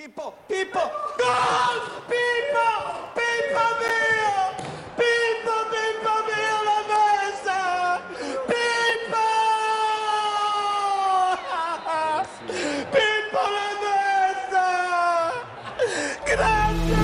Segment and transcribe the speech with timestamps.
[0.00, 0.80] Pippo, Pippo,
[1.18, 1.78] gol!
[2.08, 2.68] Pippo,
[3.12, 4.32] Pippo mio!
[4.96, 7.60] Pippo, Pippo mio la messa!
[8.48, 9.26] Pippo!
[12.96, 14.64] Pippo la messa!
[16.24, 16.96] Grande!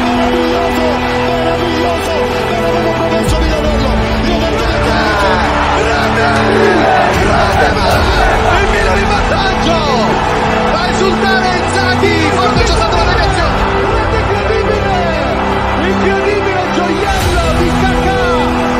[0.00, 2.12] meraviglioso, meraviglioso,
[2.48, 3.92] me avevo promesso di vederlo,
[4.24, 5.84] io voglio grande,
[6.16, 8.23] grande, il Milan in vantaggio,
[11.10, 14.96] va a esultare c'è stata la negazione, guarda incredibile,
[15.88, 18.22] incredibile gioiello di Kaká,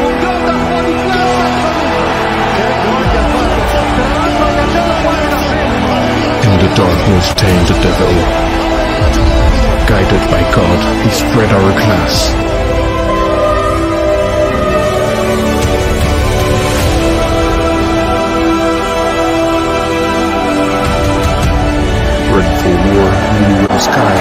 [0.04, 1.88] un gol da fuori classe,
[2.54, 3.60] che gol che ha fatto,
[3.94, 5.92] tra l'altro Cancello muore da sempre,
[6.44, 8.14] In the darkness tamed the devil.
[9.86, 12.32] Guided by God, he spread our glass.
[23.74, 24.14] The sky.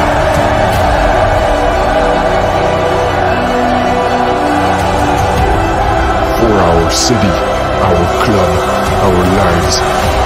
[6.39, 7.33] For our city,
[7.87, 8.51] our club,
[9.05, 10.22] our lives.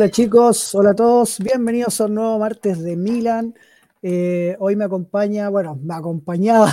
[0.00, 3.54] Hola chicos, hola a todos, bienvenidos a un nuevo martes de Milan.
[4.00, 6.72] Eh, hoy me acompaña, bueno, me acompañaba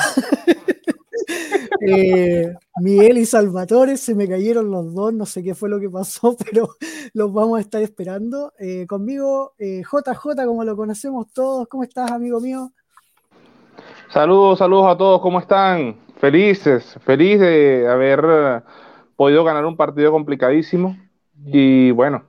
[1.86, 5.90] eh, Miguel y Salvatore, se me cayeron los dos, no sé qué fue lo que
[5.90, 6.70] pasó, pero
[7.14, 8.54] los vamos a estar esperando.
[8.60, 12.72] Eh, conmigo, JJ, como lo conocemos todos, ¿cómo estás, amigo mío?
[14.08, 15.98] Saludos, saludos a todos, ¿cómo están?
[16.22, 18.64] Felices, feliz de haber
[19.18, 20.96] podido ganar un partido complicadísimo.
[21.46, 22.24] Y bueno,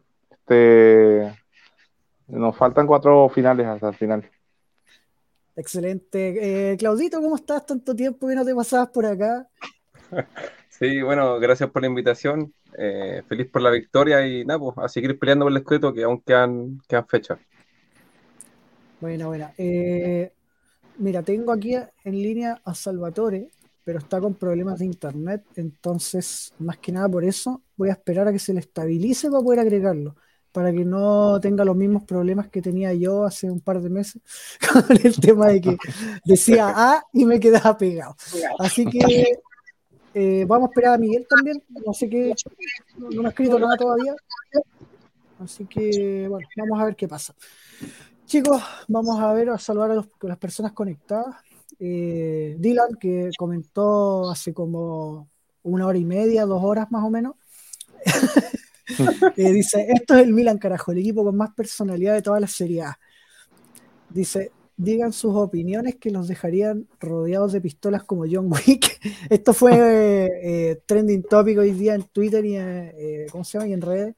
[0.48, 1.38] este,
[2.28, 4.30] nos faltan cuatro finales hasta el final.
[5.56, 6.72] Excelente.
[6.72, 7.66] Eh, Claudito, ¿cómo estás?
[7.66, 9.48] Tanto tiempo que no te pasabas por acá.
[10.70, 12.54] Sí, bueno, gracias por la invitación.
[12.78, 16.04] eh, feliz por la victoria y nada, pues, a seguir peleando por el escrito que
[16.04, 17.40] aún quedan, quedan fechas.
[19.00, 19.54] Buena, buena.
[19.58, 20.32] Eh,
[20.96, 23.48] mira, tengo aquí en línea a Salvatore,
[23.84, 28.28] pero está con problemas de internet, entonces, más que nada por eso, voy a esperar
[28.28, 30.16] a que se le estabilice para poder agregarlo,
[30.58, 34.20] para que no tenga los mismos problemas que tenía yo hace un par de meses
[34.72, 35.76] con el tema de que
[36.24, 38.16] decía A y me quedaba pegado.
[38.58, 39.38] Así que
[40.14, 42.34] eh, vamos a esperar a Miguel también, no sé qué,
[42.96, 44.16] no, no me ha escrito nada todavía,
[45.38, 47.36] así que, bueno, vamos a ver qué pasa.
[48.26, 51.36] Chicos, vamos a ver, a saludar a, los- a las personas conectadas.
[51.78, 55.28] Eh, Dylan, que comentó hace como
[55.62, 57.36] una hora y media, dos horas más o menos.
[59.36, 62.46] Eh, dice, esto es el Milan, carajo, el equipo con más personalidad de toda la
[62.46, 62.84] Serie.
[64.08, 68.98] Dice, digan sus opiniones que los dejarían rodeados de pistolas como John Wick.
[69.28, 73.68] Esto fue eh, trending topic hoy día en Twitter y en, eh, ¿cómo se llama?
[73.68, 74.14] y en redes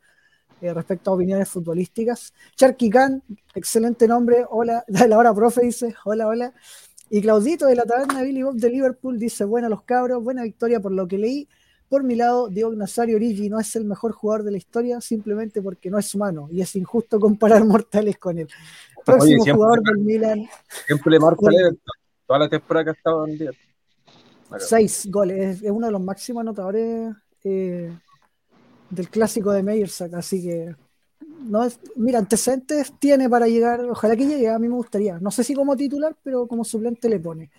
[0.61, 2.35] eh, respecto a opiniones futbolísticas.
[2.55, 3.23] Charky Khan,
[3.55, 4.45] excelente nombre.
[4.51, 6.53] Hola, la hora profe dice, hola, hola.
[7.09, 10.79] Y Claudito de la taberna Billy Bob de Liverpool dice, buena los cabros, buena victoria
[10.79, 11.49] por lo que leí.
[11.91, 15.61] Por mi lado, Diego Nazario Origi no es el mejor jugador de la historia simplemente
[15.61, 18.49] porque no es humano y es injusto comparar mortales con él.
[19.05, 20.49] Próximo jugador del Milan,
[20.87, 21.51] Siempre le marca.
[22.29, 23.51] Toda la temporada que ha estado en día.
[24.59, 27.13] seis goles, es, es uno de los máximos anotadores
[27.43, 27.93] eh,
[28.89, 30.77] del clásico de Meyersack, así que
[31.41, 35.33] no es, mira, antecedentes tiene para llegar, ojalá que llegue, a mí me gustaría, no
[35.33, 37.51] sé si como titular, pero como suplente le pone.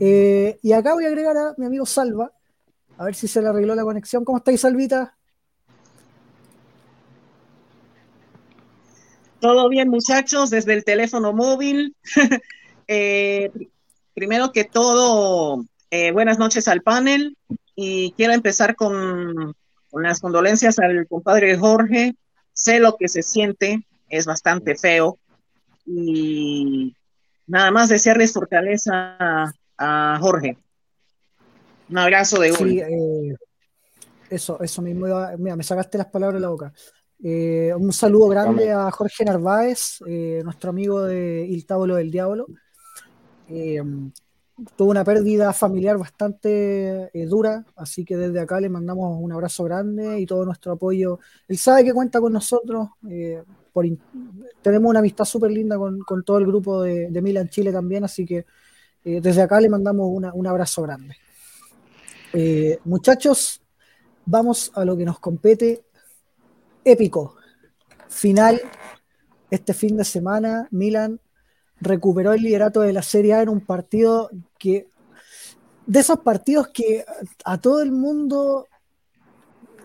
[0.00, 2.32] Eh, y acá voy a agregar a mi amigo Salva,
[2.98, 4.24] a ver si se le arregló la conexión.
[4.24, 5.16] ¿Cómo estáis, Salvita?
[9.40, 11.96] Todo bien, muchachos, desde el teléfono móvil.
[12.90, 13.68] Eh, pr-
[14.14, 17.36] primero que todo, eh, buenas noches al panel
[17.76, 19.54] y quiero empezar con,
[19.92, 22.14] las condolencias al compadre Jorge.
[22.54, 25.18] Sé lo que se siente, es bastante feo
[25.84, 26.96] y
[27.46, 30.56] nada más desearles fortaleza a Jorge.
[31.90, 32.58] Un abrazo de gol.
[32.58, 33.34] Sí, eh,
[34.30, 35.06] eso, eso mismo.
[35.06, 36.72] iba- mira, me sacaste las palabras de la boca.
[37.22, 42.46] Eh, un saludo grande a Jorge Narváez, eh, nuestro amigo de Il Tábulo del Diablo.
[44.76, 50.18] Tuvo una pérdida familiar bastante dura, así que desde acá le mandamos un abrazo grande
[50.20, 51.20] y todo nuestro apoyo.
[51.46, 52.88] Él sabe que cuenta con nosotros,
[53.72, 53.86] por
[54.62, 58.26] tenemos una amistad súper linda con, todo el grupo de, de, Milan Chile también, así
[58.26, 58.44] que
[59.04, 61.16] eh, desde acá le mandamos un abrazo grande.
[62.84, 63.62] Muchachos,
[64.24, 65.84] vamos a lo que nos compete.
[66.84, 67.36] Épico.
[68.08, 68.60] Final
[69.50, 71.20] este fin de semana, Milan
[71.80, 74.88] recuperó el liderato de la Serie A en un partido que,
[75.86, 77.04] de esos partidos que
[77.44, 78.66] a todo el mundo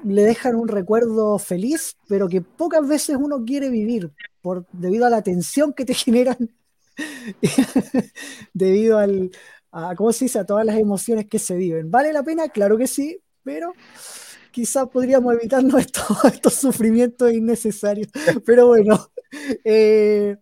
[0.03, 4.11] le dejan un recuerdo feliz, pero que pocas veces uno quiere vivir
[4.41, 6.49] por, debido a la tensión que te generan,
[8.53, 9.31] debido al,
[9.73, 10.39] a, ¿cómo se dice?
[10.39, 11.89] a todas las emociones que se viven.
[11.89, 12.47] ¿Vale la pena?
[12.47, 13.73] Claro que sí, pero
[14.51, 18.07] quizás podríamos evitarnos estos, estos sufrimientos innecesarios.
[18.45, 19.09] Pero bueno,
[19.65, 20.37] eh,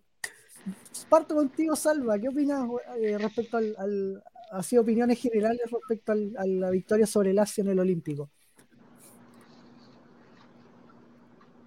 [1.08, 2.18] parto contigo, Salva.
[2.18, 2.68] ¿Qué opinas
[3.00, 7.70] eh, respecto al, al así opiniones generales respecto a la victoria sobre el Asia en
[7.70, 8.30] el Olímpico?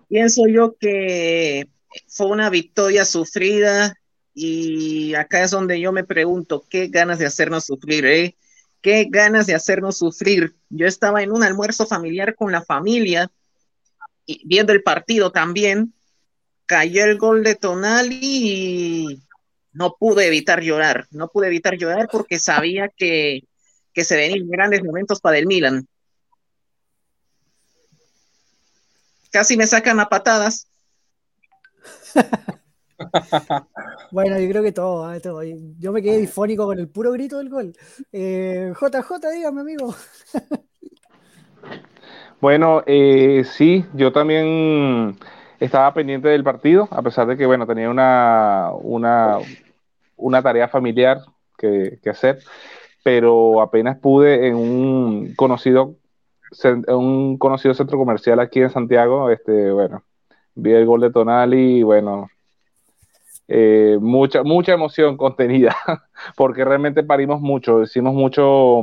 [0.07, 1.67] Pienso yo que
[2.07, 3.95] fue una victoria sufrida
[4.35, 8.05] y acá es donde yo me pregunto, ¿qué ganas de hacernos sufrir?
[8.05, 8.35] Eh?
[8.81, 10.53] ¿Qué ganas de hacernos sufrir?
[10.69, 13.31] Yo estaba en un almuerzo familiar con la familia,
[14.25, 15.93] y viendo el partido también,
[16.65, 19.23] cayó el gol de Tonali y
[19.71, 23.43] no pude evitar llorar, no pude evitar llorar porque sabía que,
[23.95, 25.87] se venían grandes momentos para el Milan.
[29.31, 30.67] Casi me sacan a patadas.
[34.11, 35.21] bueno, yo creo que todo, ¿eh?
[35.79, 37.73] Yo me quedé difónico con el puro grito del gol.
[38.11, 39.93] JJ, eh, dígame, amigo.
[42.41, 45.17] bueno, eh, sí, yo también
[45.59, 49.37] estaba pendiente del partido, a pesar de que, bueno, tenía una, una,
[50.17, 51.21] una tarea familiar
[51.57, 52.39] que, hacer,
[53.03, 55.95] pero apenas pude en un conocido,
[56.87, 60.03] un conocido centro comercial aquí en Santiago, este, bueno,
[60.55, 62.27] vi el gol de Tonali y bueno,
[63.47, 65.75] eh, mucha, mucha emoción contenida,
[66.35, 68.81] porque realmente parimos mucho, hicimos mucho,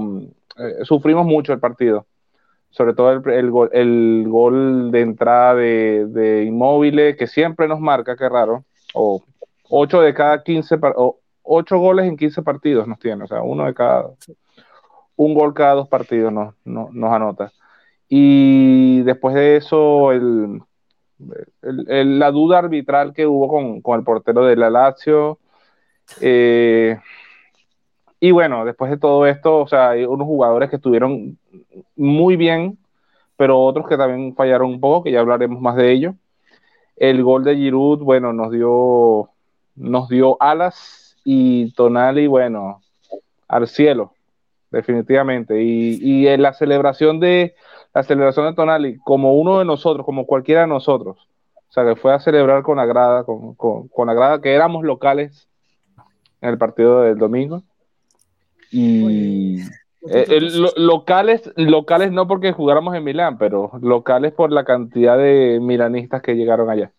[0.58, 2.06] eh, sufrimos mucho el partido,
[2.70, 8.64] sobre todo el, el, gol, de entrada de, Inmóviles, que siempre nos marca, qué raro,
[8.94, 9.22] o
[9.68, 13.66] 8 de cada 15, o 8 goles en 15 partidos nos tiene, o sea, uno
[13.66, 14.10] de cada,
[15.16, 17.52] un gol cada dos partidos nos, anota.
[18.08, 20.60] Y después de eso, el,
[21.62, 25.38] la duda arbitral que hubo con, el portero de la Lazio.
[26.20, 26.98] Eh,
[28.20, 31.38] y bueno, después de todo esto, o sea, hay unos jugadores que estuvieron
[31.96, 32.78] muy bien,
[33.36, 36.14] pero otros que también fallaron un poco, que ya hablaremos más de ello.
[36.96, 39.30] El gol de Giroud, bueno, nos dio,
[39.74, 42.80] nos dio alas y Tonali, bueno,
[43.48, 44.14] al cielo,
[44.70, 45.62] definitivamente.
[45.62, 47.54] Y, en la celebración de
[47.94, 51.28] la celebración de Tonali, como uno de nosotros, como cualquiera de nosotros,
[51.68, 54.84] o sea, que fue a celebrar con la grada, con, con, la grada, que éramos
[54.84, 55.48] locales
[56.40, 57.62] en el partido del domingo.
[58.70, 59.60] Y
[60.10, 60.40] eh,
[60.76, 66.34] locales, locales no porque jugáramos en Milán, pero locales por la cantidad de milanistas que
[66.34, 66.92] llegaron allá.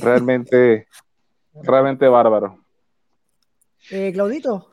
[0.00, 0.88] Realmente,
[1.62, 2.58] realmente bárbaro.
[3.90, 4.71] Eh, Claudito.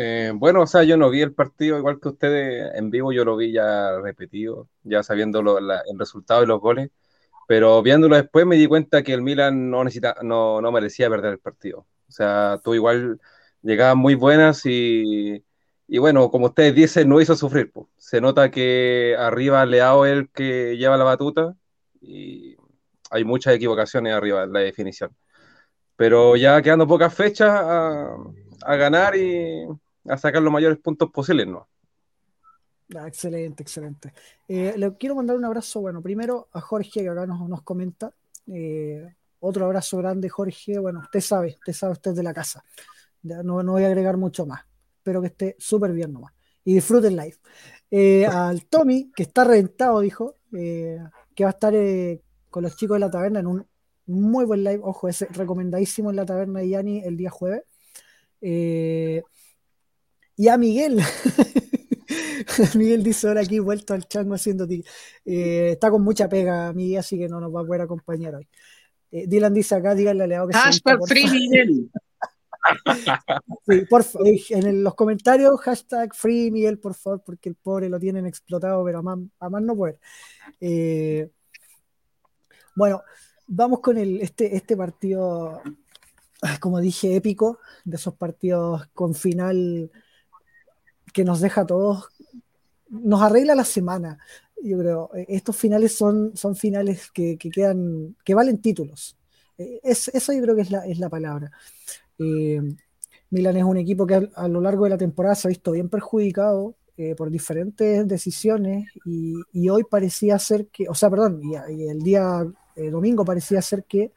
[0.00, 3.24] Eh, bueno, o sea, yo no vi el partido igual que ustedes en vivo, yo
[3.24, 6.90] lo vi ya repetido, ya sabiendo el resultado de los goles,
[7.48, 11.32] pero viéndolo después me di cuenta que el Milan no, necesita, no, no merecía perder
[11.32, 11.80] el partido.
[12.08, 13.20] O sea, tú igual
[13.62, 15.44] llegaban muy buenas y,
[15.88, 17.72] y bueno, como ustedes dicen, no hizo sufrir.
[17.96, 21.56] Se nota que arriba Leao es el que lleva la batuta
[22.00, 22.56] y
[23.10, 25.10] hay muchas equivocaciones arriba en la definición.
[25.96, 29.66] Pero ya quedando pocas fechas a, ganar y
[30.08, 31.68] a sacar los mayores puntos posibles, ¿no?
[32.96, 34.12] Ah, excelente, excelente.
[34.46, 38.14] Eh, le quiero mandar un abrazo, bueno, primero a Jorge, que acá nos, nos comenta.
[38.46, 40.78] Eh, otro abrazo grande, Jorge.
[40.78, 42.64] Bueno, usted sabe, usted sabe, usted es de la casa.
[43.22, 44.64] Ya no, no voy a agregar mucho más.
[44.96, 46.32] Espero que esté súper bien nomás.
[46.64, 47.36] Y disfruten live.
[47.90, 51.74] Eh, al Tommy, que está reventado, dijo, que va a estar
[52.50, 53.66] con los chicos de la taberna en un
[54.06, 57.62] muy buen live, ojo, es recomendadísimo en la taberna de Yanni el día jueves.
[60.38, 60.98] Eh, y a Miguel.
[62.76, 64.84] Miguel dice ahora aquí vuelto al chango haciendo ti.
[65.24, 68.48] Eh, está con mucha pega Miguel, así que no nos va a poder acompañar hoy.
[69.10, 71.90] Eh, Dylan dice acá, díganle a Leo que Hashtag free Miguel.
[73.66, 74.04] sí, por
[74.50, 78.98] en los comentarios, hashtag free Miguel, por favor, porque el pobre lo tienen explotado, pero
[78.98, 79.98] a más, a más no puede.
[82.74, 83.02] bueno,
[83.46, 85.62] vamos con el, este, este partido
[86.60, 89.90] como dije, épico, de esos partidos con final
[91.18, 92.06] que nos deja a todos,
[92.90, 94.20] nos arregla la semana.
[94.62, 99.16] Yo creo, eh, estos finales son, son finales que, quedan, que valen títulos.
[99.58, 101.50] Eh, es, eso yo creo que es la, es la palabra.
[102.20, 102.60] Eh,
[103.30, 105.88] Milan es un equipo que a, lo largo de la temporada se ha visto bien
[105.88, 106.76] perjudicado
[107.16, 111.54] por diferentes decisiones y, hoy parecía ser que, o sea, perdón, y,
[111.88, 112.44] el día
[112.76, 114.12] domingo parecía ser que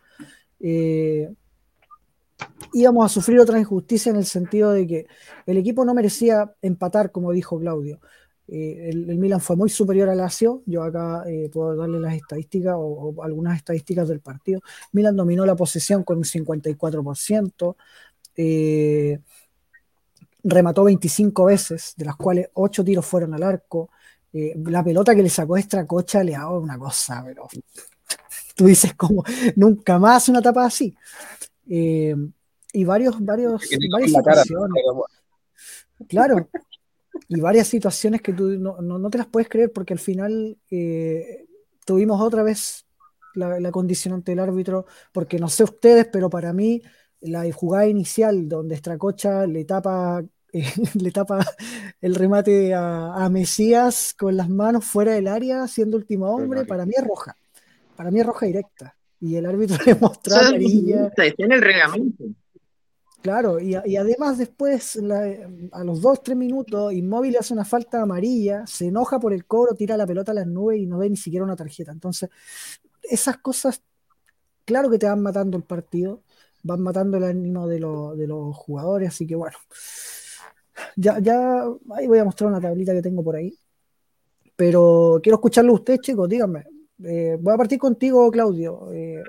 [2.74, 5.08] íbamos a sufrir otra injusticia en el sentido de que
[5.46, 8.00] el equipo no merecía empatar, como dijo Claudio.
[8.48, 10.62] Eh, el, Milan fue muy superior al Lazio.
[10.66, 14.62] Yo acá eh, puedo darle las estadísticas o, algunas estadísticas del partido.
[14.92, 17.76] Milan dominó la posesión con un 54%.
[18.36, 19.20] Eh,
[20.44, 23.90] remató 25 veces, de las cuales 8 tiros fueron al arco.
[24.34, 25.56] la pelota que le sacó
[25.88, 27.48] Cocha le hago una cosa, pero
[28.56, 29.24] tú dices como
[29.56, 30.96] nunca más una tapa así.
[31.70, 32.16] Eh,
[32.74, 34.84] y varios, varios, varias situaciones.
[36.08, 36.50] claro,
[37.28, 41.46] y varias situaciones que tú no, te las puedes creer porque al final eh,
[41.86, 42.86] tuvimos otra vez
[43.34, 46.82] la, condicionante del árbitro, porque no sé ustedes, pero para mí
[47.22, 50.24] la jugada inicial donde Estracocha le tapa,
[50.94, 51.46] le tapa
[52.02, 56.94] el remate a, Mesías con las manos fuera del área, siendo último hombre, para mí
[56.98, 57.36] es roja.
[57.96, 61.12] Para mí es roja directa y el árbitro le mostró amarilla.
[61.18, 62.26] en el reglamento.
[63.22, 65.00] Claro, y, además después,
[65.72, 69.76] a los dos, tres minutos, Inmóvil hace una falta amarilla, se enoja por el cobro,
[69.76, 71.92] tira la pelota a las nubes y no ve ni siquiera una tarjeta.
[71.92, 72.32] Entonces,
[73.04, 73.84] esas cosas,
[74.66, 76.24] claro que te van matando el partido,
[76.64, 79.58] van matando el ánimo de, de los jugadores, así que bueno.
[80.96, 81.64] Ya, ya,
[81.96, 83.56] ahí voy a mostrar una tablita que tengo por ahí.
[84.56, 86.66] Pero quiero escucharlo a usted, chicos, díganme,
[87.04, 88.92] eh, voy a partir contigo, Claudio.
[88.92, 89.24] Eh,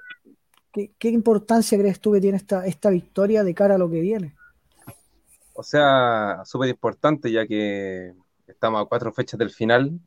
[0.73, 4.35] ¿qué, importancia crees tú que tiene esta, esta victoria de cara a lo que viene?
[5.55, 8.14] O sea, súper importante, ya que
[8.47, 9.99] estamos a cuatro fechas del final.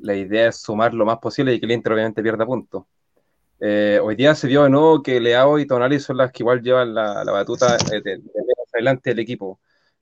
[0.00, 2.84] La idea es sumar lo más posible y que el Inter obviamente pierda puntos.
[3.58, 6.60] Eh, hoy día se vio de nuevo que Leao y Tonali son las que igual
[6.60, 8.22] llevan la, batuta de, de,
[8.74, 9.58] adelante del equipo,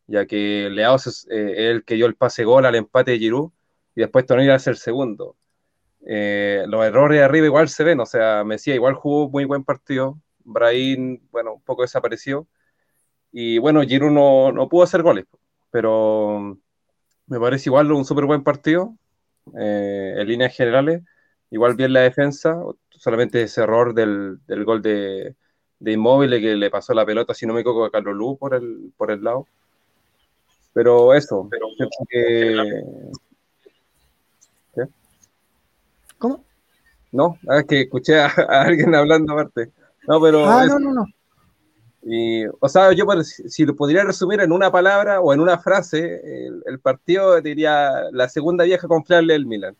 [0.09, 3.53] ya que Leao es, el que dio el pase gol al empate de Giroud
[3.95, 5.37] y después Tonali hace el segundo.
[6.07, 10.19] Eh, los errores arriba igual se ven, o sea, Messi igual jugó muy buen partido,
[10.45, 12.47] Brahim, bueno, un poco desapareció,
[13.33, 15.25] y bueno, Giroud no, no pudo hacer goles,
[15.71, 16.59] pero
[17.27, 18.95] me parece igual un súper buen partido,
[19.59, 21.03] eh, en líneas generales,
[21.51, 25.37] igual bien la defensa, solamente ese error del, del gol de,
[25.79, 28.55] de Inmóvil que le pasó la pelota, si no me equivoco, a Carlos Lu por
[28.55, 29.47] el, por el lado.
[30.73, 31.69] Pero eso, pero
[32.09, 32.83] que,
[36.19, 36.43] ¿Cómo?
[37.15, 39.71] No, ah, es que escuché a, alguien hablando aparte.
[40.09, 40.45] No, pero.
[40.47, 41.07] Ah, no, no, no.
[42.03, 46.21] Y, o sea, yo si lo podría resumir en una palabra o en una frase,
[46.67, 49.77] el, partido diría la segunda vieja confiable del Milan.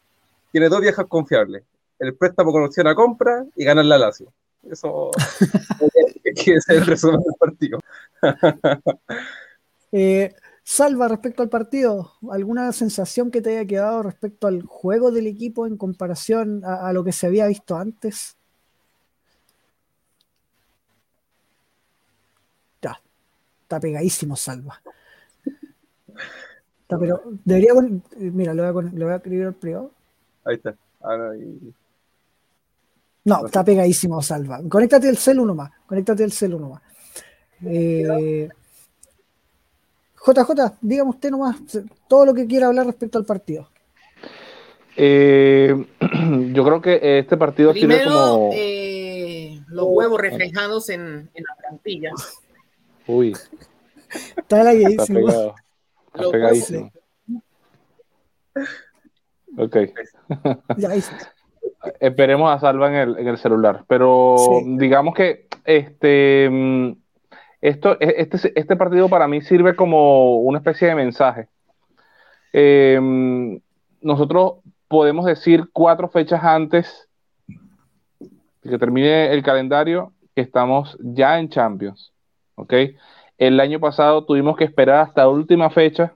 [0.53, 1.65] Tiene dos viejas confiables.
[1.99, 4.33] El préstamo con opción a compra y ganar la Lazio.
[4.71, 5.11] Eso
[6.25, 7.81] es el resumen del partido.
[9.93, 10.33] eh,
[10.67, 15.67] Salva, respecto al partido, ¿alguna sensación que te haya quedado respecto al juego del equipo
[15.67, 18.39] en comparación a, lo que se había visto antes?
[22.81, 22.99] Ya,
[23.63, 24.81] está pegadísimo, Salva.
[26.83, 27.73] Está, pero debería.
[28.19, 29.91] Mira, lo voy, a, lo voy a escribir al privado.
[30.45, 30.77] Ahí está.
[33.25, 34.61] No, está pegadísimo, Salva.
[34.69, 35.71] Conéctate el celu nomás.
[35.87, 36.33] Conéctate el.
[37.67, 38.51] Eh,
[40.27, 41.57] JJ, dígame usted nomás
[42.09, 43.69] todo lo que quiera hablar respecto al partido.
[44.97, 45.75] Eh,
[46.53, 48.51] yo creo que este partido Primero, como...
[48.55, 52.11] Eh, los huevos reflejados en, la plantilla.
[53.07, 53.37] Uy.
[54.37, 55.55] Está Está pegado.
[56.15, 56.93] Está pegadísimo.
[59.59, 59.77] Ok.
[62.01, 63.85] Esperemos a Salva en el, en el celular.
[63.89, 66.93] Pero digamos que este mm,
[67.65, 71.49] esto, e, este, este partido para mí sirve como una especie de mensaje.
[72.53, 73.59] Em,
[74.03, 74.57] nosotros
[74.87, 77.09] podemos decir cuatro fechas antes
[77.49, 82.13] de que termine el calendario que estamos ya en Champions.
[82.57, 82.75] ¿ok?
[83.39, 86.15] El año pasado tuvimos que esperar hasta la última fecha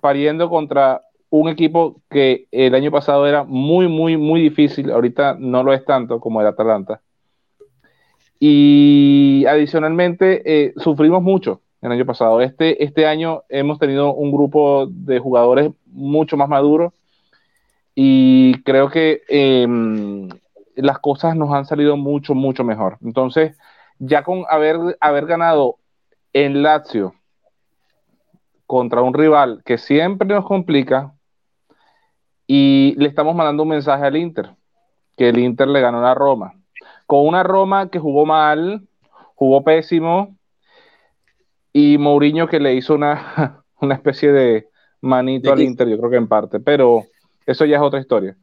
[0.00, 4.92] pariendo contra un equipo que el año pasado era muy, muy, muy difícil.
[4.92, 7.02] Ahorita no lo es tanto como el Atalanta.
[8.40, 12.40] Y adicionalmente, eh, sufrimos mucho el año pasado.
[12.40, 16.92] Este, este año hemos tenido un grupo de jugadores mucho más maduros
[17.94, 20.28] y creo que em,
[20.76, 22.98] las cosas nos han salido mucho, mucho mejor.
[23.02, 23.56] Entonces,
[23.98, 25.76] ya con haber, haber ganado
[26.32, 27.14] en Lazio
[28.66, 31.14] contra un rival que siempre nos complica
[32.46, 34.54] y le estamos mandando un mensaje al Inter,
[35.16, 36.54] que el Inter le ganó a Roma,
[37.08, 38.86] con una Roma que jugó mal,
[39.34, 40.36] jugó pésimo
[41.72, 44.68] y Mourinho que le hizo una, una especie de
[45.00, 47.04] manito al Inter, yo creo que en parte, pero
[47.46, 48.36] eso ya es otra historia.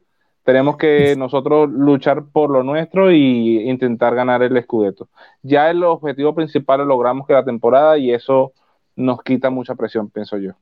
[0.43, 5.09] Tenemos que nosotros luchar por lo nuestro y intentar ganar el Scudetto.
[5.43, 8.51] Ya el objetivo principal lo logramos que la temporada y eso
[8.95, 10.53] nos quita mucha presión, pienso yo.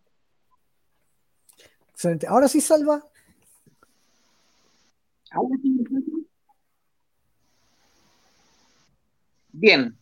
[1.93, 2.27] Excelente.
[2.27, 3.01] Ahora sí, Salva.
[9.53, 9.95] Bien.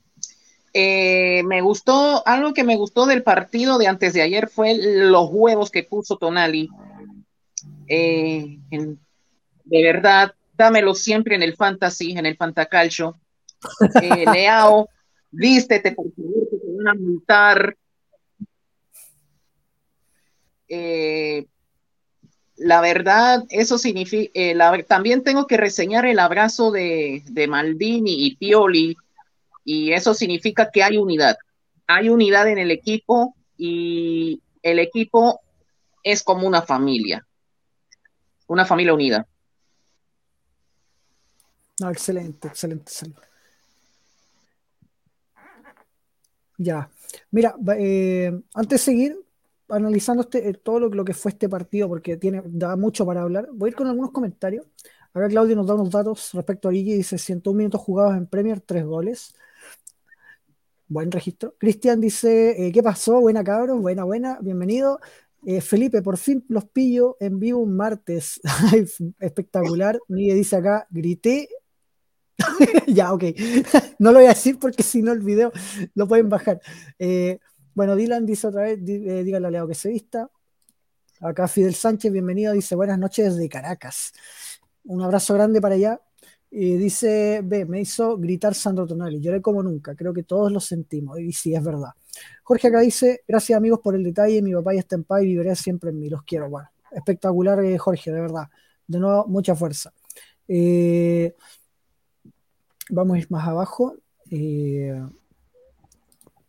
[0.73, 5.29] Eh, me gustó, algo que me gustó del partido de antes de ayer fue los
[5.29, 6.69] huevos que puso Tonali.
[7.87, 8.99] Eh, en,
[9.65, 13.19] de verdad, dámelo siempre en el fantasy, en el fantacalcio.
[14.01, 14.89] Eh, Leao,
[15.29, 17.77] vístete, por favor, que te van a multar.
[20.69, 21.45] Eh,
[22.55, 28.25] la verdad, eso significa, eh, la, también tengo que reseñar el abrazo de, de Maldini
[28.25, 28.95] y Pioli,
[29.63, 31.37] y eso significa que hay unidad.
[31.87, 35.41] Hay unidad en el equipo y el equipo
[36.03, 37.25] es como una familia,
[38.47, 39.27] una familia unida.
[41.79, 43.21] No, excelente, excelente, excelente.
[46.57, 46.89] Ya,
[47.31, 49.17] mira, eh, antes de seguir
[49.67, 53.67] analizando este, todo lo, que fue este partido, porque tiene, da mucho para hablar, voy
[53.67, 54.65] a ir con algunos comentarios.
[55.13, 58.61] Acá Claudio nos da unos datos respecto a Guille, dice 101 minutos jugados en Premier,
[58.61, 59.33] 3 goles.
[60.91, 61.55] Buen registro.
[61.57, 63.21] Cristian dice, eh, ¿qué pasó?
[63.21, 64.99] Buena cabrón, buena, buena, bienvenido.
[65.45, 68.41] Eh, Felipe, por fin los pillo en vivo un martes.
[69.19, 69.97] Espectacular.
[70.09, 71.47] Miguel dice acá, grité
[72.87, 73.23] ya, ok.
[73.99, 75.53] no lo voy a decir porque si no el video
[75.95, 76.59] lo pueden bajar.
[76.99, 77.39] Eh,
[77.73, 80.29] bueno, Dylan dice otra vez, eh, dígale a Leo que se vista.
[81.21, 84.11] Acá Fidel Sánchez, bienvenido, dice buenas noches desde Caracas.
[84.83, 86.01] Un abrazo grande para allá.
[86.53, 90.59] Y dice, ve, me hizo gritar Sandro Tonali, lloré como nunca, creo que todos lo
[90.59, 91.91] sentimos, y sí, es verdad.
[92.43, 95.27] Jorge acá dice, gracias amigos por el detalle, mi papá ya está en paz y
[95.27, 96.49] viviré siempre en mí, los quiero.
[96.49, 98.49] Bueno, espectacular eh, Jorge, de verdad.
[98.85, 99.93] De nuevo, mucha fuerza.
[100.47, 101.33] Eh,
[102.89, 103.95] Vamos a ir más abajo.
[104.29, 105.01] Eh,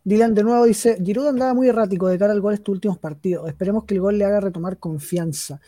[0.03, 3.47] Dylan de nuevo dice, Giroud andaba muy errático de cara al gol estos últimos partidos.
[3.47, 5.61] Esperemos que el gol le haga retomar confianza.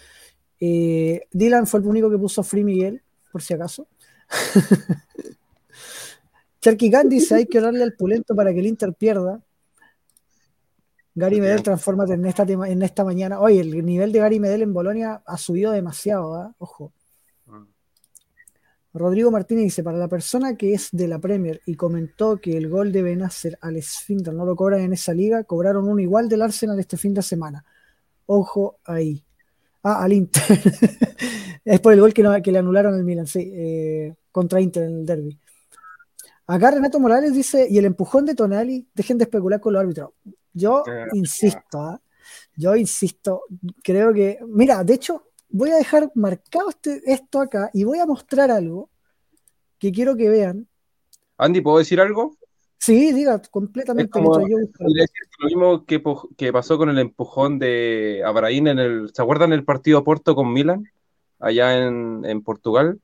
[0.59, 3.87] Dylan fue el único que puso Free Miguel, por si acaso.
[6.61, 9.39] Cherky Khan dice, hay que orarle al pulento para que el Inter pierda.
[11.13, 13.39] Gary Medel, transfórmate en esta, en esta mañana.
[13.39, 16.51] Oye, el nivel de Gary Medel en Bolonia ha subido demasiado, ¿eh?
[16.57, 16.91] ojo.
[18.93, 22.69] Rodrigo Martínez dice, para la persona que es de la Premier y comentó que el
[22.69, 26.41] gol de Benacer al Esfínter no lo cobran en esa liga, cobraron uno igual del
[26.41, 27.65] Arsenal este fin de semana.
[28.25, 29.24] Ojo ahí.
[29.87, 30.41] Ah, al Inter.
[31.63, 34.81] es por el gol que, no, que le anularon al Milan, sí, eh, contra Inter
[34.85, 35.39] en el derby.
[36.47, 40.09] Acá Renato Morales dice, y el empujón de Tonali, dejen de especular con los árbitros.
[40.53, 41.99] Yo insisto, ¿eh?
[42.55, 43.43] yo insisto,
[43.83, 48.07] creo que, mira, de hecho, voy a dejar marcado este, esto acá y voy a
[48.07, 48.89] mostrar algo
[49.77, 50.67] que quiero que vean.
[51.37, 52.35] Andy, ¿puedo decir algo?
[52.77, 54.09] Sí, diga, completamente.
[54.11, 56.03] Como, lo mismo que,
[56.37, 59.09] que, pasó con el empujón de Abraín en el.
[59.13, 60.85] ¿Se acuerdan el partido Porto con Milan?
[61.39, 62.99] Allá en, en Portugal,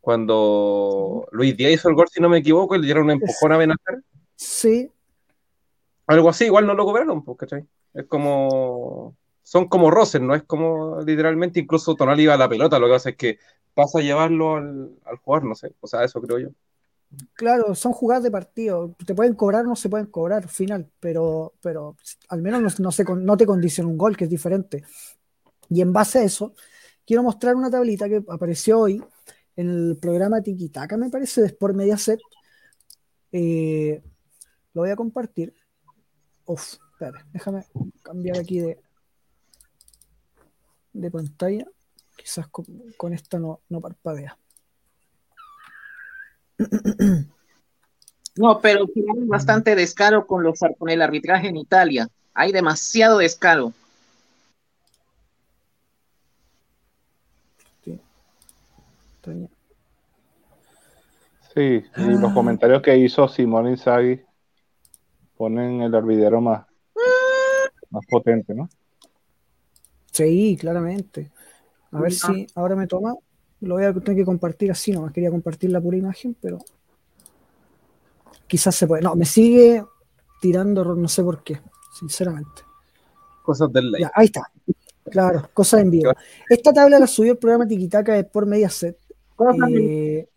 [0.00, 3.52] cuando Luis Díaz hizo el gol, si no me equivoco, y le dieron un empujón
[3.52, 4.02] a Benacer.
[4.36, 4.90] Sí.
[6.06, 7.64] Algo así, igual no lo cobraron, pues, ¿cachai?
[7.92, 12.78] Es como son como roces, no es como literalmente, incluso Tonal iba a la pelota,
[12.78, 13.38] lo que hace es que
[13.74, 16.48] pasa a llevarlo al, al jugador, no sé, o sea, eso creo yo.
[17.34, 21.54] Claro, son jugadas de partido, te pueden cobrar o no se pueden cobrar, final, pero,
[21.60, 21.96] pero
[22.28, 24.84] al menos no, no, se, no te condiciona un gol, que es diferente.
[25.68, 26.54] Y en base a eso,
[27.06, 29.02] quiero mostrar una tablita que apareció hoy
[29.56, 32.20] en el programa Tikitaka, me parece, de Sport Mediaset.
[33.32, 34.02] Eh,
[34.72, 35.54] lo voy a compartir.
[36.46, 37.64] Uf, espera, déjame
[38.02, 38.78] cambiar aquí de,
[40.92, 41.66] de pantalla.
[42.16, 42.64] Quizás con,
[42.96, 44.38] con esta no, no parpadea.
[48.36, 52.08] No, pero tienen bastante descaro con, los, con el arbitraje en Italia.
[52.34, 53.72] Hay demasiado descaro.
[57.84, 58.00] Sí,
[61.54, 64.20] sí y los comentarios que hizo Simón Inzaghi
[65.36, 66.66] ponen el hervidero más,
[67.90, 68.68] más potente, ¿no?
[70.10, 71.30] Sí, claramente.
[71.92, 73.14] A ver si ahora me toma.
[73.64, 76.58] Lo voy a tener que compartir así, nomás quería compartir la pura imagen, pero.
[78.46, 79.02] quizás se puede.
[79.02, 79.84] No, me sigue
[80.40, 81.60] tirando, no sé por qué,
[81.98, 82.62] sinceramente.
[83.42, 84.02] Cosas del live.
[84.02, 84.50] Ya, ahí está.
[85.10, 86.12] Claro, cosas en vivo.
[86.48, 88.98] Esta tabla la subió el programa Tiquitaca de por Mediaset,
[89.70, 90.28] eh,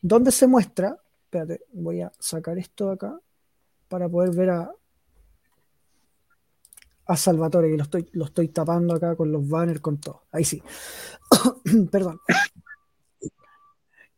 [0.00, 3.18] donde se muestra, espérate, voy a sacar esto de acá
[3.88, 4.70] para poder ver a,
[7.14, 10.24] a Salvatore, que lo estoy, lo estoy tapando acá con los banners, con todo.
[10.32, 10.62] Ahí sí.
[11.90, 12.20] Perdón.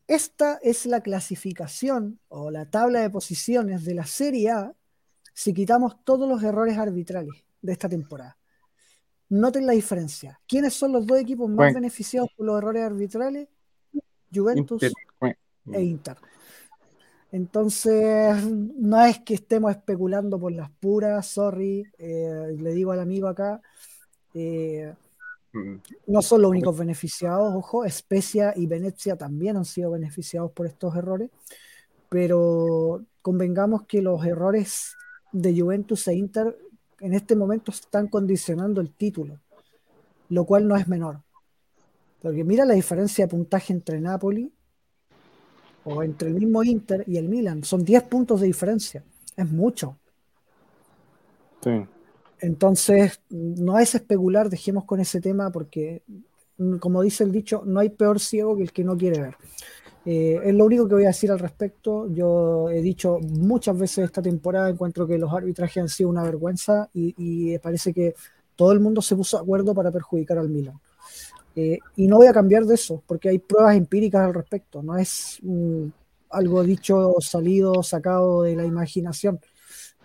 [0.07, 4.75] Esta es la clasificación o la tabla de posiciones de la Serie A
[5.33, 8.37] si quitamos todos los errores arbitrales de esta temporada.
[9.31, 10.39] Noten la diferencia.
[10.47, 11.75] ¿Quiénes son los dos equipos más Bueno.
[11.77, 13.49] beneficiados por los errores arbitrales?
[14.33, 15.39] Juventus Inter-
[15.73, 16.17] e Inter.
[17.35, 23.27] Entonces, no es que estemos especulando por las puras, sorry, eh, le digo al amigo
[23.27, 23.61] acá,
[24.35, 24.94] eh,
[25.55, 25.77] Mm.
[26.09, 30.97] no son los únicos beneficiados, ojo, Especia y Venecia también han sido beneficiados por estos
[30.97, 31.31] errores,
[32.09, 34.97] pero convengamos que los errores
[35.31, 36.59] de Juventus e Inter
[36.99, 39.38] en este momento están condicionando el título,
[40.29, 41.20] lo cual no es menor.
[42.20, 44.53] Porque mira la diferencia de puntaje entre Napoli
[45.85, 49.03] o entre el mismo Inter y el Milan, son 10 puntos de diferencia,
[49.37, 49.97] es mucho.
[51.62, 51.87] Sí.
[52.40, 56.03] Entonces, no es especular, dejemos con ese tema porque,
[56.59, 59.37] mm, como dice el dicho, no hay peor ciego que el que no quiere ver.
[60.07, 62.07] Eh, es lo único que voy a decir al respecto.
[62.12, 66.90] Yo he dicho muchas veces esta temporada, encuentro que los arbitrajes han sido una vergüenza
[66.92, 68.14] y, y parece que
[68.57, 70.79] todo el mundo se puso de acuerdo para perjudicar al Milan.
[71.57, 74.83] Eh, y no voy a cambiar de eso, porque hay pruebas empíricas al respecto.
[74.83, 75.40] No es
[76.31, 79.40] algo dicho, salido, sacado de la imaginación.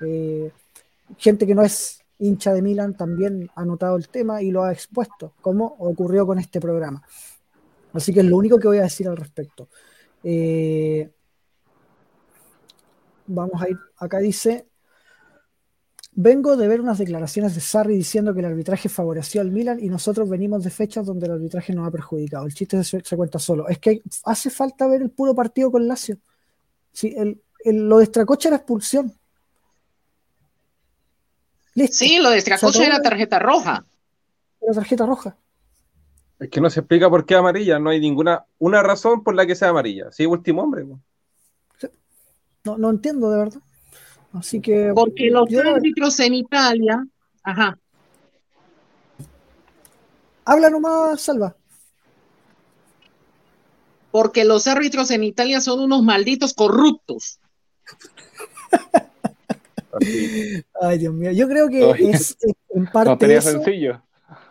[0.01, 0.51] Eh,
[1.17, 4.71] gente que no es hincha de Milan también ha notado el tema y lo ha
[4.71, 7.01] expuesto, como ocurrió con este programa.
[7.93, 9.69] Así que es lo único que voy a decir al respecto.
[10.23, 11.09] Eh,
[13.25, 14.67] vamos a ir, acá dice,
[16.21, 19.87] vengo de ver unas declaraciones de Sarri diciendo que el arbitraje favoreció al Milan y
[19.87, 22.45] nosotros venimos de fechas donde el arbitraje nos ha perjudicado.
[22.45, 23.69] El chiste se, se cuenta solo.
[23.69, 26.17] Es que hace falta ver el puro partido con Lazio.
[26.91, 29.13] Sí, el, el- lo de Stracocha era expulsión.
[31.75, 31.95] Listo.
[31.95, 33.85] Sí, lo de Stracocha era la- tarjeta roja.
[34.61, 35.37] Era tarjeta roja.
[36.39, 39.45] Es que no se explica por qué amarilla, no hay ninguna una razón por la
[39.45, 40.11] que sea amarilla.
[40.11, 40.85] Sí, último hombre.
[42.65, 43.61] No, no entiendo de verdad.
[44.33, 44.91] Así que.
[44.93, 47.05] Porque los yo árbitros en Italia,
[47.43, 47.77] ajá,
[50.49, 51.55] Habla nomás, Salva.
[54.11, 57.39] porque los árbitros en Italia son unos malditos corruptos.
[60.81, 61.31] Ay, Dios mío.
[61.31, 64.01] Yo creo que es, es en parte No tenía eso, sencillo.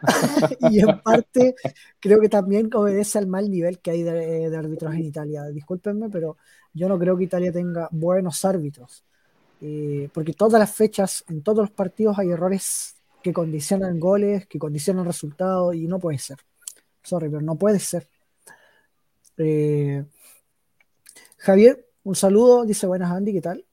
[0.70, 1.54] y en parte
[2.00, 5.46] creo que también obedece al mal nivel que hay de, de árbitros en Italia.
[5.46, 6.36] Discúlpenme, pero
[6.72, 9.04] yo no creo que Italia tenga buenos árbitros.
[9.60, 14.58] Eh, porque todas las fechas, en todos los partidos hay errores que condicionan goles, que
[14.58, 16.38] condicionan resultados, y no puede ser.
[17.02, 18.08] Sorry, pero no puede ser.
[19.36, 20.04] Eh,
[21.38, 23.64] Javier, un saludo, dice buenas Andy, ¿qué tal?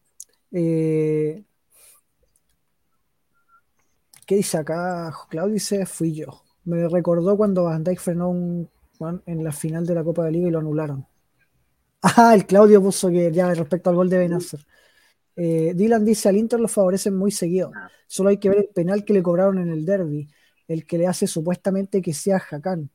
[0.51, 1.43] Eh,
[4.25, 5.13] ¿Qué dice acá?
[5.29, 6.43] Claudio dice, fui yo.
[6.63, 10.47] Me recordó cuando Van frenó un Juan en la final de la Copa de Liga
[10.47, 11.05] y lo anularon.
[12.17, 14.59] Ah, el Claudio puso que ya respecto al gol de Benacer.
[15.35, 17.71] Eh, Dylan dice, al Inter lo favorecen muy seguido.
[18.07, 20.29] Solo hay que ver el penal que le cobraron en el derby,
[20.67, 22.89] el que le hace supuestamente que sea Hakan.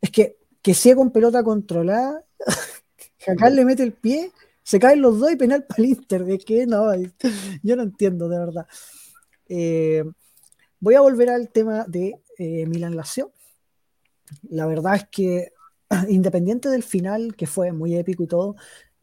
[0.00, 2.24] Es que, que sea con pelota controlada,
[3.26, 6.24] Hakan le mete el pie, se caen los dos y penal para el Inter.
[6.28, 6.90] Es que no,
[7.62, 8.66] yo no entiendo de verdad.
[9.48, 10.04] Eh,
[10.80, 13.32] voy a volver al tema de eh, Milan Lazio.
[14.48, 15.52] La verdad es que
[16.08, 18.56] independiente del final, que fue muy épico y todo,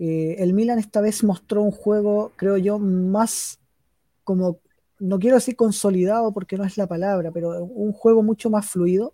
[0.04, 3.60] eh, el Milan esta vez mostró un juego, creo yo, más
[4.24, 4.60] como,
[4.98, 9.14] no quiero decir consolidado porque no es la palabra, pero un juego mucho más fluido.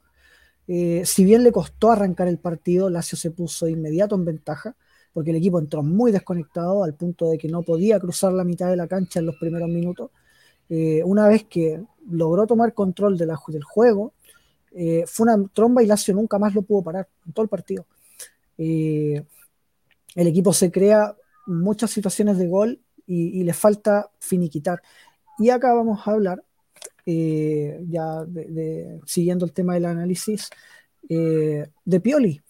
[0.70, 4.78] Eh, si bien le costó arrancar el partido, Lazio se puso de inmediato en ventaja,
[5.12, 8.70] porque el equipo entró muy desconectado al punto de que no podía cruzar la mitad
[8.70, 10.12] de la cancha en los primeros minutos.
[10.70, 14.14] Eh, una vez que logró tomar control del juego,
[15.06, 17.86] fue una tromba y Lazio nunca más lo pudo parar en todo el partido.
[20.18, 24.82] El equipo se crea muchas situaciones de gol y, le falta finiquitar.
[25.38, 26.44] Y acá vamos a hablar,
[27.06, 30.50] eh, ya de- de- siguiendo el tema del análisis,
[31.08, 32.42] eh, de Pioli.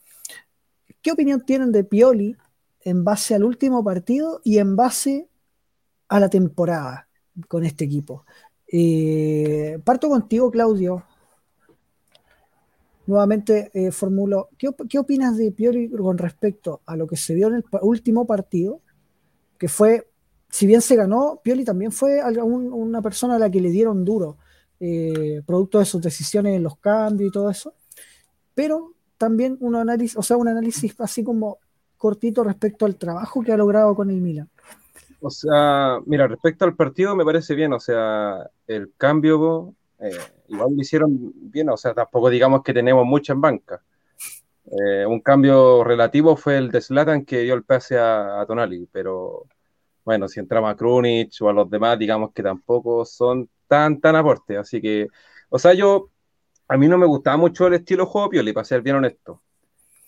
[1.02, 2.38] ¿Qué opinión tienen de Pioli
[2.86, 5.28] en base al último partido y en base
[6.08, 7.10] a la temporada
[7.50, 8.26] con este equipo?
[8.72, 11.04] Eh, parto contigo, Claudio.
[13.08, 17.34] Nuevamente eh, formulo, ¿qué, op- qué opinas de Pioli con respecto a lo que se
[17.34, 18.82] vio en el último partido?
[19.58, 20.08] Que fue
[20.50, 24.38] si bien se ganó, Pioli también fue una persona a la que le dieron duro,
[24.80, 27.74] eh, producto de sus decisiones en los cambios y todo eso.
[28.56, 31.60] Pero también un análisis, o sea, un análisis así como
[31.98, 34.50] cortito respecto al trabajo que ha logrado con el Milan.
[35.20, 40.12] O sea, mira, respecto al partido me parece bien, o sea, el cambio eh,
[40.48, 43.82] igual lo hicieron bien, o sea, tampoco digamos que tenemos mucho en banca.
[44.70, 49.46] Eh, un cambio relativo fue el de Slatan que dio el pase a, Tonali, pero
[50.04, 54.16] bueno, si entramos a Krunic o a los demás, digamos que tampoco son tan, tan
[54.16, 54.58] aporte.
[54.58, 55.08] Así que,
[55.50, 56.10] o sea, yo,
[56.68, 59.42] a mí no me gustaba mucho el estilo juego Pioli, para ser bien honesto.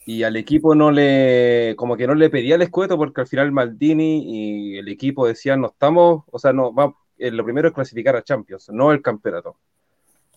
[0.06, 3.52] Y al equipo no le, como que no le pedía el escueto porque al final
[3.52, 7.74] Maldini y el equipo decían, no estamos, o sea, no, va, eh, lo primero es
[7.74, 9.58] clasificar a Champions, no el campeonato.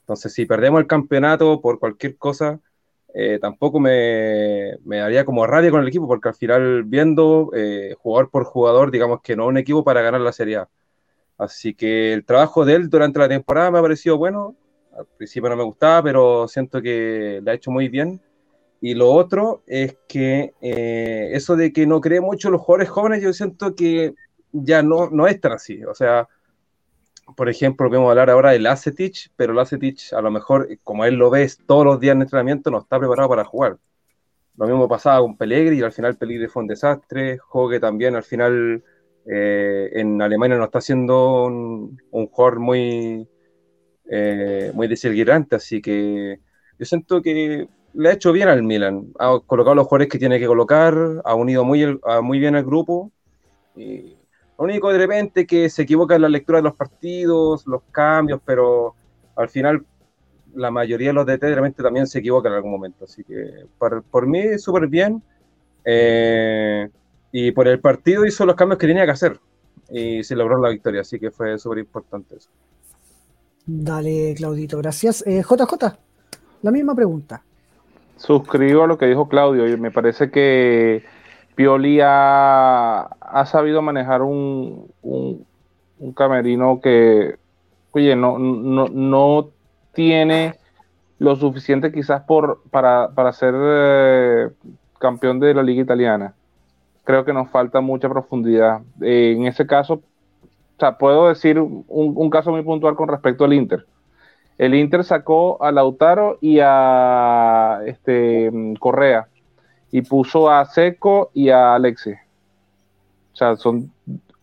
[0.03, 2.61] Entonces, si perdemos el campeonato por cualquier cosa,
[3.15, 7.95] eh, tampoco me, me, daría como rabia con el equipo, porque al final, viendo eh,
[7.99, 10.69] jugador por jugador, digamos que no un equipo para ganar la Serie A.
[11.39, 14.57] Así que el trabajo de él durante la temporada me ha parecido bueno.
[14.97, 18.21] Al principio no me gustaba, pero siento que le ha hecho muy bien.
[18.81, 23.23] Y lo otro es que eh, eso de que no cree mucho los jugadores jóvenes,
[23.23, 24.15] yo siento que
[24.53, 25.85] ya no, no es tan así.
[25.85, 26.29] O sea,
[27.37, 31.15] por ejemplo, a hablar ahora del Acetich, pero el Acetich, a lo mejor, como él
[31.15, 33.79] lo ve todos los días en entrenamiento, no está preparado para jugar.
[34.57, 37.39] Lo mismo pasaba con Pellegrini, y al final Pellegrini fue un desastre.
[37.39, 38.83] Jogue también, al final,
[39.27, 43.29] eh, en Alemania no está siendo un, jugador muy,
[44.11, 46.41] eh, muy así que
[46.79, 49.13] yo siento que le ha hecho bien al Milan.
[49.19, 53.11] Ha colocado los jugadores que tiene que colocar, ha unido muy, muy bien al grupo.
[53.77, 54.17] Y
[54.67, 58.41] lo único de repente que se equivoca en la lectura de los partidos, los cambios,
[58.45, 58.95] pero
[59.35, 59.85] al final
[60.55, 63.05] la mayoría de los DT de repente también se equivocan en algún momento.
[63.05, 65.23] Así que por, por mí súper bien.
[65.85, 66.89] Eh,
[67.33, 69.41] y por el partido hizo los cambios que tenía que hacer
[69.91, 72.51] y se logró la victoria, así que fue súper importante eso.
[73.67, 75.25] Dale, Claudito, gracias.
[75.25, 75.91] JJ, eh,
[76.63, 77.43] la misma pregunta.
[78.17, 81.03] Suscribo a lo que dijo Claudio y me parece que
[81.55, 83.09] Pioli ha,
[83.47, 87.37] sabido manejar un, un, camerino que,
[87.93, 89.51] oye, no, no, no,
[89.93, 90.55] tiene
[91.19, 94.51] lo suficiente quizás por, para, para ser eh,
[94.99, 96.35] campeón de la liga italiana.
[97.05, 98.81] Creo que nos falta mucha profundidad.
[99.01, 103.53] En ese caso, o sea, puedo decir un, un, caso muy puntual con respecto al
[103.53, 103.87] Inter.
[104.59, 109.29] El Inter sacó a Lautaro y a este, Correa
[109.93, 112.17] y puso a Seco y a Alexis.
[113.35, 113.93] O sea, son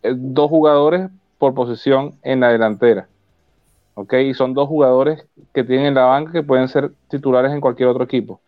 [0.03, 3.07] eh, dos jugadores por posición en la delantera.
[3.95, 4.13] ¿Ok?
[4.13, 7.89] Y son dos jugadores que tienen en la banca que pueden ser titulares en cualquier
[7.89, 8.39] otro equipo.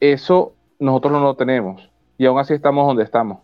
[0.00, 1.88] Eso nosotros no lo tenemos.
[2.16, 3.38] Y aún así estamos donde estamos.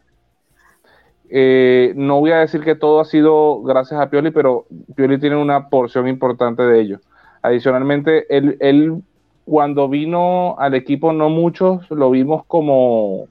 [1.29, 5.37] Eh, no voy a decir que todo ha sido gracias a Pioli, pero Pioli tiene
[5.37, 7.01] una porción importante de ello.
[7.42, 9.03] Adicionalmente, él, él
[9.47, 13.29] cuando vino al equipo, no muchos lo vimos como,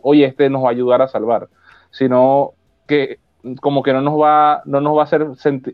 [0.00, 1.48] oye, este nos va a ayudar a salvar,
[1.90, 2.52] sino
[2.86, 3.18] que
[3.60, 5.26] como que no nos va, no nos va a hacer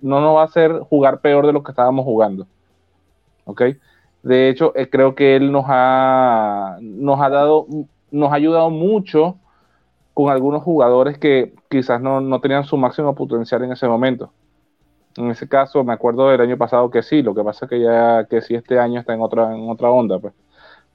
[0.02, 2.46] no nos va a hacer jugar peor de lo que estábamos jugando.
[3.44, 3.62] ¿Ok?
[4.22, 7.66] De hecho, eh, creo que él nos ha, nos ha dado,
[8.10, 9.36] nos ha ayudado mucho
[10.14, 14.32] con algunos jugadores que quizás no, no tenían su máximo potencial en ese momento.
[15.16, 17.80] En ese caso, me acuerdo del año pasado que sí, lo que pasa es que
[17.80, 20.34] ya que sí este año está en otra, en otra onda, pues.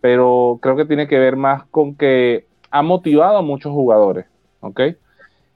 [0.02, 4.26] Pero creo que tiene que ver más con que ha motivado a muchos jugadores,
[4.62, 4.82] ¿ok?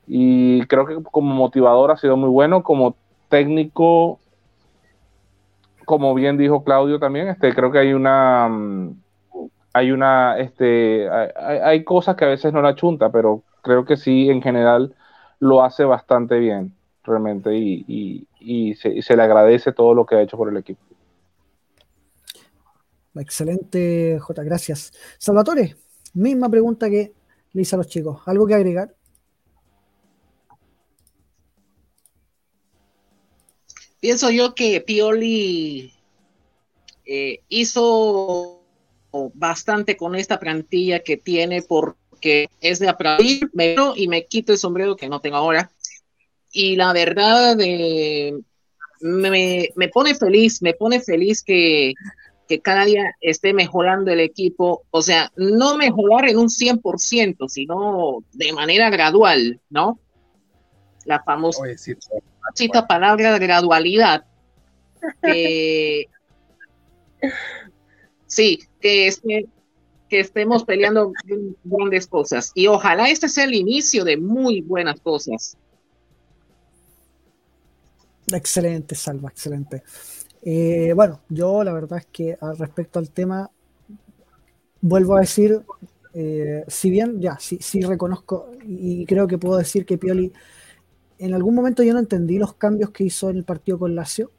[0.07, 2.95] Y creo que como motivador ha sido muy bueno, como
[3.29, 4.19] técnico,
[5.85, 8.95] como bien dijo Claudio también, este, creo que hay una, mm,
[9.73, 13.97] hay una, este, hay, hay cosas que a veces no la chunta, pero creo que
[13.97, 14.95] sí, en general,
[15.39, 20.49] lo hace bastante bien realmente y, se, le agradece todo lo que ha hecho por
[20.49, 20.81] el equipo.
[23.15, 24.93] Excelente, J, gracias.
[25.17, 25.75] Salvatore,
[26.13, 27.13] misma pregunta que
[27.53, 28.21] le hice a los chicos.
[28.25, 28.95] ¿Algo que agregar?
[33.99, 35.93] Pienso yo que Pioli
[37.05, 38.61] eh, hizo
[39.33, 43.51] bastante con esta plantilla que tiene porque es de aplaudir
[43.95, 45.71] y me quito el sombrero que no tengo ahora
[46.51, 48.33] y la verdad eh,
[49.01, 51.93] me, me, pone feliz, me pone feliz que,
[52.47, 58.23] que, cada día esté mejorando el equipo, o sea, no mejorar en un 100%, sino
[58.33, 59.99] de manera gradual, ¿no?
[61.05, 61.63] La famosa
[62.87, 64.25] palabra de gradualidad.
[68.27, 69.09] sí, que,
[70.09, 71.13] que estemos peleando
[71.63, 72.51] grandes cosas.
[72.53, 75.57] Y ojalá este sea el inicio de muy buenas cosas.
[78.33, 79.83] Excelente, Salva, excelente.
[80.41, 83.49] Eh, bueno, yo la verdad es que al respecto al tema,
[84.81, 85.61] vuelvo a decir,
[86.13, 90.31] eh, si bien ya, sí, reconozco y creo que puedo decir que Pioli,
[91.19, 94.31] en algún momento yo no entendí los cambios que hizo en el partido con Lazio.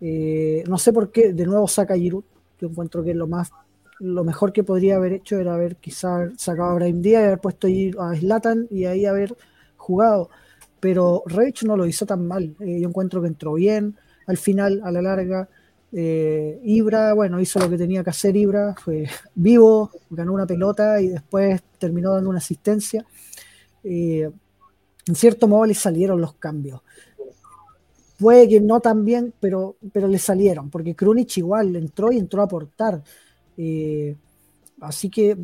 [0.00, 2.24] Eh, no sé por qué, de nuevo saca Giroud.
[2.60, 3.50] Yo encuentro que lo más
[3.98, 7.40] lo mejor que podría haber hecho era haber quizás sacado a Brahim Díaz y haber
[7.40, 7.68] puesto
[7.98, 9.36] a Slatan y ahí haber
[9.76, 10.30] jugado.
[10.86, 12.54] Pero Reich no lo hizo tan mal.
[12.60, 13.96] Eh, yo encuentro que entró bien
[14.28, 15.48] al final, a la larga.
[15.90, 21.00] Eh, Ibra, bueno, hizo lo que tenía que hacer Ibra, fue vivo, ganó una pelota
[21.00, 23.04] y después terminó dando una asistencia.
[23.82, 24.30] Eh,
[25.08, 26.82] en cierto modo le salieron los cambios.
[28.16, 32.42] Puede que no tan bien, pero, pero le salieron, porque Krunic igual entró y entró
[32.42, 33.02] a aportar.
[34.80, 35.36] Así que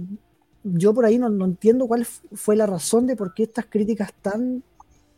[0.62, 4.62] yo por ahí no, entiendo cuál fue la razón de por qué estas críticas tan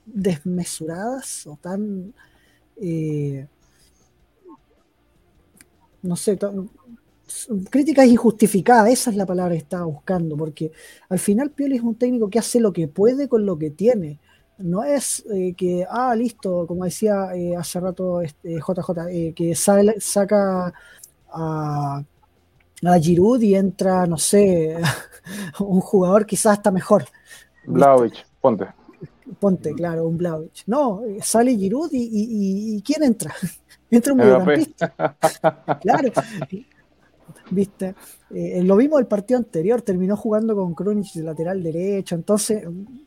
[0.06, 2.12] desmesuradas o tan
[6.04, 6.38] no sé,
[7.70, 10.70] críticas injustificadas, esa es la palabra que estaba buscando, porque
[11.08, 14.18] al final Pioli es un técnico que hace lo que puede con lo que tiene.
[14.58, 19.54] No es eh, que, ah, listo, como decía eh, hace rato este, JJ, eh, que
[19.54, 20.72] saca
[21.32, 22.04] a,
[22.84, 24.76] a Giroud y entra, no sé,
[25.58, 27.04] un jugador quizás hasta mejor.
[27.66, 28.66] Blaovic, ponte.
[29.38, 30.64] Ponte, claro, un Blaovic.
[30.66, 33.34] No, sale Giroud y, y ¿quién entra?
[33.90, 34.94] Entra un mediocampista.
[35.80, 36.10] claro.
[37.50, 37.94] Viste,
[38.30, 42.14] eh, lo vimos el partido anterior, terminó jugando con Krunic de lateral derecho.
[42.14, 42.64] Entonces,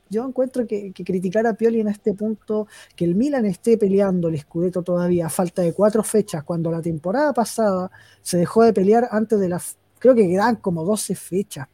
[0.09, 4.39] yo encuentro que, criticar a Pioli en este punto, que el Milan esté peleando el
[4.39, 9.07] Scudetto todavía a falta de cuatro fechas, cuando la temporada pasada se dejó de pelear
[9.11, 9.77] antes de las.
[9.99, 11.67] Creo que quedan como 12 fechas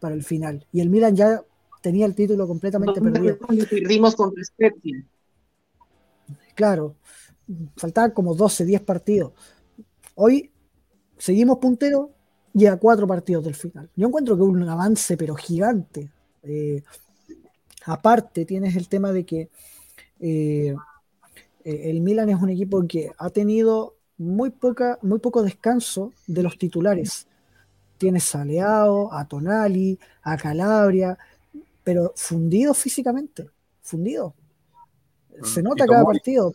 [0.00, 0.66] para el final.
[0.72, 1.42] Y el Milan ya
[1.86, 3.38] tenía el título completamente perdido.
[3.38, 4.34] Perdimos con
[6.56, 6.96] Claro,
[7.76, 9.32] faltaban como 12, 10 partidos.
[10.16, 10.50] Hoy
[11.16, 12.08] seguimos punteros
[12.52, 13.88] y a cuatro partidos del final.
[13.94, 16.10] Yo encuentro que un avance, pero gigante.
[16.42, 16.82] Eh,
[17.84, 19.48] aparte, tienes el tema de que
[20.18, 20.74] eh,
[21.62, 26.58] el Milan es un equipo que ha tenido muy, poca, muy poco descanso de los
[26.58, 27.28] titulares.
[27.96, 31.16] Tienes a Leao, a Tonali, a Calabria,
[31.86, 33.48] pero fundido físicamente,
[33.80, 34.34] fundido.
[35.44, 36.52] Se nota cada partido.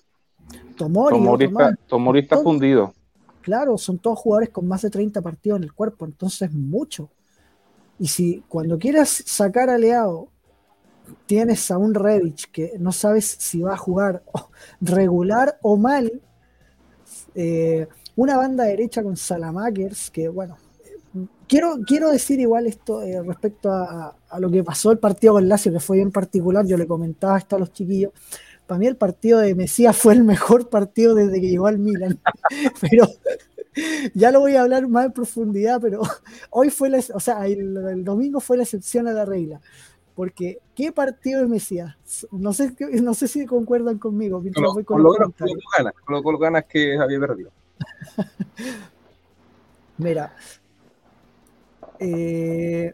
[0.75, 2.93] Tomori, está fundido.
[3.39, 7.09] Claro, son todos jugadores con más de 30 partidos en el cuerpo, entonces mucho.
[7.97, 10.27] Y si cuando quieras sacar a Leao,
[11.27, 14.23] tienes a un Revich que no sabes si va a jugar
[14.81, 16.11] regular o mal,
[17.35, 20.57] eh, una banda derecha con Salamakers, que bueno,
[21.47, 25.47] quiero, quiero decir igual esto eh, respecto a, a, lo que pasó el partido con
[25.47, 28.11] Lazio, que fue bien particular, yo le comentaba esto a los chiquillos,
[28.71, 32.19] para mí el partido de Mesías fue el mejor partido desde que llegó al Milan.
[32.81, 33.05] pero
[34.13, 36.01] ya lo voy a hablar más en profundidad, pero
[36.49, 39.59] hoy fue la, o sea, el, domingo fue la excepción a la regla.
[40.15, 41.95] Porque, ¿qué partido de Mesías?
[42.31, 44.41] No sé, no sé si concuerdan conmigo.
[44.85, 47.51] Con, lo, ganas, con, ganas que había perdido.
[49.97, 50.35] Mira,
[51.99, 52.93] eh,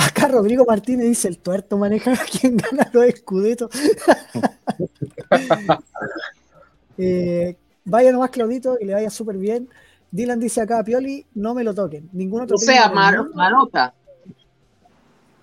[0.00, 3.70] Acá Rodrigo Martínez dice, el tuerto maneja a quien gana los escudetos.
[6.98, 9.68] eh, vaya nomás Claudito y le vaya súper bien.
[10.10, 12.08] Dylan dice acá, Pioli, no me lo toquen.
[12.12, 13.92] Ningún otro o sea, Marota.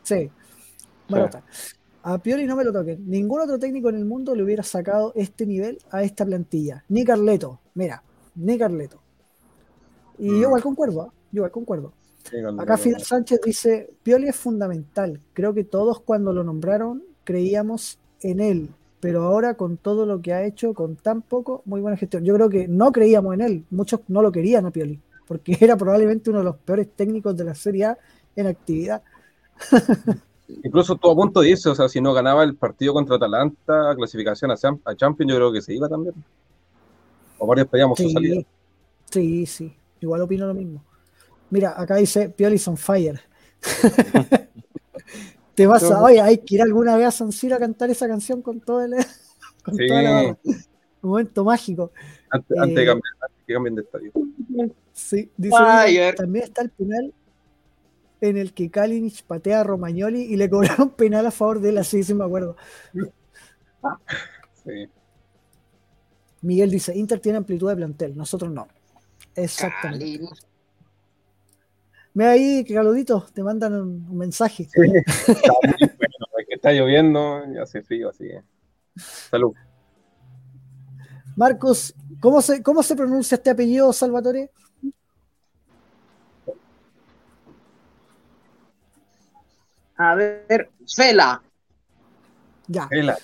[0.01, 0.31] Sí,
[1.07, 1.43] Marota.
[2.01, 3.07] A Pioli no me lo toquen.
[3.07, 6.83] Ningún otro técnico en el mundo le hubiera sacado este nivel a esta plantilla.
[6.89, 7.59] Ni Carleto.
[7.75, 8.01] Mira,
[8.33, 8.99] ni Carleto.
[10.17, 10.43] Y yo mm.
[10.43, 11.09] igual concuerdo, ¿eh?
[11.31, 11.93] yo igual concuerdo.
[12.59, 15.19] Acá Fidel Sánchez dice, Pioli es fundamental.
[15.33, 20.33] Creo que todos cuando lo nombraron creíamos en él, pero ahora con todo lo que
[20.33, 22.23] ha hecho, con tan poco, muy buena gestión.
[22.23, 25.77] Yo creo que no creíamos en él, muchos no lo querían a Pioli, porque era
[25.77, 27.97] probablemente uno de los peores técnicos de la Serie A
[28.35, 29.01] en actividad.
[30.63, 34.51] Incluso todo a punto dice, o sea, si no ganaba el partido contra Atalanta, clasificación
[34.51, 36.15] a, Champions, yo creo que se iba también.
[37.37, 38.41] O varios pedíamos su salida.
[39.11, 40.81] Sí, sí, igual opino lo mismo.
[41.49, 43.21] Mira, acá dice Pioli on fire.
[45.55, 48.07] Te vas a, oye, hay que ir alguna vez a San Siro a cantar esa
[48.07, 48.93] canción con todo el
[49.63, 49.87] con sí.
[51.01, 51.91] momento mágico.
[52.29, 53.13] Antes, de eh, cambiar,
[53.45, 54.11] que cambien de estadio.
[54.93, 57.13] Sí, dice también está el penal
[58.21, 61.77] en el que Kalinic patea a Romagnoli y le cobraron penal a favor de él,
[61.77, 62.55] así sí me acuerdo.
[64.63, 64.87] Sí.
[66.41, 68.67] Miguel dice, Inter tiene amplitud de plantel, nosotros no.
[69.35, 70.19] Exactamente.
[72.17, 74.63] Ve ahí, Carlodito, te mandan un, un mensaje.
[74.63, 74.89] Está muy
[75.77, 78.41] bueno, es que está lloviendo y hace frío, así que.
[79.29, 79.53] Salud.
[81.35, 84.49] Marcos, ¿cómo se, ¿cómo se pronuncia este apellido, Salvatore?
[89.97, 91.43] A ver, Fela,
[92.65, 93.19] Ya, Vela.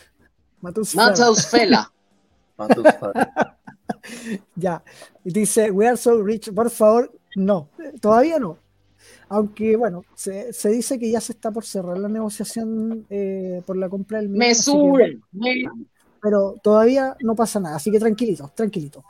[0.61, 1.07] Matus Fera.
[1.07, 1.91] Matheus Fela.
[4.55, 4.83] Ya.
[5.23, 6.53] Y dice, we are so rich.
[6.53, 7.69] Por favor, no.
[7.99, 8.62] Todavía no.
[9.33, 13.75] Aunque, bueno, se, se dice que ya se está por cerrar la negociación eh, por
[13.77, 15.19] la compra del Me así que, sube.
[15.31, 15.63] me-
[16.21, 19.03] pero todavía no pasa nada, así que tranquilitos, tranquilitos.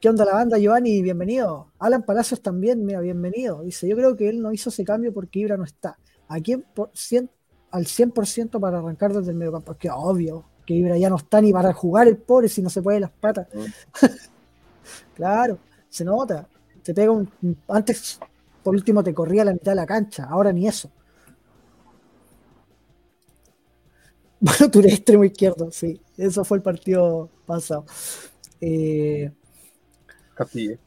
[0.00, 1.02] ¿Qué onda la banda, Giovanni?
[1.02, 1.70] Bienvenido.
[1.78, 3.62] Alan Palacios también, mira, bienvenido.
[3.62, 5.98] Dice, yo creo que él no hizo ese cambio porque Ibra no está.
[6.28, 7.28] ¿A quién por cien-
[7.70, 9.72] al 100% para arrancar desde el mediocampo?
[9.72, 12.70] Es que obvio que Ibra ya no está ni para jugar el pobre si no
[12.70, 13.48] se puede las patas.
[15.14, 15.58] claro,
[15.90, 16.48] se nota.
[16.88, 17.28] Te pega un...
[17.68, 18.18] Antes,
[18.62, 20.24] por último, te corría la mitad de la cancha.
[20.24, 20.90] Ahora ni eso.
[24.40, 26.00] Bueno, eres extremo izquierdo, sí.
[26.16, 27.84] Eso fue el partido pasado.
[28.62, 29.30] Eh,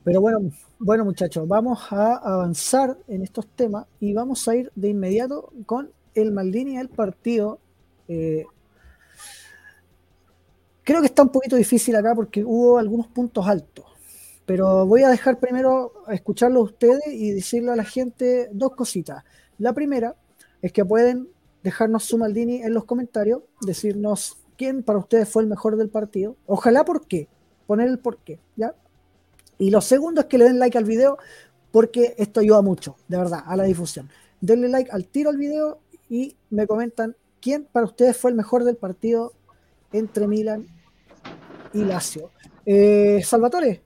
[0.04, 0.40] pero bueno,
[0.80, 5.92] bueno muchachos, vamos a avanzar en estos temas y vamos a ir de inmediato con
[6.16, 7.60] el Maldini del partido.
[8.08, 8.46] Eh,
[10.82, 13.86] creo que está un poquito difícil acá porque hubo algunos puntos altos,
[14.46, 19.24] pero voy a dejar primero escucharlo a ustedes y decirle a la gente dos cositas.
[19.58, 20.16] La primera
[20.62, 21.30] es que pueden
[21.64, 26.36] dejarnos su Maldini en los comentarios, decirnos quién para ustedes fue el mejor del partido.
[26.46, 27.28] Ojalá por qué,
[27.68, 28.76] poner el por qué, ¿ya?
[29.58, 31.18] Y lo segundo es que le den like al video
[31.72, 34.10] porque esto ayuda mucho, de verdad, a la difusión.
[34.42, 35.80] Denle like al tiro al video
[36.10, 39.34] y me comentan quién para ustedes fue el mejor del partido
[39.94, 40.66] entre Milan
[41.74, 42.32] y Lazio.
[42.66, 43.82] Eh, Salvatore,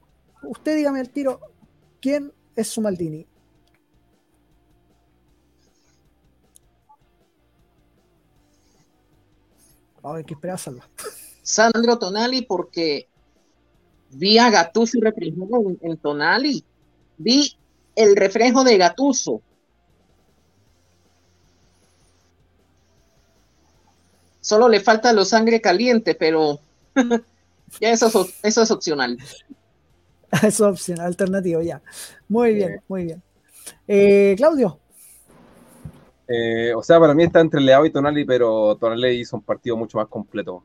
[0.47, 1.39] usted dígame al tiro,
[2.01, 3.25] ¿quién es su Maldini?
[10.03, 10.87] A ver, ¿qué espera Salva?
[11.41, 13.07] Sandro Tonali porque
[14.11, 16.63] vi a Gattuso reflejado en, en Tonali.
[17.17, 17.57] Vi
[17.95, 19.41] el reflejo de Gattuso.
[24.41, 26.59] Solo le falta lo sangre caliente, pero
[27.81, 29.17] ya eso es opcional.
[30.43, 31.81] Es opción, alternativo, ya.
[32.27, 33.21] Muy bien, muy bien.
[33.87, 34.79] Eh, Claudio,
[36.27, 39.77] Eh, o sea, para mí está entre Leao y Tonali, pero Tonali hizo un partido
[39.77, 40.63] mucho más completo.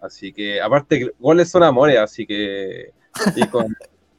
[0.00, 2.92] Así que, aparte, goles son amores, así que.
[3.34, 3.74] Y con,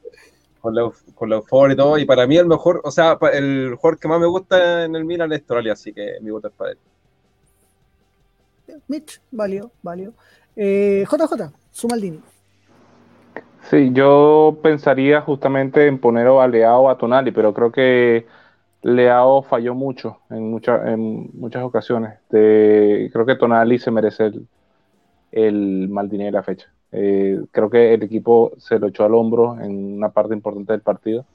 [0.60, 1.98] con, la, con la euforia y todo.
[1.98, 5.04] Y para mí, el mejor, o sea, el jugador que más me gusta en el
[5.04, 6.78] Milan es Tonali, así que mi voto es para él.
[8.88, 10.14] Mitch, válido, válido.
[10.56, 12.20] Eh, JJ, su Maldini.
[13.68, 18.26] Sí, yo pensaría justamente en poner a Leao a Tonali, pero creo que
[18.82, 22.18] Leao falló mucho en, mucha- en muchas ocasiones.
[22.28, 24.48] Creo que Tonali se merece el,
[25.32, 26.72] el Maldini de la fecha.
[26.92, 30.82] Eh, creo que el equipo se lo echó al hombro en una parte importante del
[30.82, 31.26] partido.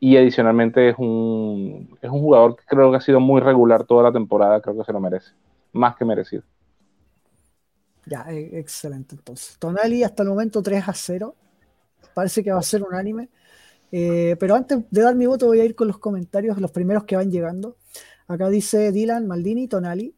[0.00, 4.04] Y adicionalmente es un, es un jugador que creo que ha sido muy regular toda
[4.04, 5.32] la temporada, creo que se lo merece.
[5.72, 6.44] Más que merecido.
[8.04, 9.56] Ya, eh, excelente entonces.
[9.58, 11.36] Tonali hasta el momento 3 a 0.
[12.14, 13.28] Parece que va a ser unánime.
[13.90, 17.04] Eh, pero antes de dar mi voto voy a ir con los comentarios, los primeros
[17.04, 17.76] que van llegando.
[18.26, 20.14] Acá dice Dylan, Maldini, Tonali.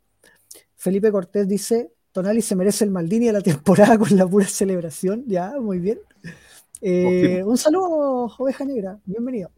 [0.76, 5.24] Felipe Cortés dice, Tonali se merece el Maldini de la temporada con la pura celebración.
[5.26, 5.98] Ya, muy bien.
[6.80, 9.50] Eh, un saludo, oveja negra, bienvenido.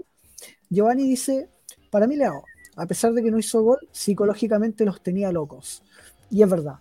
[0.70, 1.48] Giovanni dice,
[1.90, 2.44] para mí Leao,
[2.76, 5.82] a pesar de que no hizo gol, psicológicamente los tenía locos.
[6.30, 6.76] Y es verdad.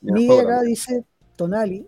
[0.00, 1.04] Miguel acá dice
[1.36, 1.86] Tonali.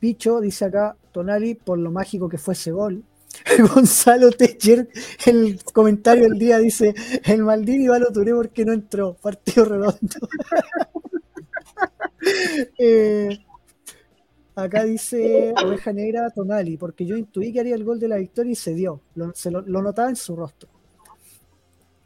[0.00, 3.04] Picho dice acá Tonali por lo mágico que fue ese gol.
[3.74, 4.88] Gonzalo Techer,
[5.26, 6.94] el comentario del día dice:
[7.24, 9.14] El Maldini va a lo Touré porque no entró.
[9.14, 9.98] Partido redondo.
[12.78, 13.38] Eh,
[14.54, 18.52] acá dice Oveja Negra Tonali, porque yo intuí que haría el gol de la victoria
[18.52, 19.00] y se dio.
[19.14, 20.68] Lo, se lo, lo notaba en su rostro.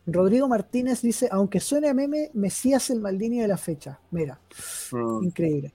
[0.07, 3.99] Rodrigo Martínez dice: Aunque suene a meme, Mesías el Maldini de la fecha.
[4.11, 4.39] Mira,
[4.93, 5.73] Mm, increíble.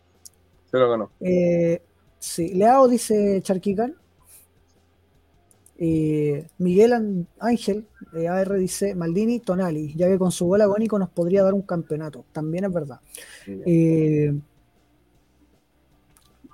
[0.71, 1.11] se lo ganó.
[1.19, 1.81] Eh,
[2.19, 3.95] sí, Leao dice Charquicán.
[5.81, 11.09] Eh, Miguel Ángel, eh, AR dice Maldini, Tonali, ya que con su gol agónico nos
[11.09, 12.25] podría dar un campeonato.
[12.33, 12.99] También es verdad.
[13.47, 14.33] Eh,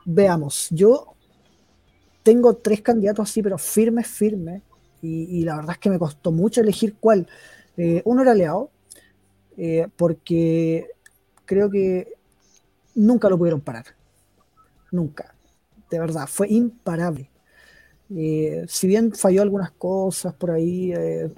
[0.06, 1.16] veamos, yo
[2.24, 4.62] tengo tres candidatos así, pero firmes, firmes.
[5.02, 7.28] Y, y la verdad es que me costó mucho elegir cuál.
[7.78, 8.72] Eh, uno era Leao,
[9.58, 10.88] eh, porque
[11.46, 12.14] creo que
[12.96, 13.86] nunca lo pudieron parar.
[14.92, 15.35] Nunca.
[15.90, 17.30] De verdad, fue imparable.
[18.16, 21.32] Eh, si bien falló algunas cosas por ahí, eh,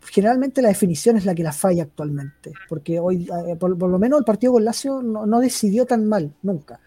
[0.00, 3.98] generalmente la definición es la que la falla actualmente, porque hoy, eh, por, por lo
[3.98, 6.80] menos el partido con Lazio no, no decidió tan mal, nunca.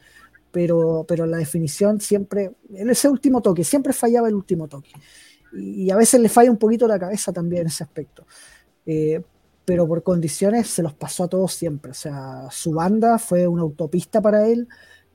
[0.51, 4.91] Pero, pero la definición siempre, en ese último toque, siempre fallaba el último toque.
[5.53, 8.25] Y, y a veces le falla un poquito la cabeza también en ese aspecto.
[8.85, 9.21] Eh,
[9.65, 11.91] pero por condiciones se los pasó a todos siempre.
[11.91, 14.67] O sea, su banda fue una autopista para él.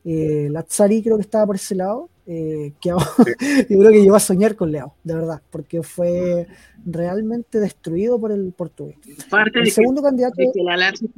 [0.05, 2.09] Eh, Lazzari creo que estaba por ese lado.
[2.27, 3.07] Eh, que ahora-
[3.69, 6.47] yo creo que llegó a soñar con Leo, de verdad, porque fue
[6.87, 8.97] realmente destruido por el portugués.
[9.27, 11.09] Aparte El de que, segundo candidato, de que la Lazio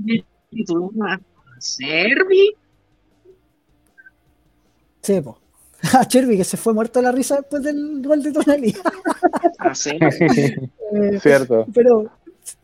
[0.51, 1.21] tituló a
[1.59, 2.55] Servi.
[5.03, 5.39] sí, po.
[5.99, 8.75] a Chervi, que se fue muerto de la risa después del gol de Tonali.
[9.59, 10.01] A Servi.
[10.95, 11.67] Eh, Cierto.
[11.75, 12.09] Pero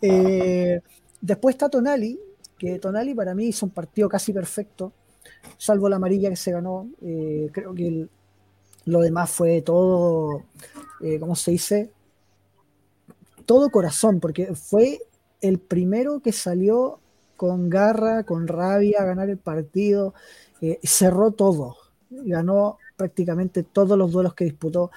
[0.00, 0.80] eh,
[1.20, 2.20] después está Tonali,
[2.56, 4.92] que Tonali para mí hizo un partido casi perfecto,
[5.56, 6.88] salvo la amarilla que se ganó.
[7.02, 8.08] eh, creo que
[8.86, 10.44] lo demás fue todo,
[11.00, 11.90] eh, ¿cómo se dice?
[13.46, 15.00] Todo corazón, porque fue
[15.40, 17.00] el primero que salió
[17.36, 20.14] con garra, con rabia a ganar el partido,
[20.60, 21.76] eh, cerró todo,
[22.10, 24.90] ganó prácticamente todos los duelos que disputó,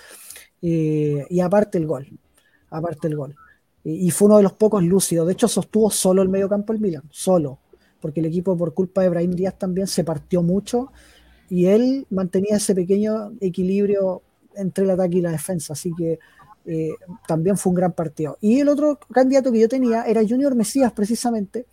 [0.62, 2.08] eh, y aparte el gol,
[2.70, 3.36] aparte el gol.
[3.86, 5.28] Y, fue uno de los pocos lúcidos.
[5.28, 7.60] De hecho, sostuvo solo el medio campo el Milan, solo.
[8.04, 10.92] Porque el equipo, por culpa de Brahim Díaz, también se partió mucho.
[11.50, 14.22] Y él mantenía ese pequeño equilibrio
[14.56, 15.72] entre el ataque y la defensa.
[15.72, 16.20] Así que
[16.66, 16.90] eh,
[17.26, 18.38] también fue un gran partido.
[18.42, 21.66] Y el otro candidato que yo tenía era Junior Mesías, precisamente,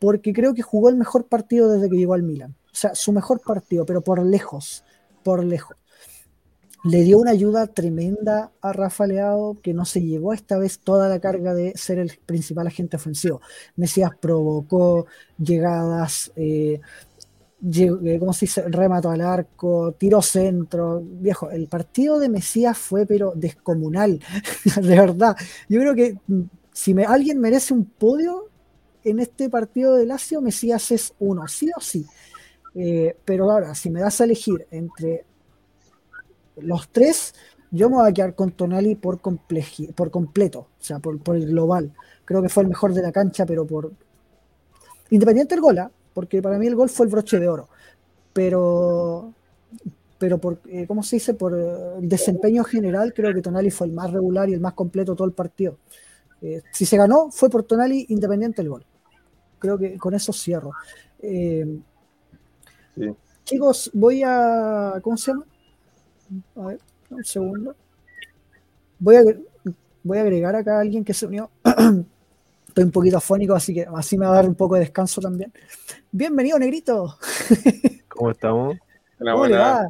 [0.00, 2.56] porque creo que jugó el mejor partido desde que llegó al Milan.
[2.72, 4.82] O sea, su mejor partido, pero por lejos,
[5.22, 5.76] por lejos
[6.84, 11.08] le dio una ayuda tremenda a Rafa Leao, que no se llevó esta vez toda
[11.08, 13.40] la carga de ser el principal agente ofensivo.
[13.76, 15.06] Mesías provocó
[15.38, 16.80] llegadas, eh,
[17.60, 18.62] eh, ¿cómo se dice?
[18.68, 21.02] Remato al arco, tiró centro.
[21.04, 24.20] Viejo, el partido de Mesías fue pero descomunal,
[24.76, 25.36] de verdad.
[25.68, 28.48] Yo creo que mm, si alguien merece un podio
[29.02, 32.06] en este partido de Lazio, Mesías es uno, sí o sí.
[32.74, 35.24] Eh, pero ahora, si me das a elegir entre
[36.62, 37.34] los tres,
[37.70, 41.36] yo me voy a quedar con Tonali por, compleji- por completo, o sea, por, por
[41.36, 41.92] el global.
[42.24, 43.92] Creo que fue el mejor de la cancha, pero por.
[45.10, 45.90] Independiente del gol, ¿ah?
[46.12, 47.68] porque para mí el gol fue el broche de oro.
[48.32, 49.34] Pero.
[50.18, 51.34] Pero por, eh, ¿cómo se dice?
[51.34, 54.74] Por eh, el desempeño general, creo que Tonali fue el más regular y el más
[54.74, 55.78] completo todo el partido.
[56.42, 58.86] Eh, si se ganó, fue por Tonali independiente del gol.
[59.58, 60.72] Creo que con eso cierro.
[61.22, 61.66] Eh,
[62.96, 63.10] Sí.
[63.44, 64.94] Chicos, voy a.
[65.02, 65.44] ¿Cómo se llama?
[66.56, 67.74] A ver, un segundo.
[68.98, 69.22] Voy a,
[70.02, 71.50] voy a agregar acá a alguien que se unió.
[72.68, 75.20] Estoy un poquito afónico, así que así me va a dar un poco de descanso
[75.20, 75.52] también.
[76.12, 77.16] Bienvenido, Negrito.
[78.08, 78.76] ¿Cómo estamos?
[79.18, 79.88] Una ¿Cómo buena.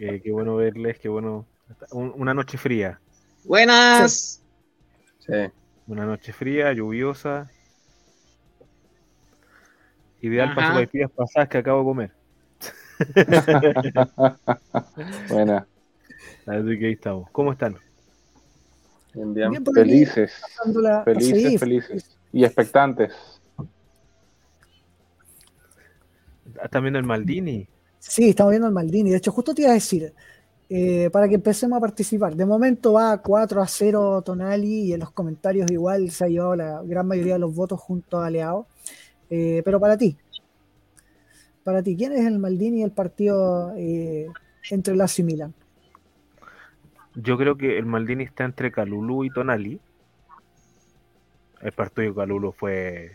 [0.00, 1.46] Eh, qué bueno verles, qué bueno.
[1.92, 3.00] Un- una noche fría,
[3.44, 4.42] Buenas.
[5.18, 5.32] Sí.
[5.86, 7.50] una noche fría, lluviosa.
[10.20, 10.74] Ideal para Ajá.
[10.74, 12.12] sopaipillas pasadas que acabo de comer.
[15.28, 15.66] Buena.
[16.46, 17.28] Así que ahí estamos.
[17.30, 17.76] ¿Cómo están?
[19.14, 20.32] Bien, Felices.
[21.04, 22.16] Felices, felices.
[22.32, 23.12] Y expectantes.
[26.62, 27.66] ¿Están viendo el Maldini?
[27.98, 29.10] Sí, estamos viendo al Maldini.
[29.10, 30.12] De hecho, justo te iba a decir,
[30.68, 32.34] eh, para que empecemos a participar.
[32.34, 36.56] De momento va 4 a 0 Tonali y en los comentarios igual se ha llevado
[36.56, 38.66] la gran mayoría de los votos junto a Leao.
[39.30, 40.16] Eh, pero para ti,
[41.64, 44.28] para ti, ¿quién es el Maldini y el partido eh,
[44.70, 45.54] entre Lazio y Milan?
[47.14, 49.80] Yo creo que el Maldini está entre Calulu y Tonali.
[51.60, 53.12] El partido de Calulu fue.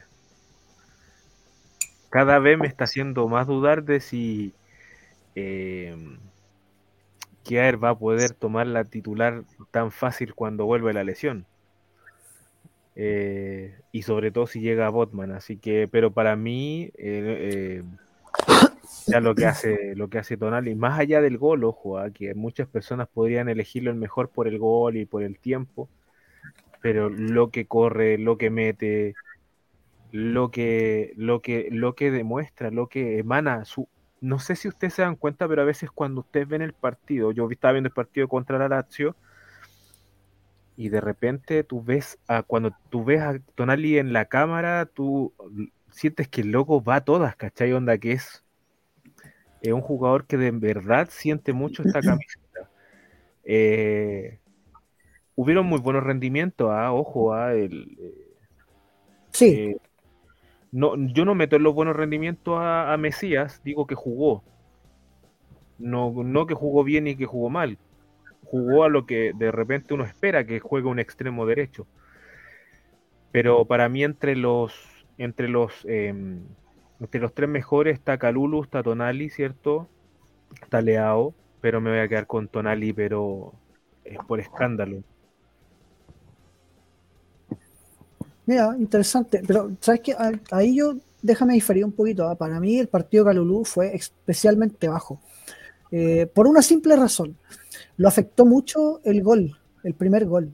[2.10, 4.54] Cada vez me está haciendo más dudar de si
[5.36, 5.96] eh,
[7.44, 11.46] Kiaer va a poder tomar la titular tan fácil cuando vuelve la lesión.
[12.96, 15.32] Eh, y sobre todo si llega a Botman.
[15.32, 17.84] Así que, pero para mí, eh,
[19.08, 22.34] ya lo que hace, lo que hace Tonali, más allá del gol, ojo, ah, que
[22.36, 25.90] muchas personas podrían elegirlo el mejor por el gol y por el tiempo,
[26.82, 29.16] pero lo que corre, lo que mete,
[30.12, 33.88] lo que, lo que, lo que demuestra, lo que emana su.
[34.22, 37.32] No sé si ustedes se dan cuenta, pero a veces cuando ustedes ven el partido,
[37.32, 39.16] yo estaba viendo el partido contra la Lazio,
[40.80, 45.34] y de repente tú ves a cuando tú ves a Tonali en la cámara, tú
[45.92, 47.74] sientes que el loco va a todas, ¿cachai?
[47.74, 48.44] Onda que es,
[49.62, 52.70] es un jugador que de verdad siente mucho esta camiseta.
[53.44, 54.40] Eh,
[55.36, 58.30] hubieron muy buenos rendimientos, ah, ojo, ah, el, eh,
[59.32, 59.78] Sí, eh,
[60.72, 64.44] no, yo no meto en los buenos rendimientos a, a Mesías, digo que jugó.
[65.78, 67.78] No, no que jugó bien y que jugó mal.
[68.44, 71.88] jugó a lo que de repente uno espera que juegue un extremo derecho.
[73.32, 76.40] Pero para mí entre los entre los em,
[77.00, 79.88] entre los tres mejores está Calulu, está Tonali, ¿cierto?
[80.62, 83.54] Está Leao, pero me voy a quedar con Tonali, pero
[84.04, 85.04] es por escándalo.
[88.46, 89.44] Mira, interesante.
[89.46, 90.14] Pero, ¿sabes qué?
[90.18, 92.28] Ah, Ahí yo, déjame diferir un poquito.
[92.28, 92.36] ¿ah?
[92.36, 95.22] Para mí, el partido Calulú fue especialmente bajo.
[95.92, 97.38] Eh, por una simple razón.
[97.98, 100.52] Lo afectó mucho el gol, el primer gol.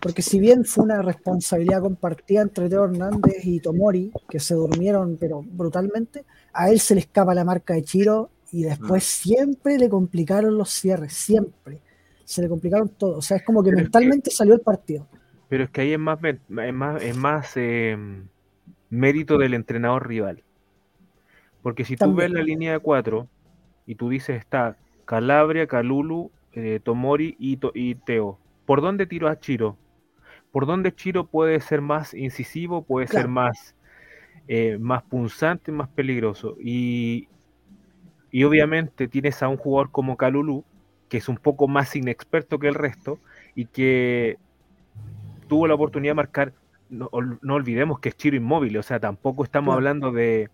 [0.00, 5.16] Porque si bien fue una responsabilidad compartida entre Teo Hernández y Tomori, que se durmieron,
[5.18, 9.88] pero brutalmente, a él se le escapa la marca de Chiro y después siempre le
[9.88, 11.80] complicaron los cierres, siempre.
[12.24, 13.16] Se le complicaron todo.
[13.18, 15.06] O sea, es como que Pero es que- mentalmente salió el partido.
[15.48, 17.96] Pero es que ahí es más, es más, es más eh,
[18.90, 20.42] mérito del entrenador rival.
[21.62, 23.28] Porque si tú ves la línea de cuatro
[23.86, 24.76] y tú dices está
[25.06, 29.76] Calabria, Calulu, eh, Tomori y, To- y Teo, ¿por dónde tiro a Chiro?
[30.52, 33.74] ¿Por dónde Chiro puede ser más incisivo, puede ser más,
[34.48, 36.56] eh, más punzante, más peligroso?
[36.60, 37.28] Y,
[38.30, 40.64] y obviamente tienes a un jugador como Calulu,
[41.08, 43.18] que es un poco más inexperto que el resto
[43.54, 44.38] y que
[45.48, 46.52] tuvo la oportunidad de marcar.
[46.90, 47.10] No,
[47.42, 49.76] no olvidemos que es Chiro inmóvil, o sea, tampoco estamos Claro.
[49.76, 50.48] hablando de.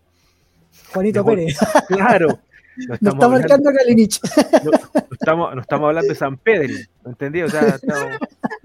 [0.93, 1.35] Juanito de.
[1.35, 1.57] Pérez.
[1.87, 2.27] Claro,
[2.87, 6.73] no estamos, está hablando, marcando no, no estamos, no estamos hablando de San Pedro,
[7.05, 7.41] ¿me entendí?
[7.41, 8.17] O sea, estamos,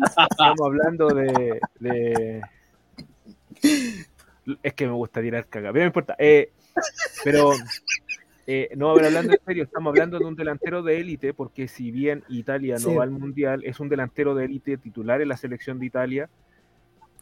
[0.05, 2.40] estamos hablando de, de-
[4.62, 6.16] Es que me gusta tirar caga, pero no importa.
[6.18, 6.51] Eh,
[7.24, 7.53] pero
[8.46, 11.90] eh, no, pero hablando en serio, estamos hablando de un delantero de élite, porque si
[11.90, 12.94] bien Italia no Sí.
[12.94, 16.28] va al mundial, es un delantero de élite titular en la selección de Italia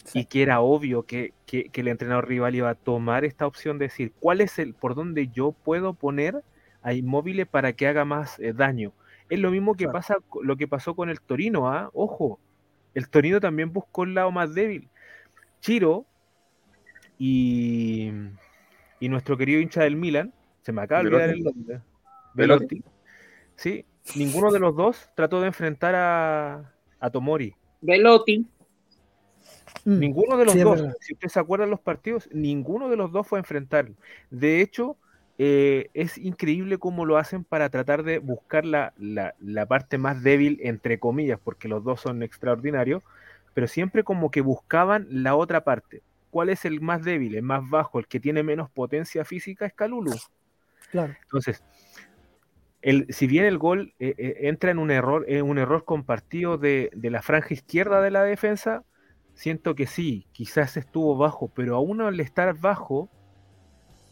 [0.05, 0.21] Sí.
[0.21, 3.79] y que era obvio que, que- que el entrenador rival iba a tomar esta opción
[3.79, 6.43] de decir cuál es el por dónde yo puedo poner
[6.83, 8.93] a Inmóvil para que haga más eh, daño.
[9.29, 9.93] Es lo mismo que Claro.
[9.99, 11.91] pasa lo que pasó con el Torino, ¿ah?
[11.93, 12.39] Ojo,
[12.95, 14.89] el Torino también buscó el lado más débil.
[15.61, 16.07] Chiro
[17.19, 18.11] y,
[19.01, 20.33] y nuestro querido hincha del Milan,
[20.63, 21.81] se me acaba de olvidar el nombre.
[22.35, 22.83] Velotti.
[23.57, 23.85] Sí,
[24.15, 27.55] ninguno de los dos trató de enfrentar a, a Tomori.
[27.81, 28.47] Velotti.
[29.85, 33.11] Ninguno de los Sí, dos, si usted se acuerda de los partidos, ninguno de los
[33.11, 33.95] dos fue a enfrentarlo.
[34.31, 34.97] De hecho,
[35.39, 40.23] eh, es increíble cómo lo hacen para tratar de buscar la, la- la parte más
[40.23, 43.03] débil, entre comillas, porque los dos son extraordinarios,
[43.55, 46.03] pero siempre como que buscaban la otra parte.
[46.31, 49.65] ¿Cuál es el más débil, el más bajo, el que tiene menos potencia física?
[49.67, 50.13] Es Calulu.
[50.91, 51.15] Claro.
[51.23, 51.63] Entonces,
[52.83, 56.59] el, si bien el gol eh, eh, entra en un error, en un error compartido
[56.59, 58.83] de, de la franja izquierda de la defensa,
[59.35, 63.09] siento que sí, quizás estuvo bajo, pero aún al estar bajo,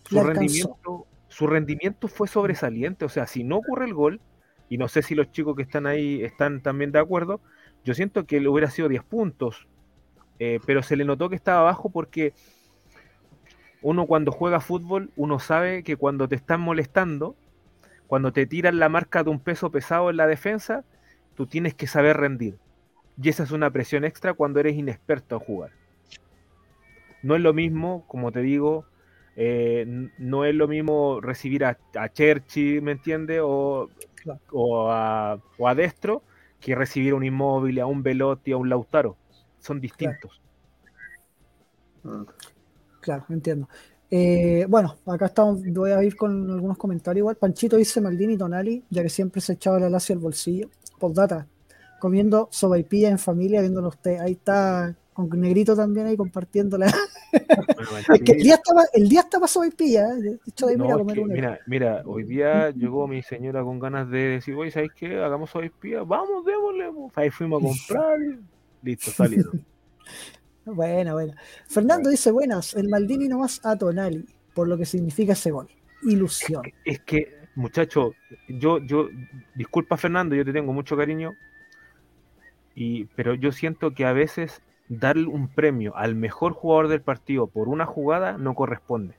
[0.09, 1.07] su rendimiento,
[1.37, 3.05] su rendimiento fue sobresaliente.
[3.05, 4.23] O sea, si no ocurre el gol,
[4.71, 7.43] y no sé si los chicos que están ahí están también de acuerdo,
[7.85, 9.69] yo siento que le hubiera sido 10 puntos,
[10.39, 12.33] eh, pero se le notó que estaba bajo porque
[13.83, 17.37] uno cuando juega fútbol, uno sabe que cuando te están molestando,
[18.07, 20.85] cuando te tiran la marca de un peso pesado en la defensa,
[21.35, 22.57] tú tienes que saber rendir.
[23.23, 25.73] Y esa es una presión extra cuando eres inexperto en jugar.
[27.23, 28.87] No es lo mismo, como te digo,
[29.37, 29.85] eh,
[30.19, 33.41] no es lo mismo recibir a, a Cherchi, ¿me entiendes?
[33.45, 33.91] O,
[34.23, 34.41] Claro.
[34.53, 36.23] o, a, o a Destro,
[36.61, 39.17] que recibir a un Inmóvil, a un Velotti, a un Lautaro.
[39.61, 40.41] Son distintos.
[43.01, 43.69] Claro, entiendo.
[44.11, 47.37] Eh, bueno, acá estamos, voy a ir con algunos comentarios igual.
[47.37, 50.71] Panchito dice Maldini y Tonali, ya que siempre se echaba la lacia al bolsillo.
[50.99, 51.47] Postdata,
[52.01, 54.19] comiendo sopaipilla en familia, viéndolo usted.
[54.21, 56.93] Ahí está, con negrito también ahí compartiéndola.
[57.33, 60.21] Bueno, Es que el día estaba, el día estaba sopaipilla, ¿eh?
[60.21, 63.79] de No, iba a es comer que, mira, mira, hoy día llegó mi señora con
[63.79, 65.19] ganas de decir, oye, ¿sabéis qué?
[65.19, 66.93] Hagamos hoy espía, vamos, démosle.
[66.93, 67.11] po".
[67.15, 68.39] Ahí fuimos a comprar y
[68.83, 69.65] listo, salieron.
[70.67, 71.37] Buena, buena.
[71.69, 75.69] Fernando dice, buenas, el Maldini nomás a Tonali, por lo que significa ese gol.
[76.03, 76.63] Ilusión.
[76.85, 78.15] Es que, muchacho,
[78.49, 79.09] yo, yo,
[79.55, 81.35] disculpa Fernando, yo te tengo mucho cariño,
[82.75, 87.47] y, pero yo siento que a veces darle un premio al mejor jugador del partido
[87.47, 89.15] por una jugada no corresponde.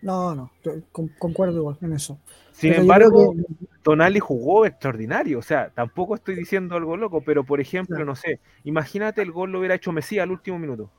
[0.00, 0.50] No, no,
[0.90, 2.18] con- concuerdo igual en eso.
[2.50, 3.44] Sin Pero embargo, que-
[3.82, 8.06] Tonali jugó extraordinario, o sea, tampoco estoy diciendo algo loco, pero por ejemplo, Claro.
[8.06, 10.90] no sé, imagínate el gol lo hubiera hecho Messi al último minuto.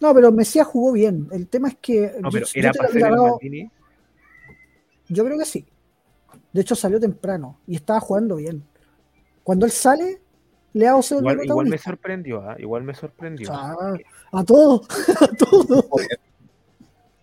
[0.00, 1.28] No, pero Mesías jugó bien.
[1.32, 3.70] El tema es que No, pero yo era para hubiera el Maldini.
[5.08, 5.64] Yo creo que sí.
[6.52, 8.62] De hecho, salió temprano y estaba jugando bien.
[9.42, 10.20] Cuando él sale,
[10.76, 12.56] le hago ser el Igual, igual me sorprendió, ¿ah?
[12.58, 13.48] igual me sorprendió.
[13.52, 13.94] Ah,
[14.32, 14.82] a todo,
[15.20, 15.84] a todo.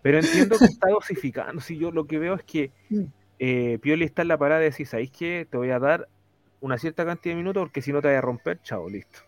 [0.02, 1.62] Pero entiendo que está dosificando.
[1.62, 3.04] Si yo lo que veo es que Mm.
[3.40, 5.48] eh, Pioli está en la parada de decir, ¿sabéis qué?
[5.50, 6.08] Te voy a dar
[6.62, 9.20] una cierta cantidad de minutos porque si no te vas a romper, chao, listo.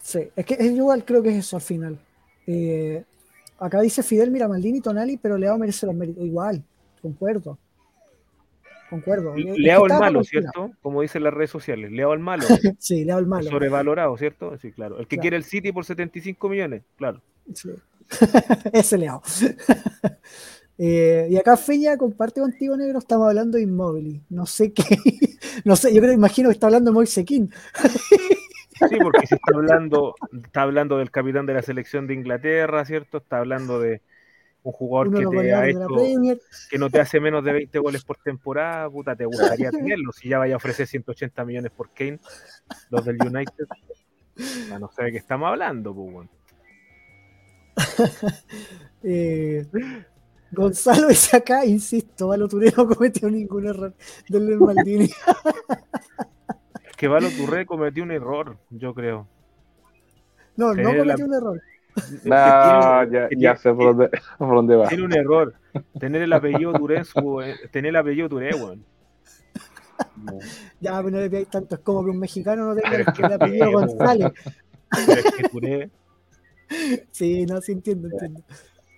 [0.00, 1.98] Sí, es que es igual creo que es eso al final.
[2.46, 3.04] Eh,
[3.58, 6.24] acá dice Fidel mira Maldini Tonali, pero Leao merece los méritos.
[6.24, 6.64] Igual,
[7.02, 7.58] concuerdo.
[8.90, 9.34] Concuerdo.
[9.36, 10.24] Leao el estaba malo.
[10.24, 10.72] ¿cierto?
[10.82, 12.44] Como dicen las redes sociales, Leao el malo.
[12.78, 13.48] Sí, Leao el malo.
[13.48, 14.58] Sobrevalorado, ¿cierto?
[14.58, 14.98] Sí, claro.
[14.98, 15.22] El que Claro.
[15.22, 17.22] quiere el City por 75 millones, claro.
[17.54, 17.70] Sí.
[18.72, 19.22] Ese Leao.
[20.82, 24.22] Eh, y acá Feña comparte contigo, negro, estamos hablando de Inmóvil.
[24.30, 24.82] No sé qué.
[25.66, 27.50] No sé, yo creo, imagino que está hablando de Moise Kean.
[28.88, 33.18] Sí, porque se está hablando, está hablando del capitán de la selección de Inglaterra, ¿cierto?
[33.18, 34.00] Está hablando de
[34.62, 35.88] un jugador Uno que te ha hecho,
[36.70, 40.28] que no te hace menos de 20 goles por temporada, puta, te gustaría tenerlo si
[40.28, 42.18] ya vaya a ofrecer 180 millones por Kane,
[42.90, 43.66] los del United.
[44.68, 46.28] Ya no sé de qué estamos hablando, pues.
[49.02, 49.64] Eh,
[50.52, 53.94] Gonzalo dice acá, insisto, Valo Turé no cometió ningún error
[54.28, 55.04] del Maldini.
[56.84, 59.26] Es que Valo Turré cometió un error, yo creo.
[60.56, 61.62] No, no la- cometió un error.
[61.94, 64.88] Tiene- ya, ya tiene- sé por dónde, por dónde va.
[64.88, 65.54] Tiene un error.
[65.98, 68.84] Tener el apellido Touré, en su- eh, tener el apellido Touré, weón.
[70.80, 71.74] Ya, pero no le pidáis tanto.
[71.74, 74.32] Es como que un mexicano no tenga el, apellido González.
[75.06, 75.90] Pero es que Touré,
[77.10, 78.42] Sí, no, sí entiendo, entiendo.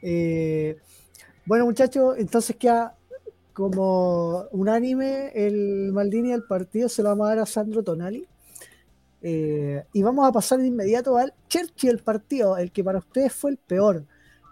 [0.03, 0.77] Eh,
[1.47, 2.95] bueno, muchachos, entonces queda
[3.53, 8.27] como unánime el Maldini del partido, se lo vamos a dar a Sandro Tonali.
[9.23, 13.33] Eh, y vamos a pasar de inmediato al Churchill del partido, el que para ustedes
[13.33, 14.05] fue el peor.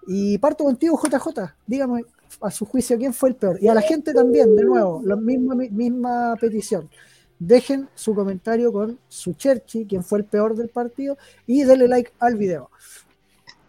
[0.07, 1.55] Y parto contigo, JJ.
[1.67, 2.05] Dígame
[2.43, 3.57] a su juicio quién fue el peor.
[3.61, 6.91] Y a la gente también, de nuevo, la misma, misma petición.
[7.39, 12.13] Dejen su comentario con su Cherchi, quién fue el peor del partido, y denle like
[12.19, 12.69] al video.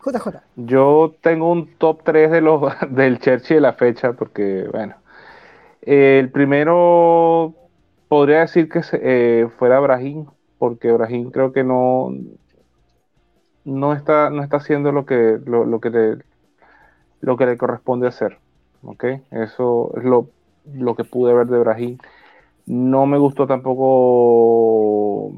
[0.05, 0.41] JJ.
[0.57, 4.95] Yo tengo un top 3 de los, del Chelsea de la fecha, porque, bueno,
[5.83, 7.55] eh, el primero
[8.09, 10.25] podría decir que eh, fuera Brahim,
[10.57, 12.11] porque Brahim creo que no,
[13.63, 16.17] no está, no está haciendo lo que, lo, lo que le,
[17.19, 18.39] lo que le corresponde hacer.
[18.81, 19.05] ¿ok?
[19.31, 20.33] Eso es lo,
[20.65, 21.97] lo que pude ver de Brahim.
[22.65, 25.33] No me gustó tampoco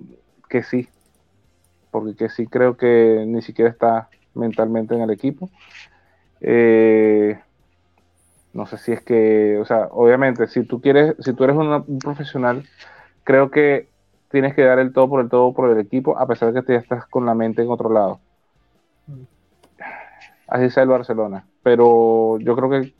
[0.49, 0.89] que sí,
[1.89, 5.51] porque que sí creo que ni siquiera está mentalmente en el equipo.
[6.41, 7.39] Eh,
[8.53, 11.77] no sé si es que, o sea, obviamente, si tú quieres, si tú eres una-
[11.87, 12.67] un profesional,
[13.25, 13.92] creo que
[14.33, 16.65] tienes que dar el todo por el todo por el equipo, a pesar de que
[16.65, 18.19] te estás con la mente en otro lado.
[20.47, 22.95] Así sea el Barcelona, pero yo creo que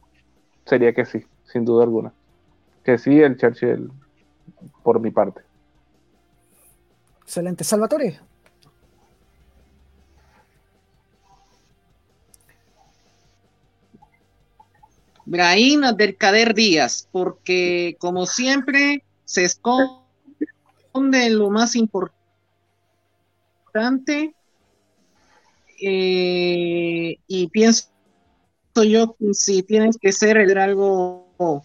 [0.64, 2.14] sería que sí, sin duda alguna.
[2.84, 3.92] Que sí, el Churchill,
[4.84, 5.42] por mi parte.
[7.24, 7.64] Excelente.
[7.64, 8.20] Salvatore.
[15.26, 20.03] Brahim Abdelkader Díaz, porque como siempre se esconde
[20.96, 22.36] en lo más importante
[25.82, 27.88] eh, y pienso
[28.88, 31.64] yo que si tienes que ser el algo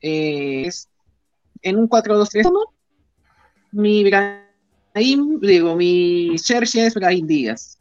[0.00, 0.88] eh, es-
[1.62, 2.52] en un 4-2-3-1,
[3.72, 7.78] mi Brahim, digo, mi Chelsea es Brahim Díaz.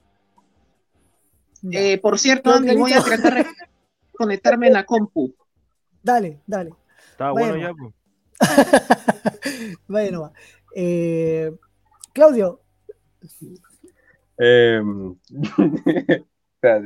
[1.72, 3.46] Eh, por cierto, Andy, voy a tratar de
[4.18, 5.34] conectarme en la compu.
[6.02, 6.72] Dale, dale.
[7.12, 7.68] estaba bueno Bueno.
[7.68, 7.94] ya, pues.
[10.12, 10.32] Nomás.
[10.76, 11.52] Eh,
[12.14, 12.62] Claudio,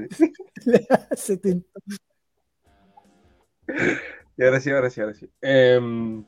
[1.38, 1.64] te-
[4.38, 5.30] Y ahora sí, ahora sí, ahora sí.
[5.42, 6.24] Em,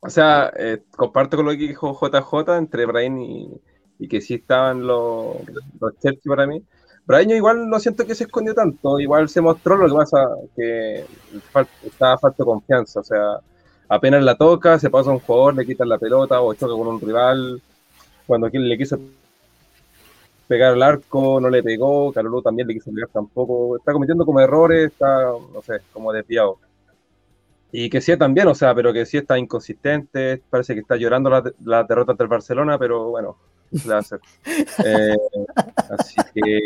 [0.00, 3.60] o sea, eh, comparto con lo que dijo JJ entre Brian y,
[3.98, 5.36] y que sí estaban los,
[5.80, 6.62] los Chelsea para mí.
[7.06, 11.04] Brian igual no siento que se escondió tanto, igual se mostró lo que pasa que
[11.84, 13.40] estaba falta de confianza, o sea,
[13.88, 16.86] apenas la toca, se pasa a un jugador, le quitan la pelota o choca con
[16.86, 17.60] un rival,
[18.26, 18.98] cuando quien le quiso
[20.46, 24.40] pegar al arco, no le pegó, Caroló también le quiso pegar tampoco, está cometiendo como
[24.40, 26.58] errores, está, no sé, como desviado.
[27.70, 31.28] Y que sí también, o sea, pero que sí está inconsistente, parece que está llorando
[31.28, 33.36] la, la derrota del Barcelona, pero bueno,
[33.70, 34.20] ¿qué se le va a hacer?
[34.84, 35.16] Eh,
[35.90, 36.58] así que,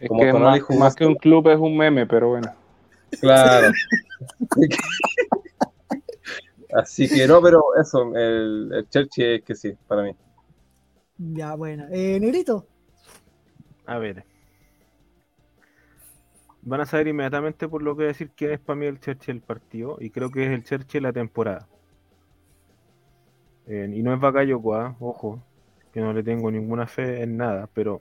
[0.00, 2.52] Es Como que más, jugó más que un club es un meme, pero bueno.
[3.20, 3.72] claro.
[6.72, 10.14] Así que no, pero eso, el, el Chelsea es que sí, para mí.
[11.18, 11.86] Ya, bueno.
[11.90, 12.66] Eh, Negrito.
[13.86, 14.24] A ver.
[16.62, 19.00] Van a saber inmediatamente por lo que voy a decir quién es para mí el
[19.00, 19.96] Churchill del partido.
[20.00, 21.66] Y creo que es el Churchill de la temporada.
[23.66, 24.96] Eh, y no es Bakayoko, ¿ah?
[25.00, 25.42] ojo,
[25.92, 28.00] que no le tengo ninguna fe en nada, pero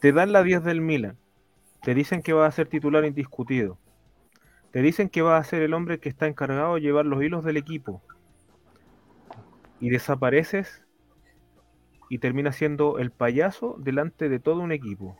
[0.00, 1.16] te dan la 10 del Milan.
[1.82, 3.78] Te dicen que va a ser titular indiscutido.
[4.78, 7.42] Te dicen que va a ser el hombre que está encargado de llevar los hilos
[7.42, 8.00] del equipo.
[9.80, 10.86] y desapareces
[12.08, 15.16] y terminas siendo el payaso delante de todo un equipo.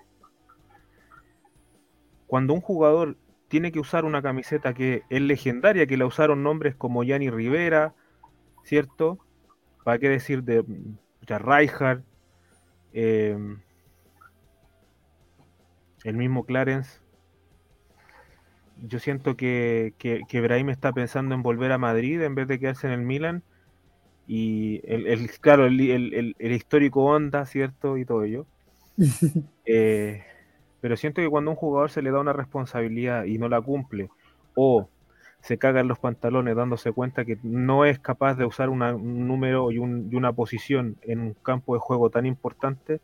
[2.28, 3.16] Cuando un jugador
[3.48, 7.96] tiene que usar una camiseta que es legendaria, que la usaron nombres como Yanni Rivera,
[8.62, 9.18] ¿cierto?
[9.82, 12.02] ¿Para qué decir de, de
[12.92, 13.60] em,
[16.04, 17.07] el mismo Clarence?
[18.82, 22.58] Yo siento que, que, que Brahim está pensando en volver a Madrid en vez de
[22.58, 23.42] quedarse en el Milan.
[24.26, 27.98] Y el, el- claro, el, el- el histórico Honda, ¿cierto?
[27.98, 28.46] Y todo ello.
[29.64, 30.22] Eh,
[30.80, 33.60] pero siento que cuando a un jugador se le da una responsabilidad y no la
[33.60, 34.08] cumple,
[34.54, 34.88] o
[35.42, 39.26] se caga en los pantalones dándose cuenta que no es capaz de usar una- un
[39.28, 43.00] número y, un- y una posición en un campo de juego tan importante,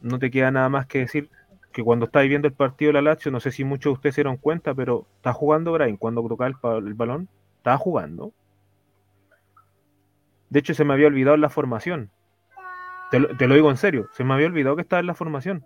[0.00, 1.30] no te queda nada más que decir
[1.72, 4.14] que cuando estáis viendo el partido de la Lazio, no sé si muchos de ustedes
[4.16, 8.32] se dieron cuenta, pero está jugando Brian cuando tocaba el, balón, estaba jugando.
[10.48, 12.10] De hecho, se me había olvidado la formación.
[13.10, 15.64] Te lo, digo en serio, se me había olvidado que estaba en la formación.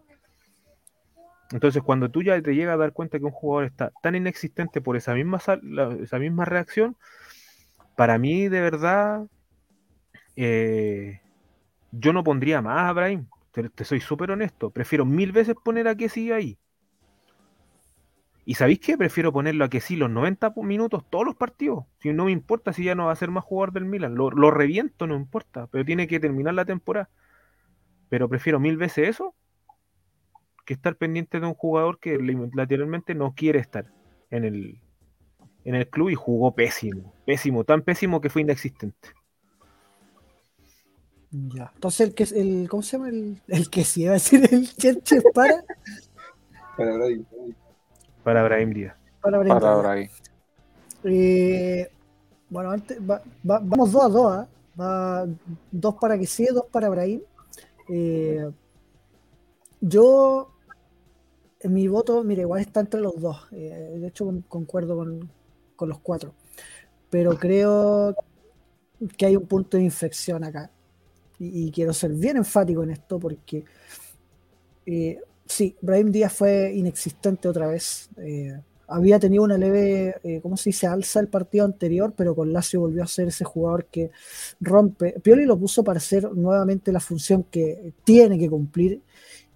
[1.53, 4.81] Entonces, cuando tú ya te llegas a dar cuenta que un jugador está tan inexistente
[4.81, 5.39] por esa misma,
[6.01, 6.97] esa misma reacción,
[7.97, 9.27] para mí, de verdad,
[10.37, 11.21] eh,
[11.93, 13.27] yo no pondría más a Brahim.
[13.55, 14.71] Te, soy súper honesto.
[14.71, 16.59] Prefiero mil veces poner a Kessi ahí.
[18.47, 18.99] ¿Y sabéis qué?
[18.99, 21.85] Prefiero ponerlo a Kessi los 90 pu- minutos todos los partidos.
[22.01, 24.15] Si no me importa si ya no va a ser más jugador del Milan.
[24.15, 25.67] Lo, lo reviento, no importa.
[25.69, 27.09] Pero tiene que terminar la temporada.
[28.09, 29.35] Pero prefiero mil veces eso
[30.65, 32.19] que estar pendiente de un jugador que
[32.55, 33.87] lateralmente no quiere estar
[34.31, 34.81] en el,
[35.65, 37.15] en el club y jugó pésimo.
[37.27, 39.11] Pésimo, tan pésimo que fue inexistente.
[41.53, 41.71] Ya.
[41.75, 43.09] Entonces, el que el, ¿cómo se llama?
[43.09, 45.65] El, el que sí iba a decir el Chenche para,
[46.77, 47.25] Para Brahim.
[48.23, 48.97] Para Brahim Díaz.
[49.21, 49.61] para brindar.
[49.61, 50.09] Palabra ahí.
[51.03, 51.91] Eh,
[52.49, 54.49] bueno, antes va- va- vamos dos a dos, ¿ah?
[54.81, 55.27] Va
[55.73, 57.21] dos para que sí, dos para Brahim.
[57.89, 58.49] Eh,
[59.81, 60.51] yo,
[61.61, 63.47] en mi voto, mire, igual está entre los dos.
[63.51, 65.29] Eh, de hecho, con- concuerdo con,
[65.75, 66.33] con los cuatro.
[67.11, 68.15] Pero creo
[69.17, 70.71] que hay un punto de inflexión acá.
[71.53, 73.65] Y, quiero ser bien enfático en esto porque
[74.87, 78.09] eh, sí, Brahim Díaz fue inexistente otra vez.
[78.19, 82.53] Eh, había tenido una leve, eh, ¿cómo se dice?, alza el partido anterior, pero con
[82.53, 84.11] Lazio volvió a ser ese jugador que
[84.61, 85.19] rompe.
[85.21, 89.03] Pioli lo puso para hacer nuevamente la función que tiene que cumplir.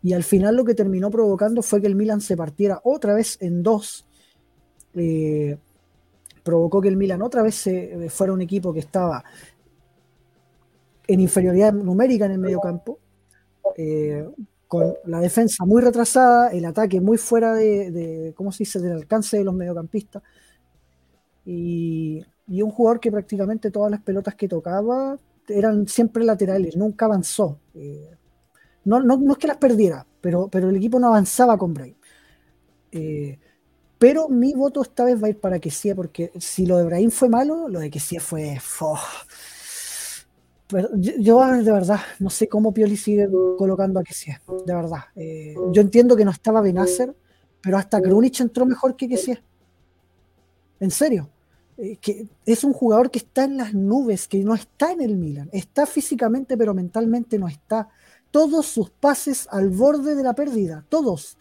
[0.02, 3.36] Y al final lo que terminó provocando fue que el Milan se partiera otra vez
[3.40, 4.06] en dos.
[6.48, 9.22] Provocó que el Milan otra vez se, fuera un equipo que estaba
[11.08, 13.00] en inferioridad numérica en el medio campo,
[13.76, 14.28] eh,
[14.68, 19.38] con la defensa muy retrasada, el ataque muy fuera de, ¿cómo se dice?, del alcance
[19.38, 20.22] de los mediocampistas,
[21.44, 27.58] y, un jugador que prácticamente todas las pelotas que tocaba eran siempre laterales, nunca avanzó.
[27.74, 28.10] Eh,
[28.84, 31.96] no, no, no es que las perdiera, pero, pero el equipo no avanzaba con Bray.
[32.92, 33.38] Eh,
[33.98, 36.84] pero mi voto esta vez va a ir para que sí, porque si lo de
[36.84, 38.58] Brahim fue malo, lo de que sí fue.
[38.60, 38.96] fo.
[40.70, 45.04] Yo, yo, de verdad no sé cómo Pioli sigue colocando a Kessie, de verdad.
[45.16, 47.14] Eh, yo entiendo que no estaba Benacer,
[47.62, 49.42] pero hasta Krunic entró mejor que Kessie.
[50.80, 51.30] En serio.
[51.78, 55.16] Eh, que es un jugador que está en las nubes, que no está en el
[55.16, 55.48] Milan.
[55.52, 57.88] Está físicamente, pero mentalmente no está.
[58.32, 61.38] Todos sus pases al borde de la pérdida, todos.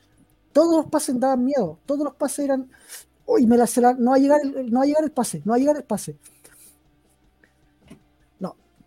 [0.53, 2.69] Todos los pases daban miedo, todos los pases eran,
[3.25, 5.51] uy, me la, se no a llegar el, no va a llegar el pase, no
[5.51, 6.17] va a llegar el pase.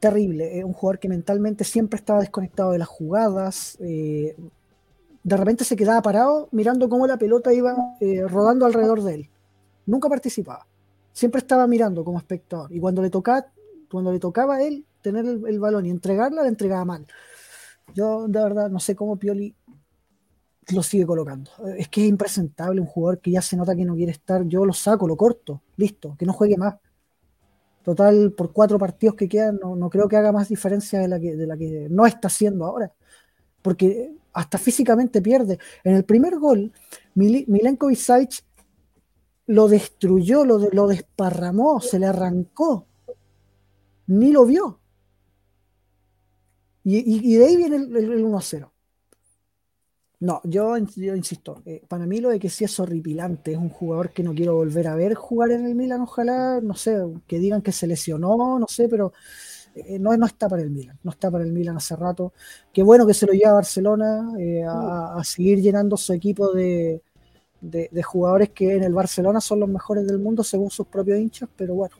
[0.00, 0.58] Terrible.
[0.58, 3.76] Es un jugador que mentalmente siempre estaba desconectado de las jugadas.
[3.80, 4.34] eh,
[5.22, 9.30] de repente se quedaba parado mirando cómo la pelota iba eh, rodando alrededor de él.
[9.84, 10.66] Nunca participaba.
[11.12, 12.72] Siempre estaba mirando como espectador.
[12.72, 13.46] Y cuando le tocaba,
[13.90, 17.06] cuando le tocaba a él tener el, el balón y entregarla, la entregaba mal.
[17.94, 19.54] Yo de verdad no sé cómo Pioli
[20.72, 21.50] lo sigue colocando.
[21.76, 24.44] Es que es impresentable un jugador que ya se nota que no quiere estar.
[24.46, 26.76] Yo lo saco, lo corto, listo, que no juegue más.
[27.84, 31.18] Total, por cuatro partidos que quedan, no, no creo que haga más diferencia de la
[31.18, 32.92] que, de la que no está haciendo ahora.
[33.62, 35.58] Porque hasta físicamente pierde.
[35.84, 36.72] En el primer gol,
[37.14, 37.46] Mil
[37.96, 38.44] Savic
[39.46, 42.86] lo destruyó, lo, lo desparramó, se le arrancó.
[44.06, 44.78] Ni lo vio.
[46.84, 48.70] Y, y- y de ahí viene el, el- el 1-0.
[50.20, 54.12] No, yo, insisto, eh, para mí lo de que sí es horripilante, es un jugador
[54.12, 57.62] que no quiero volver a ver jugar en el Milan, ojalá, no sé, que digan
[57.62, 59.14] que se lesionó, no sé, pero
[59.74, 62.34] eh, no, está para el Milan, no está para el Milan hace rato.
[62.70, 67.02] Qué bueno que se lo lleva a Barcelona eh, a, seguir llenando su equipo de,
[67.62, 71.18] de, de jugadores que en el Barcelona son los mejores del mundo según sus propios
[71.18, 71.96] hinchas, pero bueno,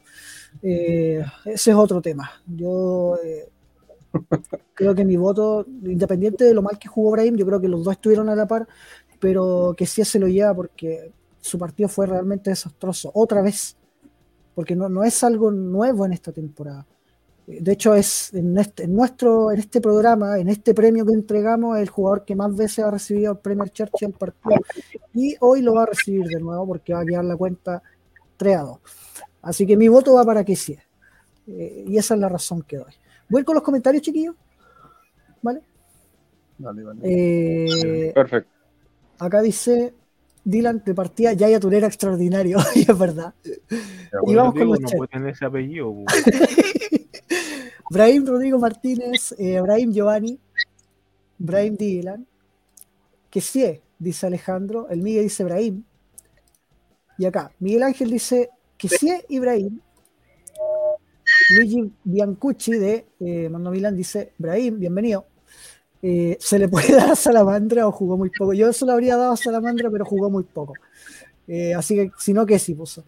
[0.61, 1.25] ese
[1.71, 2.31] es otro tema.
[2.47, 3.16] Yo
[4.74, 7.84] creo que mi voto, independiente de lo mal que jugó Brahim, yo creo que los
[7.84, 8.66] dos estuvieron a la par,
[9.18, 13.11] pero que sí se lo lleva porque su partido fue realmente desastroso.
[13.14, 13.76] Otra vez,
[14.54, 16.86] porque no, es algo nuevo en esta temporada.
[17.46, 21.88] De hecho, es en este, nuestro, en este programa, en este premio que entregamos, el
[21.88, 24.61] jugador que más veces ha recibido el premio Churchill partido.
[25.14, 27.82] Y hoy lo va a recibir de nuevo porque va a quedar la cuenta
[28.36, 28.78] 3 a 2.
[29.42, 30.78] Así que mi voto va para que sí.
[31.46, 32.92] Eh, y esa es la razón que doy.
[33.31, 34.35] Voy con los comentarios, chiquillos.
[35.41, 35.62] ¿Vale?
[36.59, 37.01] Dale, dale.
[37.05, 38.51] Eh, Perfecto.
[39.18, 39.95] acá dice
[40.45, 42.59] Dylan de partida, Yaya Turera extraordinario.
[42.74, 43.33] y es verdad.
[44.26, 44.99] Y vamos con los no chats.
[44.99, 45.95] puede tener ese apellido.
[47.91, 50.39] Brahim Rodrigo Martínez, eh, Brahim Giovanni,
[51.39, 52.26] Brahim Dylan,
[53.31, 55.83] que sí, es, dice Alejandro, el Miguel dice Brahim,
[57.18, 59.81] y acá Miguel Ángel dice que sí es Ibrahim,
[61.51, 65.26] Luigi Biancucci de eh, Mando Milán dice Brahim, bienvenido.
[66.03, 68.53] Eh, ¿Se le puede dar a Salamandra o jugó muy poco?
[68.53, 70.74] Yo se lo habría dado a Salamandra, pero jugó muy poco.
[71.48, 73.05] Eh, así que, si no, que sí puso.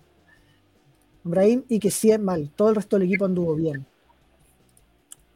[1.22, 2.50] Brahim y que sí es mal.
[2.56, 3.86] Todo el resto del equipo anduvo bien.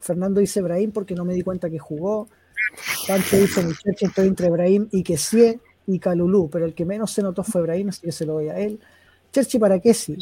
[0.00, 2.28] Fernando dice Brahim porque no me di cuenta que jugó.
[3.06, 7.12] Pancho dice muchacho, estoy entre Brahim y que sí y Calulú, pero el que menos
[7.12, 8.80] se notó fue Brahim, así que se lo doy a él.
[9.32, 10.16] Cherchi para qué sí.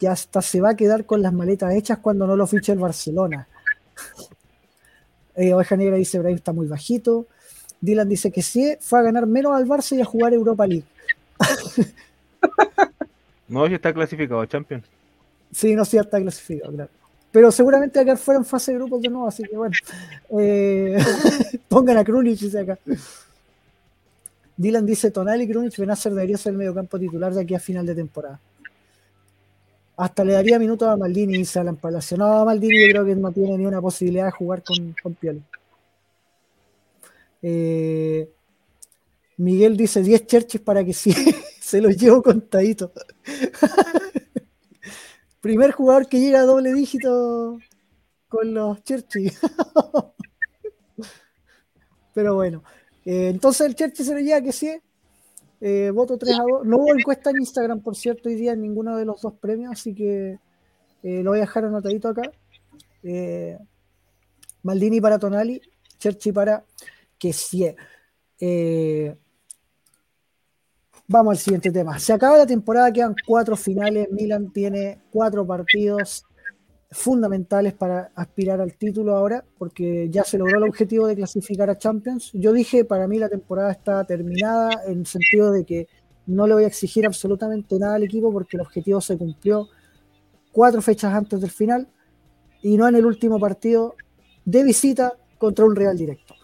[0.00, 2.78] Ya hasta se va a quedar con las maletas hechas cuando no lo fiche el
[2.78, 3.46] Barcelona.
[5.36, 7.26] Eh, Oveja Negra dice Brahim está muy bajito.
[7.80, 10.86] Dylan dice que sí, fue a ganar menos al Barça y a jugar Europa League.
[13.50, 14.84] No, ya está clasificado, Champions.
[15.50, 16.90] Sí, no, sí, ya está clasificado, claro.
[17.32, 19.74] Pero seguramente va a quedar fuera en fase de grupos de nuevo, así que bueno.
[20.38, 20.96] Eh,
[21.68, 22.78] pongan a Krunic, dice acá.
[24.56, 27.84] Dylan dice Tonali y Krunic Benacer debería ser el mediocampo titular de aquí a final
[27.86, 28.38] de temporada.
[30.00, 32.16] Hasta le daría minutos a Maldini, dice Alan Palacio.
[32.16, 35.42] No, Maldini yo creo que no tiene ni una posibilidad de jugar con, con Pioli.
[37.42, 38.32] Eh,
[39.36, 41.12] Miguel dice 10 cherches para que sí,
[41.60, 42.92] se los llevo contadito.
[45.42, 47.58] Primer jugador que llega a doble dígito
[48.26, 49.30] con los Cherchi.
[52.14, 52.64] Pero bueno,
[53.04, 54.80] eh, entonces el Cherchi se lo lleva que sí.
[55.60, 56.64] Eh, voto 3 a 2.
[56.64, 59.72] No hubo encuesta en Instagram, por cierto, hoy día en ninguno de los dos premios,
[59.72, 60.38] así que
[61.02, 62.30] eh, lo voy a dejar anotadito acá.
[63.02, 63.58] Eh,
[64.62, 65.60] Maldini para Tonali,
[65.98, 66.64] Cherchi para
[67.18, 67.74] que sí.
[71.06, 71.98] Vamos al siguiente tema.
[71.98, 74.08] Se acaba la temporada, quedan cuatro finales.
[74.12, 76.24] Milan tiene cuatro partidos
[76.90, 81.78] fundamentales para aspirar al título ahora, porque ya se logró el objetivo de clasificar a
[81.78, 82.30] Champions.
[82.32, 85.86] Yo dije, para mí la temporada está terminada en el sentido de que
[86.26, 89.68] no le voy a exigir absolutamente nada al equipo porque el objetivo se cumplió
[90.52, 91.88] cuatro fechas antes del final
[92.62, 93.94] y no en el último partido
[94.44, 96.34] de visita contra un Real directo.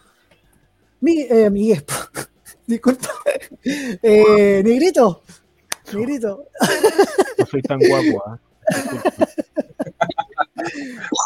[1.00, 1.84] Mi, eh, Miguel,
[2.66, 3.08] disculpa.
[3.64, 5.22] Eh, Negrito,
[5.92, 6.44] Negrito,
[7.38, 8.22] No soy tan guapo.
[8.26, 8.38] ¿ah?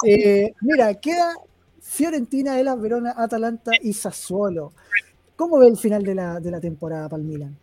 [0.06, 1.34] eh, mira, queda
[1.80, 4.72] Fiorentina, Elas, Verona, Atalanta y Sassuolo.
[5.36, 7.56] ¿Cómo ve el final de la, de la temporada para el Milan?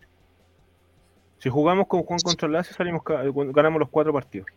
[1.40, 4.48] Si jugamos con Juan contra Lazio, salimos, ganamos los cuatro partidos.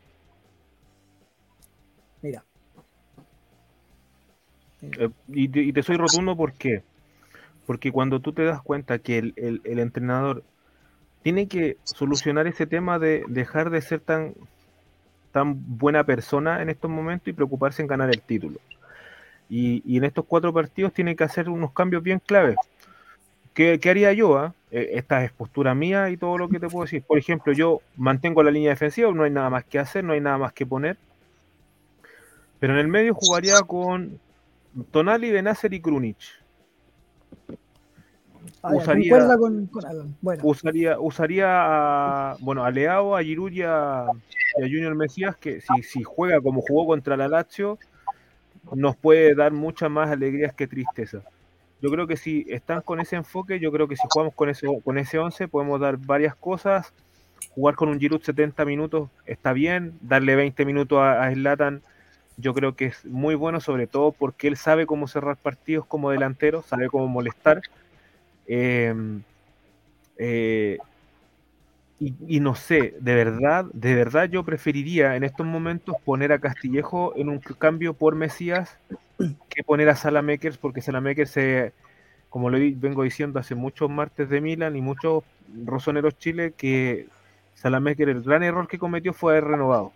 [2.22, 2.44] Mira,
[4.82, 6.82] Eh, y, te, y te soy rotundo, ¿por qué?
[7.66, 10.42] Porque cuando tú te das cuenta que el, el- el entrenador
[11.22, 14.34] tiene que solucionar ese tema de dejar de ser tan,
[15.32, 18.58] tan buena persona en estos momentos y preocuparse en ganar el título.
[19.48, 22.56] Y, en estos cuatro partidos tiene que hacer unos cambios bien claves.
[23.52, 24.38] ¿Qué, qué haría yo?
[24.38, 24.54] ah?
[24.70, 27.02] Eh, esta es postura mía y todo lo que te puedo decir.
[27.02, 30.20] Por ejemplo, yo mantengo la línea defensiva, no hay nada más que hacer, no hay
[30.20, 30.96] nada más que poner.
[32.60, 34.20] Pero en el medio jugaría con
[34.92, 36.18] Tonali, Benacer y Krunic.
[38.62, 40.16] Ah, Usaría- concuerda con, con Alan.
[40.20, 44.06] Bueno, Usaría, usaría a, bueno, a Leao, a Giroud y a,
[44.58, 47.78] y a Junior Mesías, que si, si juega como jugó contra la Lazio,
[48.74, 51.20] nos puede dar muchas más alegrías que tristeza.
[51.80, 54.66] Yo creo que si están con ese enfoque, yo creo que si jugamos con ese,
[54.84, 56.92] con ese 11 podemos dar varias cosas.
[57.54, 61.82] Jugar con un Giroud 70 minutos está bien, darle 20 minutos a, a Zlatan
[62.36, 66.10] yo creo que es muy bueno, sobre todo porque él sabe cómo cerrar partidos como
[66.10, 67.60] delantero, sabe cómo molestar.
[68.52, 68.92] Eh,
[70.18, 70.78] eh,
[71.98, 76.38] y, y no sé, de verdad, de verdad yo preferiría en estos momentos poner a
[76.38, 78.78] Castillejo en un cambio por Mesías
[79.50, 81.72] que poner a Salamakers, porque Salamakers se,
[82.30, 85.24] como lo vengo diciendo hace muchos martes de Milan y muchos
[85.66, 87.08] rosoneros Chile, que
[87.54, 89.92] Salamecker el gran error que cometió fue haber renovado.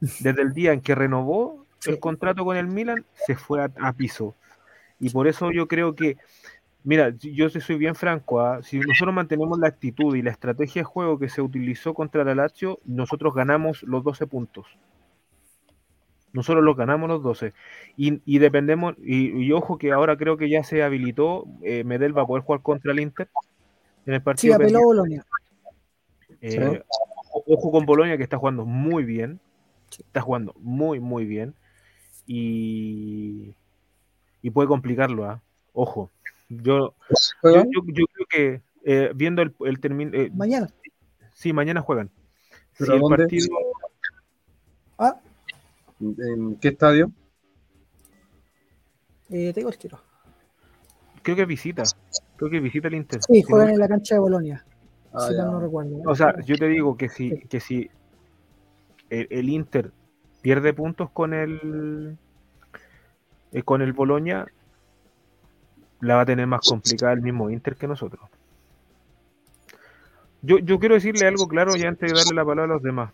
[0.00, 3.92] Desde el día en que renovó el contrato con el Milan, se fue a, a
[3.92, 4.34] piso.
[5.00, 6.18] Y por eso yo creo que,
[6.84, 8.62] mira, yo te soy bien franco, ¿ah?
[8.62, 12.34] si nosotros mantenemos la actitud y la estrategia de juego que se utilizó contra la
[12.34, 14.66] Lazio, nosotros ganamos los 12 puntos.
[16.32, 17.54] Nosotros los ganamos los 12.
[17.96, 22.16] Y, y dependemos, y, y ojo que ahora creo que ya se habilitó, eh, Medel
[22.16, 23.28] va a poder jugar contra el Inter
[24.06, 24.54] en el Sí, partido.
[24.54, 24.84] apeló pendiente.
[24.84, 25.26] Bolonia.
[26.40, 26.82] Eh,
[27.32, 29.40] o- Ojo con Boloña que está jugando muy bien.
[29.90, 31.54] Está jugando muy, muy bien.
[32.26, 33.54] Y,
[34.40, 35.40] y puede complicarlo, ¿ah?
[35.72, 36.10] Ojo.
[36.50, 36.94] Yo,
[37.44, 40.68] yo, yo- yo creo que eh, viendo el, el termin- eh, Mañana.
[41.32, 42.10] sí, mañana juegan.
[42.72, 43.16] Si ¿Pero el dónde?
[43.18, 43.48] partido,
[44.98, 45.20] Ah,
[46.00, 47.10] ¿En qué estadio?
[49.30, 50.00] eh, te digo el tiro.
[51.22, 51.84] creo que visita.
[52.36, 53.20] Creo que visita el Inter.
[53.20, 54.64] Sí, juegan en la cancha de Bolonia.
[55.12, 56.00] Ah, si no recuerdo.
[56.04, 57.90] O sea, yo te digo que si, que si
[59.10, 59.92] el, el Inter
[60.40, 62.18] pierde puntos con el
[63.52, 64.46] eh, con el Boloña,
[66.00, 68.22] la va a tener más complicada el mismo Inter que nosotros.
[70.42, 73.10] Yo, yo quiero decirle algo claro y antes de darle la palabra a los demás.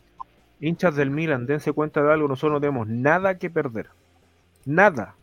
[0.61, 3.89] Hinchas del Milan, dense cuenta de algo, nosotros no tenemos nada que perder.
[4.65, 5.15] Nada.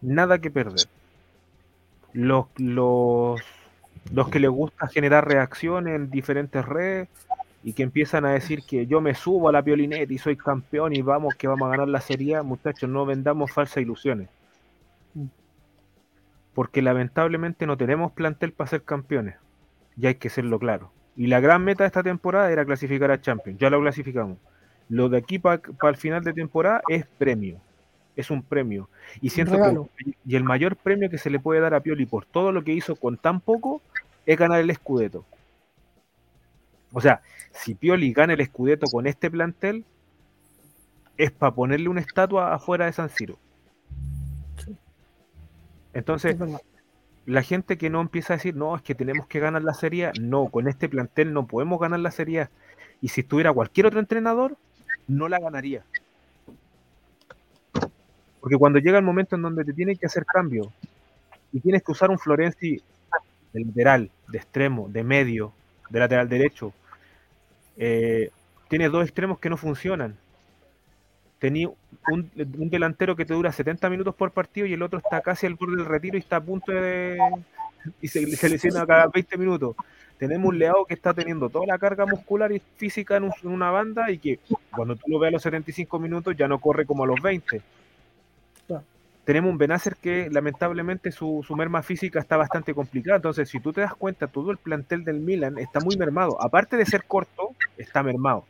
[0.00, 0.86] Nada que perder.
[2.12, 3.40] Los, los,
[4.12, 7.08] los que les gusta generar reacciones en diferentes redes
[7.64, 10.94] y que empiezan a decir que yo me subo a la violineta y soy campeón
[10.94, 14.28] y vamos que vamos a ganar la serie, muchachos, no vendamos falsas ilusiones.
[16.54, 19.36] Porque lamentablemente no tenemos plantel para ser campeones.
[19.96, 20.92] Y hay que serlo claro.
[21.16, 23.58] Y la gran meta de esta temporada era clasificar a Champions.
[23.58, 24.38] Ya lo clasificamos.
[24.88, 27.60] Lo de aquí para el final de temporada es premio.
[28.16, 28.88] Es un premio.
[29.20, 32.26] Y siento que y el mayor premio que se le puede dar a Pioli por
[32.26, 33.82] todo lo que hizo con tan poco
[34.26, 35.24] es ganar el Scudetto.
[36.92, 39.84] O sea, si Pioli gana el Scudetto con este plantel,
[41.16, 43.38] es para ponerle una estatua afuera de San Siro.
[45.94, 46.36] Entonces,
[47.24, 50.06] la gente que no empieza a decir, no, es que tenemos que ganar la Serie
[50.06, 52.48] A", no, con este plantel no podemos ganar la Serie.
[53.00, 54.56] Y si estuviera cualquier otro entrenador,
[55.06, 55.84] no la ganaría.
[58.40, 60.70] Porque cuando llega el momento en donde te tienes que hacer cambio
[61.52, 62.82] y tienes que usar un Florenzi
[63.52, 65.52] de lateral, de extremo, de medio,
[65.88, 66.74] de lateral derecho,
[67.76, 68.30] eh,
[68.68, 70.16] tienes dos extremos que no funcionan.
[71.44, 75.20] Tenía un, un delantero que te dura 70 minutos por partido y el otro está
[75.20, 77.18] casi al borde del retiro y está a punto de.
[78.00, 79.76] y se, se lesiona cada 20 minutos.
[80.16, 83.50] Tenemos un Leao que está teniendo toda la carga muscular y física en, un- en
[83.50, 84.38] una banda y que
[84.74, 87.60] cuando tú lo ves a los 75 minutos ya no corre como a los 20.
[88.66, 88.84] Claro.
[89.24, 93.16] Tenemos un Benacer que lamentablemente su, su merma física está bastante complicada.
[93.16, 96.40] Entonces, si tú te das cuenta, todo el plantel del Milan está muy mermado.
[96.40, 98.46] Aparte de ser corto, está mermado.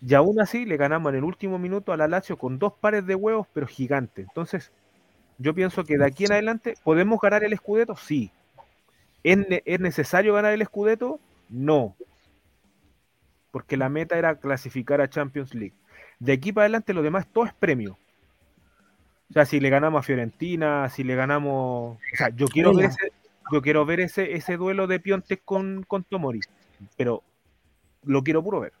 [0.00, 3.06] Y aún así le ganamos en el último minuto a la Lazio con dos pares
[3.06, 4.26] de huevos, pero gigantes.
[4.28, 4.70] Entonces,
[5.38, 7.96] yo pienso que de aquí en adelante, ¿podemos ganar el Scudetto?
[7.96, 8.30] Sí.
[9.24, 11.20] ¿Es, ne- es necesario ganar el Scudetto?
[11.48, 11.96] No.
[13.50, 15.74] Porque la meta era clasificar a Champions League.
[16.18, 17.98] De aquí para adelante, lo demás todo es premio.
[19.30, 21.96] O sea, si le ganamos a Fiorentina, si le ganamos.
[21.96, 23.12] O sea, yo quiero ver ese,
[23.52, 26.40] yo quiero ver ese, ese duelo de Piontek con, con Tomori.
[26.96, 27.22] Pero
[28.04, 28.72] lo quiero puro ver.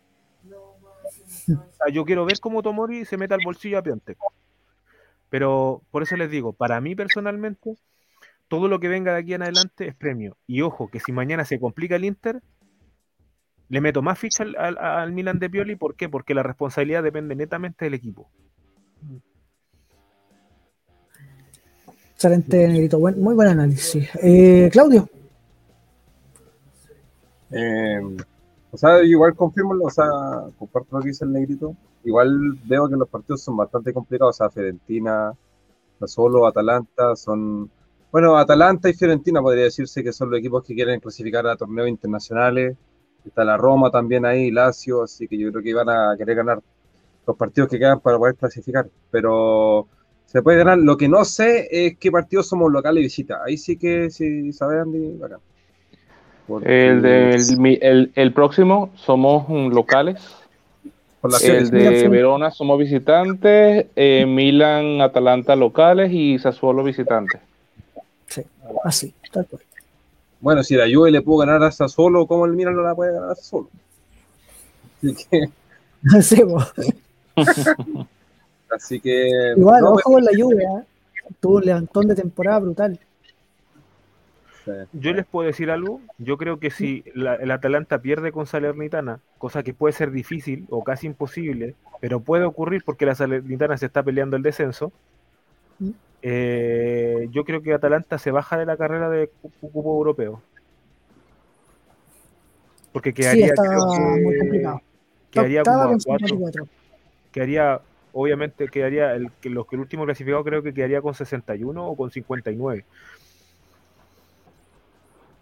[1.48, 4.18] O sea, yo quiero ver cómo Tomori se mete al bolsillo a Piontek.
[5.30, 7.76] Pero por eso les digo, para mí personalmente,
[8.48, 10.36] todo lo que venga de aquí en adelante es premio.
[10.46, 12.40] Y ojo, que si mañana se complica el Inter,
[13.68, 15.76] le meto más ficha al, al- al Milan de Pioli.
[15.76, 16.08] ¿Por qué?
[16.08, 18.30] Porque la responsabilidad depende netamente del equipo.
[22.14, 22.98] Excelente, Negrito.
[22.98, 24.08] Buen- muy buen análisis.
[24.22, 25.08] Eh, Claudio,
[27.50, 28.00] Eh,
[28.70, 30.06] o sea, igual confirmo, o sea,
[30.58, 31.74] comparto lo que dice el negrito.
[32.04, 34.36] Igual veo que los partidos son bastante complicados.
[34.36, 35.32] O sea, Fiorentina,
[36.06, 37.70] Solo, Atalanta, son.
[38.12, 41.88] Bueno, Atalanta y Fiorentina podría decirse que son los equipos que quieren clasificar a torneos
[41.88, 42.76] internacionales.
[43.24, 46.62] Está la Roma también ahí, Lazio, así que yo creo que iban a querer ganar
[47.26, 48.88] los partidos que quedan para poder clasificar.
[49.10, 49.88] Pero
[50.26, 50.78] se puede ganar.
[50.78, 53.40] Lo que no sé es qué partidos somos local y visita.
[53.44, 55.40] Ahí sí que, si sabes, Andy, bacán.
[56.48, 60.16] Porque- El, del- mi- el, el próximo somos locales.
[61.42, 62.08] El de.
[62.08, 63.86] Verona somos visitantes.
[63.94, 67.40] eh, Milan, Atalanta locales y Sassuolo visitantes.
[68.26, 68.42] sí,
[68.84, 69.62] así, tal cual.
[70.40, 73.12] Bueno, si la Juve le pudo ganar a Sassuolo, ¿cómo el Milan no la puede
[73.12, 73.68] ganar a Sassuolo?
[75.02, 75.48] Así que,
[78.70, 80.68] así que Igual, no, ojo con la lluvia.
[80.80, 80.84] ¿eh?
[81.40, 82.98] tuvo un levantón de temporada brutal.
[84.92, 86.00] Yo les puedo decir algo.
[86.18, 90.66] Yo creo que si la- el Atalanta pierde con Salernitana, cosa que puede ser difícil
[90.70, 94.92] o casi imposible, pero puede ocurrir porque la Salernitana se está peleando el descenso.
[95.78, 95.90] Mm.
[96.22, 100.42] eh, yo creo que Atalanta se baja de la carrera de cu- cu- cupo europeo.
[102.92, 104.82] Porque Sí, quedaría, está creo que- muy complicado.
[105.30, 106.26] quedaría como a cuatro.
[106.28, 106.68] 54.
[107.30, 107.80] Quedaría,
[108.12, 111.96] obviamente, quedaría el, que los que el último clasificado creo que quedaría con 61 o
[111.96, 112.84] con 59.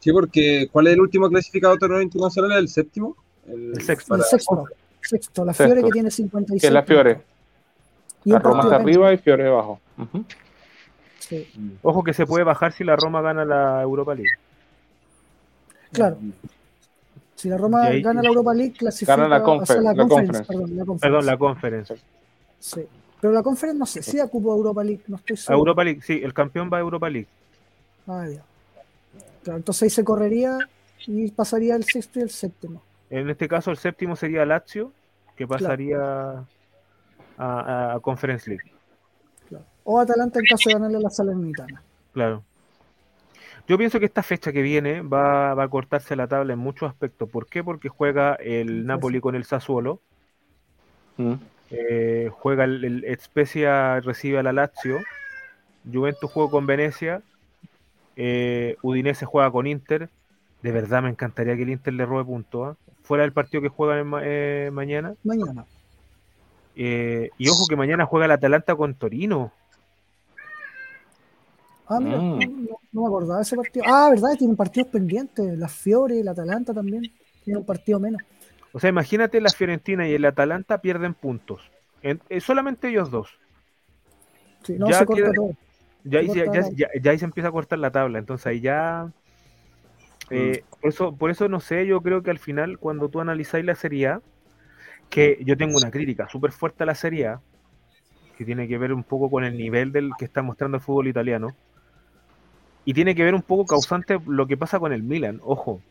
[0.00, 2.52] Sí, porque ¿cuál es el último clasificado de torneo internacional?
[2.52, 3.16] ¿El séptimo?
[3.48, 4.14] El sexto.
[4.14, 4.64] El para- sexto.
[5.02, 5.44] Sexto.
[5.44, 5.72] La Sexto.
[5.74, 6.60] Fiore que tiene 56.
[6.60, 7.20] Que es la Fiore.
[8.24, 9.80] Y La Roma está arriba y Fiore abajo.
[11.20, 11.46] Sí,
[11.82, 14.30] Ojo que se puede bajar si la Roma gana la Europa League.
[15.92, 16.18] claro.
[17.34, 19.92] Si la Roma ahí- gana la Europa League, clasifica Gana la o sea, confer- la
[19.92, 20.46] la conference, conference.
[20.46, 21.00] Perdón, la conference.
[21.06, 21.94] Perdón, la conference.
[22.58, 22.80] Sí.
[23.20, 25.58] Pero la conference no sé si cupo a Europa League, no estoy A seguro.
[25.58, 27.28] Europa League, sí, el campeón va a Europa League.
[28.06, 28.42] Ah, ya.
[29.46, 30.58] Claro, entonces ahí se correría
[31.06, 32.82] y pasaría el sexto y el séptimo.
[33.10, 34.90] En este caso, el séptimo sería Lazio,
[35.36, 36.44] que pasaría a,
[37.38, 38.72] a- a Conference League.
[39.48, 39.64] Claro.
[39.84, 41.80] O Atalanta en caso de ganarle a la Salernitana.
[42.12, 42.42] Claro.
[43.68, 46.88] Yo pienso que esta fecha que viene va, va a cortarse la tabla en muchos
[46.88, 47.28] aspectos.
[47.30, 47.62] ¿Por qué?
[47.62, 50.00] Porque juega el Napoli con el Sassuolo,
[51.18, 51.34] Mm.
[51.70, 54.98] eh, juega el, el Spezia, recibe a la Lazio,
[55.90, 57.22] Juventus juega con Venecia,
[58.16, 60.08] eh, Udinese juega con Inter.
[60.62, 62.76] De verdad me encantaría que el Inter le robe puntos.
[62.76, 62.92] ¿ah?
[63.02, 65.14] Fuera del partido que juegan eh, mañana.
[65.22, 65.64] Mañana.
[66.74, 69.52] Eh, y ojo que mañana juega el Atalanta con Torino.
[71.88, 72.38] Ah, mira, Mm.
[72.68, 73.84] no, no me acordaba de ese partido.
[73.88, 74.30] Ah, ¿verdad?
[74.36, 75.56] Tienen partidos pendientes.
[75.58, 77.02] La Fiore y el Atalanta también.
[77.44, 78.20] Tienen un partido menos.
[78.72, 81.62] O sea, imagínate la Fiorentina y el Atalanta pierden puntos.
[82.02, 83.28] En- eh, solamente ellos dos.
[84.64, 85.50] Sí, no, Ya se corta queda- todo.
[86.10, 88.18] Ya ahí, ya, ya- ya ahí se empieza a cortar la tabla.
[88.18, 89.10] Entonces ahí ya.
[90.30, 93.64] eh, por, eso, por eso no sé, yo creo que al final, cuando tú analizáis
[93.64, 94.20] la Serie A,
[95.10, 97.42] que yo tengo una crítica súper fuerte a la Serie A,
[98.38, 101.08] que tiene que ver un poco con el nivel del que está mostrando el fútbol
[101.08, 101.56] italiano.
[102.84, 105.40] Y tiene que ver un poco causante lo que pasa con el Milan.
[105.42, 105.82] Ojo,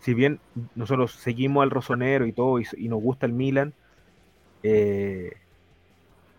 [0.00, 0.38] si bien
[0.74, 3.74] nosotros seguimos al Rosonero y todo, y, y nos gusta el Milan,
[4.62, 5.32] eh,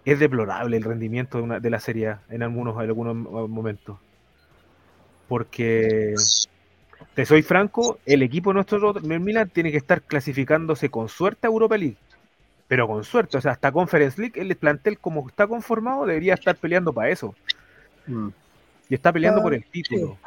[0.06, 3.15] es deplorable el rendimiento de, una, de la Serie A en algunos, en algunos
[3.49, 3.98] momentos.
[5.27, 6.14] Porque,
[7.15, 11.49] te soy franco, el equipo nuestro, el Milan, tiene que estar clasificándose con suerte a
[11.49, 11.98] Europa League.
[12.68, 16.56] Pero con suerte, o sea, hasta Conference League, el plantel como está conformado debería estar
[16.56, 17.36] peleando para eso.
[18.07, 18.30] Mm.
[18.90, 20.18] Y está peleando Ah, por el título.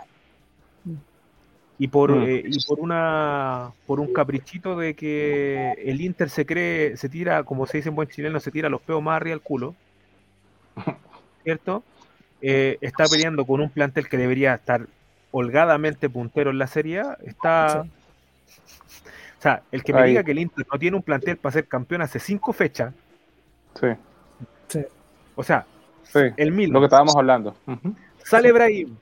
[1.81, 2.23] Y por, Mm.
[2.25, 7.45] eh, y por una por un caprichito de que el Inter se cree, se tira,
[7.45, 9.75] como se dice en buen chileno, se tira los peos más arriba al culo.
[11.45, 11.83] ¿Cierto?
[12.41, 14.87] Eh, está peleando con un plantel que debería estar
[15.31, 17.19] holgadamente puntero en la Serie A.
[17.25, 17.83] Está.
[19.39, 20.11] O sea, el que me Ahí.
[20.11, 22.93] diga que el Inter no tiene un plantel para ser campeón hace cinco fechas,
[23.81, 23.87] Sí,
[24.67, 24.81] Sí.
[25.37, 25.65] o sea,
[26.03, 26.19] sí.
[26.37, 26.73] el Milan.
[26.73, 27.57] Lo que estábamos hablando.
[28.25, 28.97] Sale Brahim.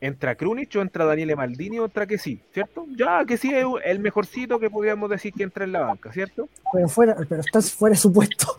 [0.00, 2.86] Entra Krunic o entra Daniele Maldini o entra que sí, ¿cierto?
[2.96, 6.48] Ya que sí es el mejorcito que podríamos decir que entra en la banca, ¿cierto?
[6.72, 8.56] Pero, fuera, pero está fuera de su puesto.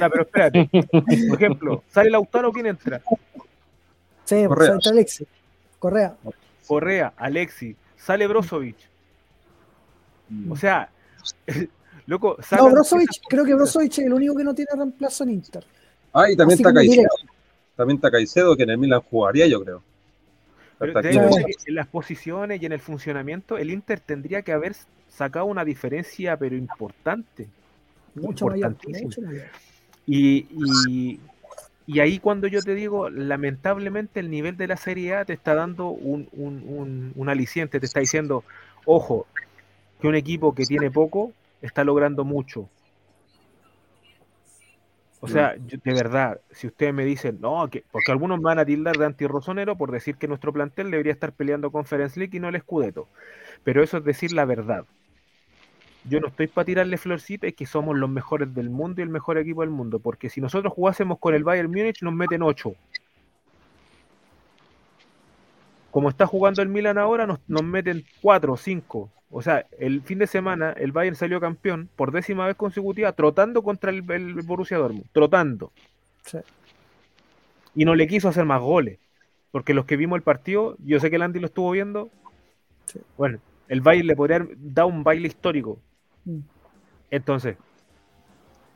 [0.00, 0.68] Ya, pero espérate.
[1.28, 3.00] Por ejemplo, sale Lautaro, ¿quién entra?
[4.24, 4.76] Sí, pues, Correa.
[4.76, 5.26] está Alexis.
[5.78, 6.16] Correa.
[6.66, 8.76] Correa, Alexi, sale Brozovic.
[10.48, 10.90] O sea,
[12.06, 15.30] loco, No, sacan Brozovic, creo que Brozovic es el único que no tiene reemplazo en
[15.30, 15.64] Inter.
[16.12, 17.08] Ah, y también Así está Caicedo.
[17.76, 19.82] También está Caicedo, que en el Milan jugaría, yo creo.
[20.80, 24.74] Pero te en las posiciones y en el funcionamiento, el Inter tendría que haber
[25.08, 27.48] sacado una diferencia, pero importante.
[28.14, 28.76] Mucho mayor.
[30.06, 30.46] Y,
[30.88, 31.20] y,
[31.86, 35.54] y ahí cuando yo te digo, lamentablemente el nivel de la Serie A te está
[35.54, 38.42] dando un, un, un, un aliciente, te está diciendo,
[38.86, 39.26] ojo,
[40.00, 42.70] que un equipo que tiene poco está logrando mucho.
[45.22, 48.58] O sea, yo- de verdad, si ustedes me dicen, no, que, porque algunos me van
[48.58, 52.40] a tildar de antirrosonero por decir que nuestro plantel debería estar peleando Conference League y
[52.40, 53.08] no el Scudetto.
[53.64, 54.86] Pero eso es decir la verdad.
[56.02, 59.08] Yo no estoy para tirarle florcita, es que somos los mejores del mundo y el
[59.10, 59.98] mejor equipo del mundo.
[60.00, 62.76] Porque si nosotros jugásemos con el Bayern Múnich, nos meten 8.
[65.90, 69.12] Como está jugando el Milan ahora, nos, nos meten 4 o 5.
[69.30, 73.62] O sea, el fin de semana el Bayern salió campeón por décima vez consecutiva, trotando
[73.62, 75.06] contra el, el Borussia Dortmund.
[75.12, 75.72] Trotando.
[76.24, 76.38] Sí.
[77.74, 78.98] Y no le quiso hacer más goles.
[79.52, 82.10] Porque los que vimos el partido, yo sé que el Andy lo estuvo viendo.
[82.86, 83.00] Sí.
[83.16, 83.38] Bueno,
[83.68, 85.78] el Bayern le podría dado un baile histórico.
[86.24, 86.40] Mm.
[87.10, 87.56] Entonces,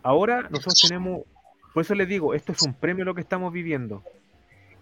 [0.02, 1.22] ahora nosotros tenemos,
[1.72, 4.04] por eso les digo, esto es un premio lo que estamos viviendo.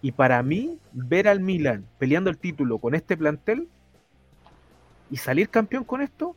[0.03, 3.69] Y para mí, ver al Milan peleando el título con este plantel
[5.09, 6.35] y salir campeón con esto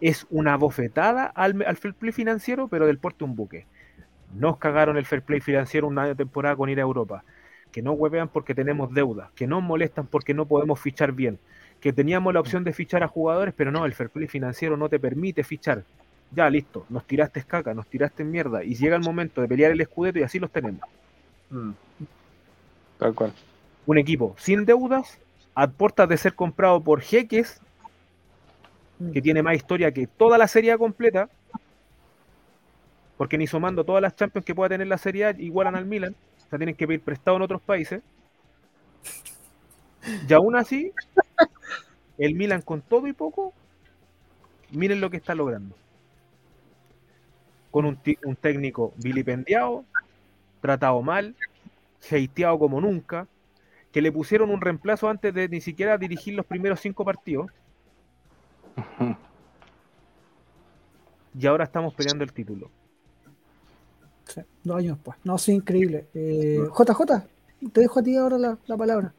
[0.00, 3.66] es una bofetada al, al fair play financiero, pero del porte un buque.
[4.34, 7.24] Nos cagaron el fair play financiero una temporada con ir a Europa.
[7.72, 9.30] Que no huevean porque tenemos deuda.
[9.34, 11.38] Que nos molestan porque no podemos fichar bien.
[11.80, 14.88] Que teníamos la opción de fichar a jugadores, pero no, el fair play financiero no
[14.88, 15.84] te permite fichar.
[16.30, 18.62] Ya, listo, nos tiraste caca, nos tiraste mierda.
[18.62, 20.82] Y llega el momento de pelear el escudeto y así los tenemos.
[21.50, 21.70] Mm.
[22.98, 23.32] Tal cual.
[23.86, 25.18] Un equipo sin deudas,
[25.54, 27.60] a puertas de ser comprado por jeques,
[29.12, 31.28] que tiene más historia que toda la serie completa,
[33.16, 36.14] porque ni sumando todas las Champions que pueda tener la Serie A igualan al Milan,
[36.46, 38.02] o sea, tienen que pedir prestado en otros países.
[40.28, 40.92] Y aún así,
[42.18, 43.52] el Milan con todo y poco,
[44.70, 45.74] miren lo que está logrando.
[47.70, 49.84] Con un, un técnico vilipendiado,
[50.60, 51.34] tratado mal,
[52.10, 53.26] hateado como nunca,
[53.92, 57.50] que le pusieron un reemplazo antes de ni siquiera dirigir los primeros cinco partidos.
[61.38, 62.70] Y ahora estamos peleando el título.
[64.24, 65.18] Sí, dos años después.
[65.24, 66.06] No, sí, increíble.
[66.14, 67.00] Eh, JJ,
[67.72, 69.12] te dejo a ti ahora la, la palabra.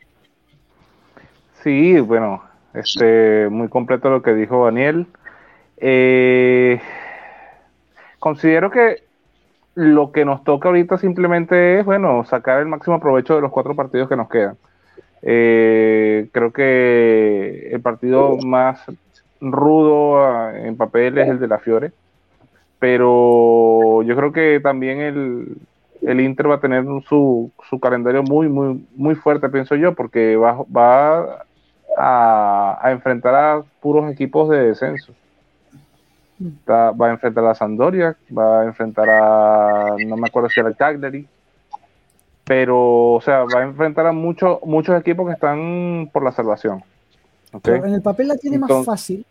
[1.64, 5.08] Sí, bueno, este, muy completo lo que dijo Daniel.
[5.78, 6.80] Eh,
[8.20, 9.04] considero que
[9.76, 13.76] lo que nos toca ahorita simplemente es, bueno, sacar el máximo provecho de los cuatro
[13.76, 14.58] partidos que nos quedan.
[15.22, 18.82] Eh, creo que el partido más
[19.42, 21.92] rudo ah, en papel es el de la Fiore,
[22.80, 25.58] pero yo creo que también el,
[26.02, 30.36] el Inter va a tener su, su calendario muy, muy, muy fuerte, pienso yo, porque
[30.36, 31.46] va, va
[31.98, 35.14] a, a enfrentar a puros equipos de descenso.
[36.70, 40.78] Va, a enfrentar a Sampdoria, va a enfrentar a, no me acuerdo si era el
[40.78, 41.28] Cagliari,
[42.46, 46.82] pero, o sea, va a enfrentar a muchos muchos equipos que están por la salvación.
[47.64, 49.26] Pero en el papel la tiene más fácil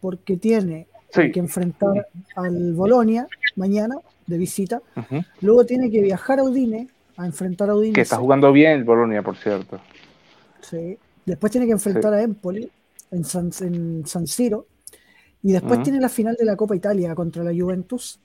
[0.00, 1.30] porque tiene Sí.
[1.30, 3.26] que enfrentar al Bolonia
[3.56, 3.96] mañana
[4.26, 4.80] de visita.
[5.42, 6.88] Luego tiene que viajar a Udine
[7.18, 7.92] a enfrentar a Udine.
[7.92, 9.78] Que está jugando bien el Bolonia, por cierto.
[10.62, 10.96] Sí.
[11.26, 12.18] Después tiene que enfrentar Sí.
[12.18, 12.70] a Empoli
[13.10, 14.66] en San, en San Siro.
[15.42, 18.18] Y después tiene la final de la Copa Italia contra la Juventus.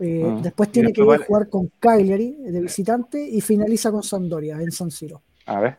[0.00, 0.38] Eh.
[0.42, 4.72] Después tiene que ir a jugar con Cagliari de visitante y finaliza con Sampdoria en
[4.72, 5.20] San Siro.
[5.46, 5.76] A ver.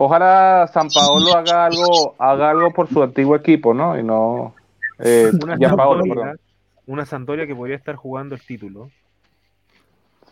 [0.00, 3.98] Ojalá San Paolo haga algo, haga algo por su antiguo equipo, ¿no?
[3.98, 4.54] Y no.
[5.00, 6.40] Eh, Una Gianpaolo, Sampdoria, perdón.
[6.86, 8.92] una Sampdoria que podría estar jugando el título.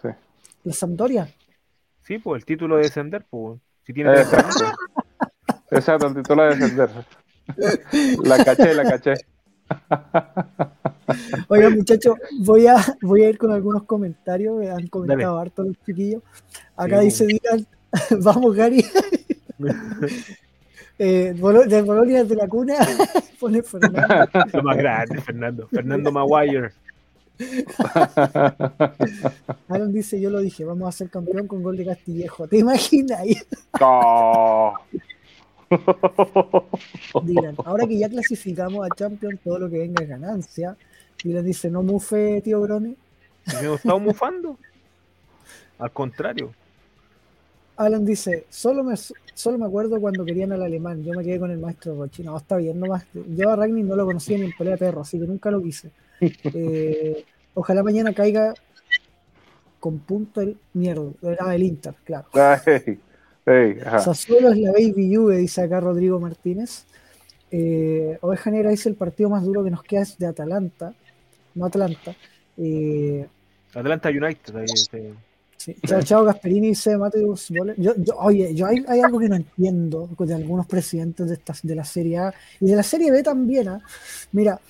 [0.01, 0.09] Sí.
[0.62, 1.28] ¿La Sampdoria?
[2.05, 3.59] Sí, pues el título de descender, pues.
[3.82, 4.64] Si tiene que Exacto.
[5.72, 6.90] Exacto, el título de defender.
[8.22, 9.14] La caché, la caché.
[11.48, 14.60] Oigan, muchachos, voy a, voy a ir con algunos comentarios.
[14.60, 16.22] que Han comentado harto los chiquillos.
[16.76, 17.66] Acá Sí, dice Dylan,
[18.22, 18.84] vamos, Gary.
[20.99, 22.74] Eh, de Bolonia de la cuna,
[23.39, 24.31] pone Fernando.
[24.55, 25.69] Lo más grande, Fernando.
[25.69, 26.73] Fernando Maguire.
[29.69, 32.49] Aaron dice, yo lo dije, vamos a ser campeón con gol de Castillejo.
[32.49, 33.20] ¿Te imaginas?
[33.78, 34.73] No.
[37.23, 40.78] Dylan, ahora que ya clasificamos a Champions, todo lo que venga es ganancia.
[41.23, 42.97] Dylan dice, no mufe, tío Brone.
[43.62, 44.57] No estamos mufando.
[45.78, 46.55] Al contrario.
[47.77, 48.95] Alan dice, solo me,
[49.36, 52.22] solo me acuerdo cuando querían al alemán, yo me quedé con el maestro Rochi.
[52.22, 53.04] No, está bien, nomás.
[53.12, 55.62] Yo a Ragni no lo conocía ni en pelea de perro, así que nunca lo
[55.62, 55.90] quise.
[56.54, 58.54] Eh, ojalá mañana caiga
[59.78, 61.10] con punto el mierda.
[61.20, 62.28] Era el Inter, claro.
[62.32, 62.98] Ay,
[63.44, 63.98] ey, ajá.
[63.98, 66.86] Sassuolo es la Baby Juve, dice acá Rodrigo Martínez.
[67.50, 70.94] Eh, Oveja Negra dice el partido más duro que nos queda es de Atalanta,
[71.54, 72.16] no Atlanta.
[72.56, 73.26] Eh,
[73.74, 74.56] Atlanta United.
[74.56, 75.12] ahí, este,
[75.66, 75.74] Sí.
[75.84, 77.48] Chao, chao, Gasperini dice Mateus.
[77.48, 81.60] Yo, yo, oye, yo hay, hay algo que no entiendo de algunos presidentes de, estas,
[81.62, 83.66] de la Serie A y de la Serie B también.
[83.66, 83.80] ¿ah?
[84.30, 84.60] Mira,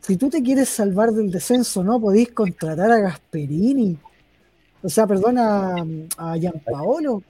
[0.00, 3.98] si tú te quieres salvar del descenso, no podéis contratar a Gasperini.
[4.84, 5.84] O sea, perdón, a,
[6.38, 7.24] Gianpaolo.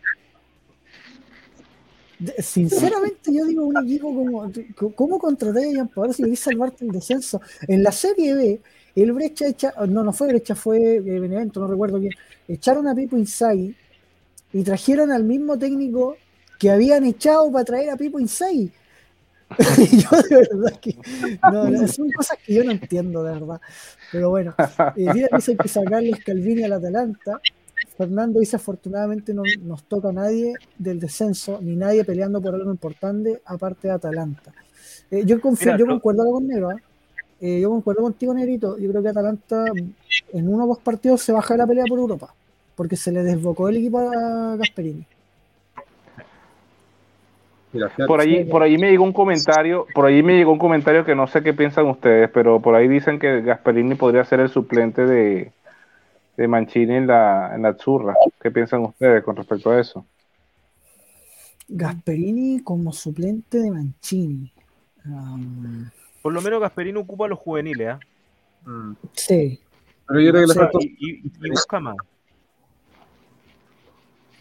[2.39, 4.53] Sinceramente, yo digo, un equipo como.
[4.95, 7.41] ¿Cómo contratar a Gianpaolo si queréis salvarte del descenso?
[7.67, 8.61] En la Serie B,
[8.95, 9.73] el Brecha echa.
[9.89, 12.13] No, no fue Brecha, fue eh, Benevento, no recuerdo bien.
[12.49, 13.75] Echaron a Pipo Inzaghi
[14.53, 16.17] y trajeron al mismo técnico
[16.59, 18.71] que habían echado para traer a Pipo Inzaghi.
[19.79, 20.97] Y yo de verdad que
[21.43, 23.61] no, no, son cosas que yo no entiendo de verdad.
[24.11, 24.55] Pero bueno,
[24.97, 27.41] eh, mira, dice que sacarle Scalvini al Atalanta.
[27.97, 32.71] Fernando dice afortunadamente no nos toca a nadie del descenso, ni nadie peleando por algo
[32.71, 34.53] importante, aparte de Atalanta.
[35.11, 36.77] Eh, yo confío, Mira, yo concuerdo con ¿ah?
[37.45, 38.79] Eh, yo concuerdo contigo, Negrito.
[38.79, 39.65] Yo creo que Atalanta
[40.33, 42.33] en uno o dos partidos se baja de la pelea por Europa.
[42.75, 45.07] porque se le desbocó el equipo a Gasperini.
[48.07, 51.15] Por allí, por allí me llegó un comentario, por allí me llegó un comentario que
[51.15, 55.07] no sé qué piensan ustedes, pero por ahí dicen que Gasperini podría ser el suplente
[55.07, 55.53] de,
[56.37, 58.15] de Mancini en la, en la Azzurra.
[58.43, 60.05] ¿Qué piensan ustedes con respecto a eso?
[61.69, 64.53] Gasperini como suplente de Mancini.
[65.07, 65.87] Um,
[66.23, 68.01] Por lo menos Gasperini ocupa a los juveniles, ¿ah?
[68.65, 68.93] mm.
[69.15, 69.61] sí,
[70.07, 71.97] Pero yo creo que le falta, Y, y- y busca más.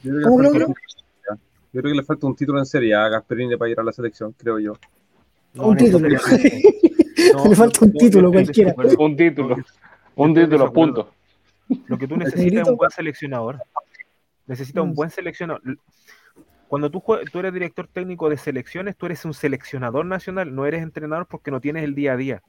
[0.04, 0.82] yo creo que ¿Cómo le creo falta-
[1.74, 3.94] yo creo que le falta un título en serie a Gasperini para ir a la
[3.94, 4.74] selección, creo yo.
[5.54, 6.08] No, un título.
[6.10, 8.74] No, Le falta un título cualquiera.
[9.00, 9.56] Un título,
[10.16, 11.12] un título, punto.
[11.88, 13.62] Lo que tú necesitas es un buen seleccionador.
[14.48, 14.96] Necesitas un Mm.
[14.96, 15.62] buen seleccionador.
[16.72, 17.04] Cuando tú,
[17.34, 21.52] tú eres director técnico de selecciones, tú eres un seleccionador nacional, no eres entrenador porque
[21.52, 22.44] no tienes el día a día.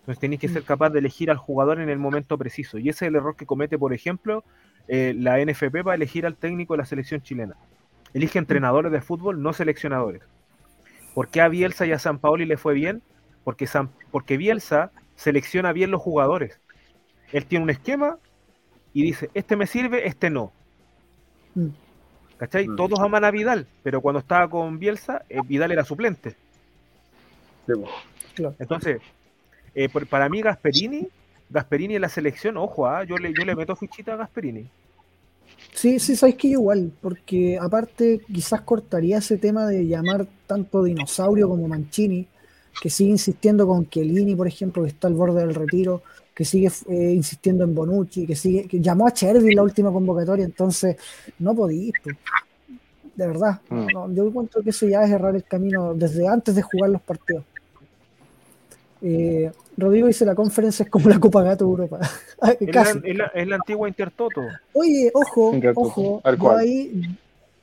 [0.00, 2.78] Entonces tienes que ser capaz de elegir al jugador en el momento preciso.
[2.78, 4.44] Y ese es el error que comete, por ejemplo,
[4.88, 7.56] eh, la NFP para elegir al técnico de la selección chilena.
[8.12, 10.22] Elige entrenadores de fútbol, no seleccionadores.
[11.14, 13.02] ¿Por qué a Bielsa y a San Paoli le fue bien?
[13.44, 16.60] Porque, San- porque Bielsa selecciona bien los jugadores.
[17.32, 18.18] Él tiene un esquema
[18.92, 20.54] y dice, este me sirve, este no.
[22.40, 22.66] ¿Cachai?
[22.68, 22.74] Mm.
[22.76, 26.30] Todos aman a Vidal, pero cuando estaba con Bielsa, eh, Vidal era suplente.
[27.66, 27.86] Sí, po.
[28.34, 28.54] claro.
[28.58, 29.02] Entonces,
[29.74, 31.06] eh, por- para mí Gasperini,
[31.50, 34.66] Gasperini en la selección, ojo, ah, yo, le, yo le meto fichita a Gasperini.
[35.74, 41.46] Sí, sí, sabes que igual, porque aparte quizás cortaría ese tema de llamar tanto dinosaurio
[41.46, 42.26] como Mancini,
[42.82, 46.02] que sigue insistiendo con Chiellini, por ejemplo, que está al borde del retiro,
[46.34, 49.92] que sigue eh, insistiendo en Bonucci, que sigue, que llamó a Chervi en la última
[49.92, 50.96] convocatoria, entonces
[51.38, 52.16] no podís, pues.
[53.16, 53.60] de verdad.
[53.68, 53.86] Mm.
[53.92, 57.02] no, yo encuentro que eso ya es errar el camino desde antes de jugar los
[57.02, 57.44] partidos.
[59.02, 61.98] Eh, Rodrigo dice la conferencia es como la Copa Gato de Europa.
[62.60, 62.82] Es la,
[63.14, 64.42] la- es la antigua Intertoto.
[64.72, 67.02] Oye, ojo, ojo, yo ahí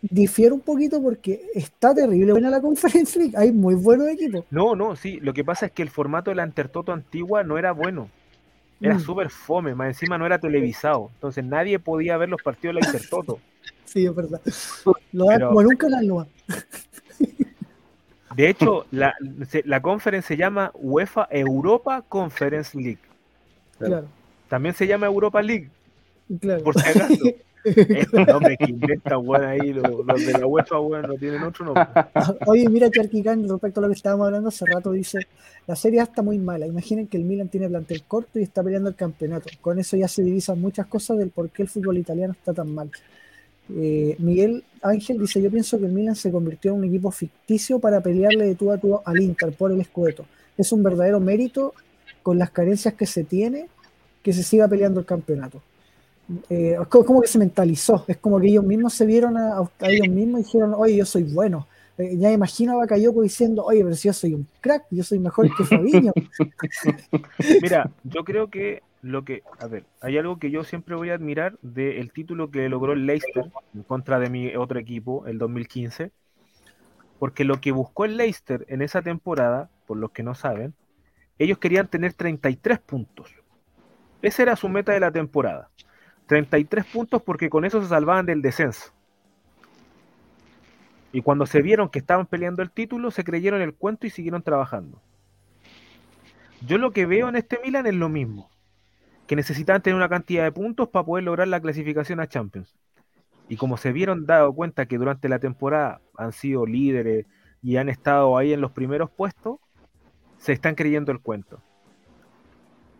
[0.10, 4.46] difiero un poquito porque está terrible buena la Conference League, hay muy buenos equipos.
[4.52, 7.58] No, no, sí, lo que pasa es que el formato de la Intertoto antigua no
[7.58, 8.10] era bueno.
[8.80, 9.00] Era Mm.
[9.00, 11.10] súper fome, más encima no era televisado.
[11.16, 13.40] Entonces nadie podía ver los partidos de la Intertoto.
[13.86, 14.42] Sí, es verdad.
[15.14, 16.28] Lo dan Pero- como en un canal nomás.
[18.36, 19.14] De hecho, la,
[19.64, 23.00] la conference se llama UEFA Europa Conference League.
[23.80, 24.06] Claro,
[24.50, 25.70] También se llama Europa League,
[26.42, 26.64] claro.
[26.64, 27.16] por si acaso.
[27.73, 31.85] Que inventan, weón, ahí, los, los de la no tienen otro nombre.
[32.48, 35.19] Oye, mira Charquicán, respecto a lo que estábamos hablando hace rato, dice,
[35.65, 36.65] la Serie está muy mala.
[36.65, 39.49] Imaginen que el Milan tiene plantel corto y está peleando el campeonato.
[39.61, 42.73] Con eso ya se divisan muchas cosas del por qué el fútbol italiano está tan
[42.73, 42.89] mal.
[43.76, 47.80] Eh, Miguel Ángel dice, yo pienso que el Milan se convirtió en un equipo ficticio
[47.80, 50.26] para pelearle de tú a tú al Inter por el Scudetto.
[50.57, 51.73] Es un verdadero mérito
[52.23, 53.68] con las carencias que se tiene
[54.23, 55.61] que se siga peleando el campeonato.
[56.49, 59.60] Eh, es co- como que se mentalizó, es como que ellos mismos se vieron a,
[59.60, 61.68] a ellos mismos y dijeron, oye, yo soy bueno.
[61.98, 65.20] Eh, ya imagino a Bakayoko diciendo, oye, pero si yo soy un crack, yo soy
[65.20, 66.14] mejor que Fabinho.
[67.62, 71.16] Mira, yo creo que lo que, a ver, hay algo que yo siempre voy a
[71.16, 76.12] admirar del título que logró el Leicester en contra de mi otro equipo, el 2015,
[77.20, 80.74] porque lo que buscó el Leicester en esa temporada, por los que no saben,
[81.40, 83.34] ellos querían tener 33 puntos.
[84.22, 85.70] Esa era su meta de la temporada.
[86.28, 88.94] 33 puntos porque con eso se salvaban del descenso.
[91.12, 94.44] Y cuando se vieron que estaban peleando el título, se creyeron el cuento y siguieron
[94.44, 95.02] trabajando.
[96.66, 98.49] Yo lo que veo en este Milan es lo mismo,
[99.26, 102.78] que necesitaban tener una cantidad de puntos para poder lograr la clasificación a Champions.
[103.48, 107.26] Y como se vieron dado cuenta que durante la temporada han sido líderes
[107.62, 109.60] y han estado ahí en los primeros puestos,
[110.38, 111.62] se están creyendo el cuento.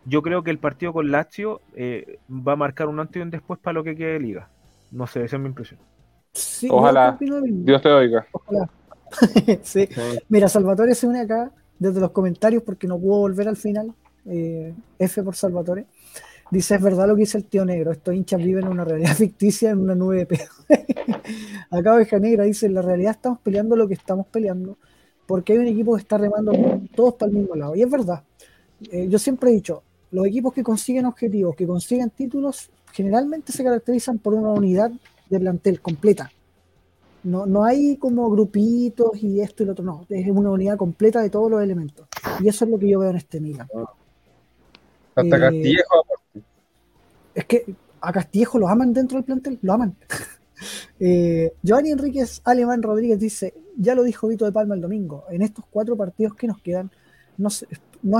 [0.04, 3.30] Yo creo que el partido con Lazio eh, va a marcar un antes y un
[3.30, 4.48] después para lo que quede de liga.
[4.90, 5.80] No sé, esa es mi impresión.
[6.32, 7.18] Sí, Ojalá.
[7.20, 8.26] Dios te oiga.
[8.32, 8.70] Ojalá.
[9.62, 9.88] Sí.
[10.28, 13.94] Mira, Salvatore se une acá desde los comentarios porque no pudo volver al final.
[14.26, 15.86] Eh, F por Salvatore.
[16.50, 19.14] Dice, es verdad lo que dice el tío negro, estos hinchas viven en una realidad
[19.16, 20.50] ficticia en una nube de pedo.
[21.70, 24.76] acá Oveja Negra dice, en la realidad estamos peleando lo que estamos peleando
[25.28, 26.52] porque hay un equipo que está remando
[26.94, 27.76] todos para el mismo lado.
[27.76, 28.22] Y es verdad.
[28.90, 33.62] Eh, yo siempre he dicho, los equipos que consiguen objetivos, que consiguen títulos, generalmente se
[33.64, 34.90] caracterizan por una unidad
[35.28, 36.30] de plantel completa.
[37.24, 41.20] No, no hay como grupitos y esto y lo otro, no, es una unidad completa
[41.20, 42.06] de todos los elementos.
[42.40, 43.68] Y eso es lo que yo veo en este Milan.
[45.14, 46.04] Hasta Eh, Castillejo,
[47.34, 49.96] Es que a Castillejo lo aman dentro del plantel, lo aman.
[50.98, 55.42] Eh, Giovanni Enríquez Alemán Rodríguez dice, ya lo dijo Vito de Palma el domingo, en
[55.42, 56.90] estos cuatro partidos que nos quedan,
[57.36, 57.68] no, se-
[58.02, 58.18] no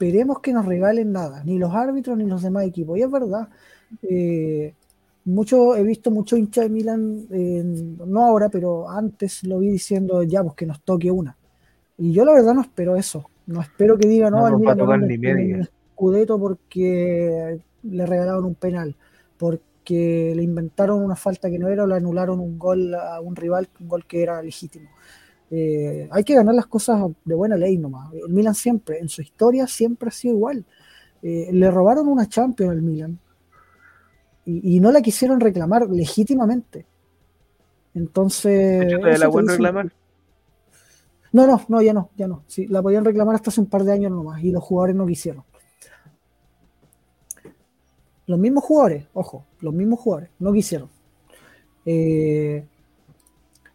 [0.00, 2.98] esperemos que nos regalen nada, ni los árbitros ni los demás equipos.
[2.98, 3.48] Y es verdad,
[4.02, 4.72] eh,
[5.26, 10.22] mucho, he visto mucho hincha de Milan, eh, no ahora, pero antes lo vi diciendo
[10.22, 11.36] ya, pues que nos toque una.
[11.98, 13.28] Y yo la verdad no espero eso.
[13.46, 15.68] No espero que diga, no, No a Milan a ni media.
[15.92, 18.96] Scudetto porque le regalaron un penal,
[19.36, 23.36] porque le inventaron una falta que no era o le anularon un gol a un
[23.36, 24.88] rival, un gol que era legítimo.
[25.50, 28.12] Eh, hay que ganar las cosas de buena ley nomás.
[28.12, 30.64] El Milan siempre, en su historia, siempre ha sido igual.
[31.22, 33.18] Eh, le robaron una Champions al Milan
[34.44, 36.86] y, y no la quisieron reclamar legítimamente.
[37.94, 38.80] Entonces.
[38.80, 39.92] ¿De hecho, te eso la pueden reclamar?
[41.32, 42.42] No, no, no, ya no, ya no.
[42.46, 45.06] Sí, la podían reclamar hasta hace un par de años nomás y los jugadores no
[45.06, 45.44] quisieron.
[48.26, 50.88] Los mismos jugadores, ojo, los mismos jugadores, no quisieron.
[51.84, 52.64] Eh,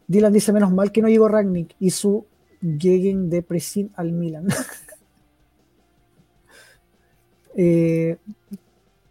[0.08, 2.26] Dylan dice, menos mal que no llegó Ragnick y su
[2.60, 4.46] Gegen de Pressing al Milan.
[7.56, 8.16] eh,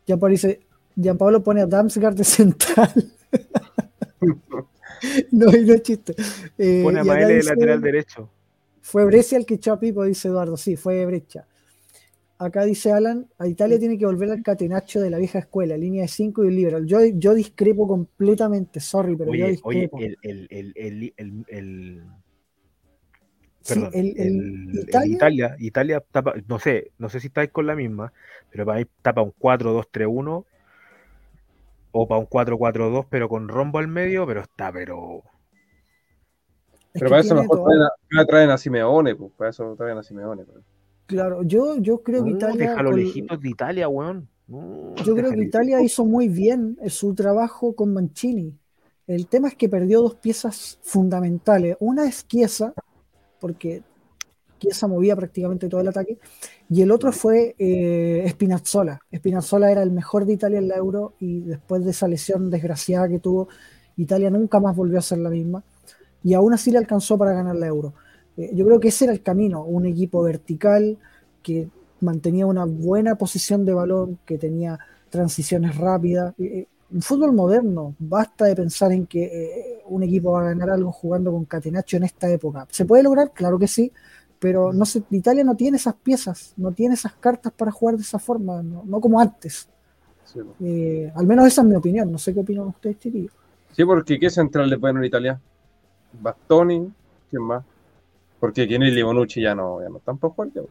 [0.06, 0.62] Gianpaolo dice,
[0.96, 3.12] Gianpaolo pone a Damsgaard de central.
[5.32, 6.16] no, y no es chiste.
[6.58, 8.30] Eh, Pone a Maele de lateral derecho.
[8.82, 10.58] fue Brescia el que echó a Pipo, dice Eduardo.
[10.58, 11.46] Sí, fue Breccia.
[12.38, 16.02] Acá dice Alan, a Italia tiene que volver al catenaccio de la vieja escuela, línea
[16.02, 16.86] de 5 y un liberal.
[16.86, 20.00] Yo, yo discrepo completamente, sorry, pero yo Oye, oye, discrepo.
[20.00, 22.04] el, el, el, el, el, el-
[23.62, 27.28] Sí, perdón, el- el el- el Italia- Italia, Italia tapa, no sé, no sé si
[27.28, 28.12] estáis con la misma,
[28.52, 30.46] pero para mí tapa un 4-2-3-1
[31.92, 35.24] o para un 4-4-2, pero con rombo al medio, pero está, pero
[36.94, 37.82] Es Pero para eso mejor traen
[38.22, 40.44] a, traen a Simeone, pues, para eso traen a Simeone.
[40.46, 40.64] pues.
[41.06, 42.70] Claro, yo, yo creo que Italia.
[42.70, 44.28] deja los lejitos de Italia, weón.
[44.48, 45.44] No, Yo creo que.
[45.44, 48.54] Italia hizo muy bien eh, su trabajo con Mancini.
[49.08, 51.78] El tema es que perdió dos piezas fundamentales.
[51.80, 52.74] Una es Chiesa,
[53.40, 53.84] porque
[54.60, 56.18] Chiesa movía prácticamente todo el ataque,
[56.70, 59.00] y el otro fue eh, Spinazzola.
[59.16, 63.08] Spinazzola era el mejor de Italia en la Euro y después de esa lesión desgraciada
[63.08, 63.48] que tuvo,
[63.98, 65.64] Italia nunca más volvió a ser la misma
[66.24, 67.94] y aún así le alcanzó para ganar la Euro.
[68.38, 70.98] Eh, yo creo que ese era el camino, un equipo vertical
[71.42, 71.70] que
[72.02, 74.80] mantenía una buena posición de balón, que tenía
[75.10, 76.34] transiciones rápidas.
[76.40, 80.44] Eh, eh, un fútbol moderno, basta de pensar en que eh, un equipo va a
[80.46, 82.68] ganar algo jugando con Catenaccio en esta época.
[82.70, 83.32] ¿Se puede lograr?
[83.34, 83.92] Claro que sí,
[84.40, 88.04] pero no se, Italia no tiene esas piezas, no tiene esas cartas para jugar de
[88.04, 89.68] esa forma, no, no como antes.
[90.26, 90.40] Sí.
[90.62, 93.34] Eh, al menos esa es mi opinión, no sé qué opinan ustedes, chiquillos.
[93.72, 95.42] Sí, porque ¿qué central le ponen en Italia?
[96.22, 96.92] Bastoni,
[97.30, 97.64] ¿quién más?
[98.40, 100.52] Porque Kenny Bonucci ya no, ya no están por jugar.
[100.54, 100.66] ya, y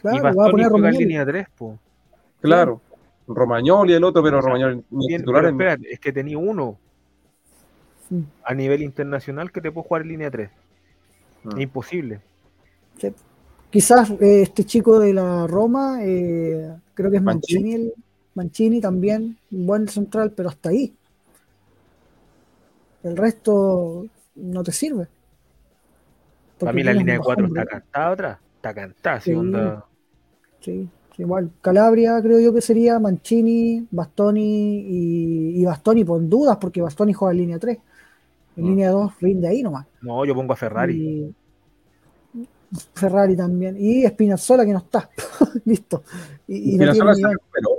[0.00, 1.78] Claro, va a poner juega en línea 3, po.
[2.40, 2.80] Claro.
[3.26, 6.12] Romagnoli el otro, pero O sea, Romagnoli ni Bien, titular pero en- espérate, es que
[6.12, 6.78] tenía uno
[8.44, 10.50] a nivel internacional que te puede jugar en línea 3.
[11.44, 11.48] Mm.
[11.56, 12.20] Es imposible.
[13.70, 17.60] Quizás eh, este chico de la Roma, eh, creo que es Mancini.
[17.60, 17.92] Mancini, el-
[18.34, 20.94] Mancini también, un buen central, pero hasta ahí.
[23.02, 25.06] El resto no te sirve.
[26.58, 28.38] Para mí la línea de un 4 bajón, está cantada atrás.
[28.56, 29.84] Está cantada, sí, onda.
[30.60, 31.50] Sí, sí, igual.
[31.60, 37.32] Calabria creo yo que sería Mancini, Bastoni y, y Bastoni con dudas, porque Bastoni juega
[37.32, 37.78] en línea 3.
[38.56, 38.68] En Ah.
[38.68, 39.86] línea 2 rinde ahí nomás.
[40.02, 40.96] No, yo pongo a Ferrari.
[40.96, 41.34] Y
[42.94, 43.76] Ferrari también.
[43.78, 45.08] Y Spinazzola que no está.
[45.64, 46.02] Listo.
[46.48, 47.70] Y, y no Spinazzola tiene se recuperó.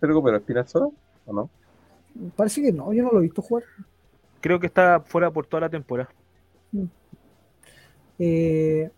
[0.00, 0.88] ¿Se recuperó Spinazzola
[1.26, 1.50] o no?
[2.34, 3.62] Parece que no, yo no lo he visto jugar.
[4.40, 6.08] Creo que está fuera por toda la temporada.
[8.18, 8.90] Eh,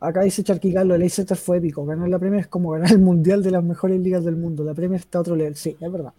[0.00, 1.84] acá dice Charquicalo, el Leicester fue épico.
[1.84, 4.64] Ganar la Premier es como ganar el Mundial de las mejores ligas del mundo.
[4.64, 5.56] La Premier está a otro nivel.
[5.56, 6.12] Sí, es verdad.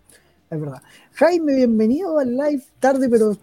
[0.50, 0.82] Es verdad.
[1.14, 2.64] Jaime, bienvenido al live.
[2.80, 3.36] Tarde, pero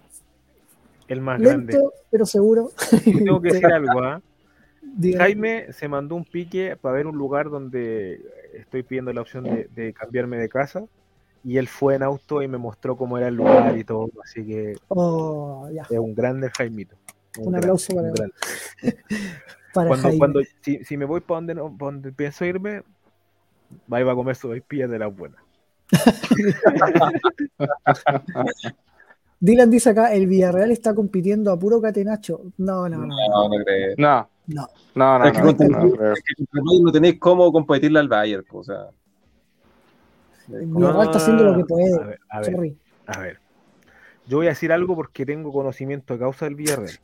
[1.09, 1.79] El más grande.
[2.11, 2.71] pero seguro.
[3.05, 4.21] Yo tengo que decir algo, ¿ah?
[5.17, 8.21] Jaime se mandó un pique para ver un lugar donde
[8.55, 10.85] estoy pidiendo la opción de, de cambiarme de casa.
[11.45, 14.11] Y él fue en auto y me mostró cómo era el lugar y todo.
[14.23, 16.97] Así que Oh, es un grande Jaimito.
[17.39, 18.29] Un gran- aplauso un para-.
[19.75, 20.19] Para Cuando, Jaime.
[20.19, 22.83] cuando, si, si me voy para donde, no, pa' donde pienso irme,
[23.93, 25.41] va, va a comer sopaipillas de las buenas.
[29.41, 32.43] Dylan dice acá, el Villarreal está compitiendo a puro catenacho.
[32.59, 33.07] No, no, no.
[33.07, 33.95] No, no creo.
[33.97, 34.69] No, No.
[34.97, 35.55] no, no, Es que no, no
[36.65, 38.89] Bayern no tenéis cómo competirle al Bayern, pues, o sea.
[40.59, 41.95] El Villarreal está haciendo lo que puede.
[41.95, 42.75] A ver, a ver,
[43.07, 43.39] a ver.
[44.27, 46.99] Yo voy a decir algo porque tengo conocimiento de causa del Villarreal.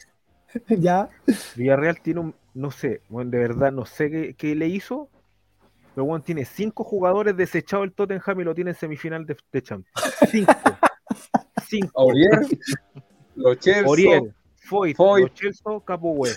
[0.68, 1.08] ya.
[1.56, 5.08] Villarreal tiene un, no sé, bueno, de verdad no sé qué, qué le hizo,
[5.94, 9.62] pero bueno, tiene cinco jugadores desechados el Tottenham y lo tiene en semifinal de, de
[9.62, 10.14] Champions.
[10.30, 10.52] Cinco.
[11.68, 12.00] Cinco.
[12.00, 12.40] Aurier,
[13.36, 15.30] Lo Chelsea, Oriel, Foyt, Foyt.
[15.64, 16.30] Lo Capoue.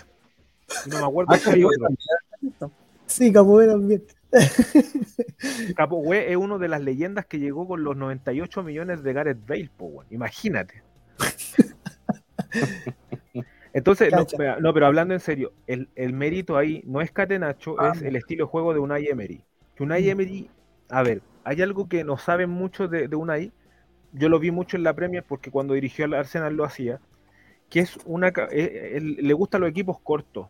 [0.85, 2.72] Y no me acuerdo Ah, si hay otro.
[3.06, 4.03] Sí, Capoeira también.
[5.76, 9.45] Capo Güey es uno de las leyendas que llegó con los 98 millones de Gareth
[9.48, 10.84] Bale, po, imagínate.
[13.78, 14.12] Entonces,
[14.60, 17.91] no, pero hablando en serio, el, el mérito ahí no es Catenacho, Ah.
[17.95, 19.41] es el estilo de juego de Unai Emery.
[19.76, 20.10] Que Unai Mm.
[20.10, 20.49] Emery,
[20.90, 23.52] a ver, hay algo que no saben mucho de, de Unai,
[24.14, 26.99] yo lo vi mucho en la Premier porque cuando dirigió al Arsenal lo hacía,
[27.70, 30.48] que es una eh, él- le gustan los equipos cortos.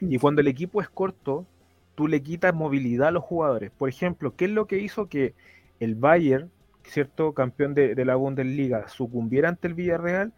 [0.00, 1.46] Y cuando el equipo es corto,
[1.94, 3.70] tú le quitas movilidad a los jugadores.
[3.70, 5.34] Por ejemplo, ¿qué es lo que hizo que
[5.80, 6.50] el Bayern,
[6.84, 10.32] cierto campeón de, de la Bundesliga, sucumbiera ante el Villarreal?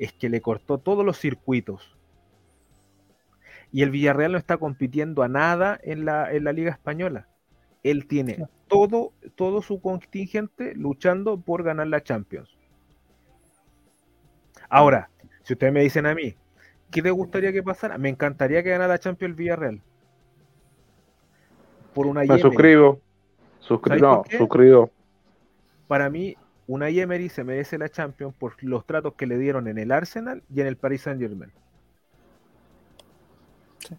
[0.00, 1.96] Es que le cortó todos los circuitos.
[3.70, 7.28] Y el Villarreal no está compitiendo a nada en la, en la Liga Española.
[7.82, 12.50] Él tiene todo, todo su contingente luchando por ganar la Champions.
[14.68, 15.10] Ahora,
[15.42, 16.34] si ustedes me dicen a mí,
[16.90, 17.98] ¿qué te gustaría que pasara?
[17.98, 19.82] Me encantaría que ganara la Champions el Villarreal.
[21.94, 23.00] Por una Me suscribo.
[23.60, 24.90] Suscri- ¿Sabes no, suscribo.
[25.86, 26.36] Para mí,
[26.72, 30.42] una Emery se merece la Champions por los tratos que le dieron en el Arsenal
[30.54, 31.50] y en el Paris Saint Germain.
[33.78, 33.96] Sí,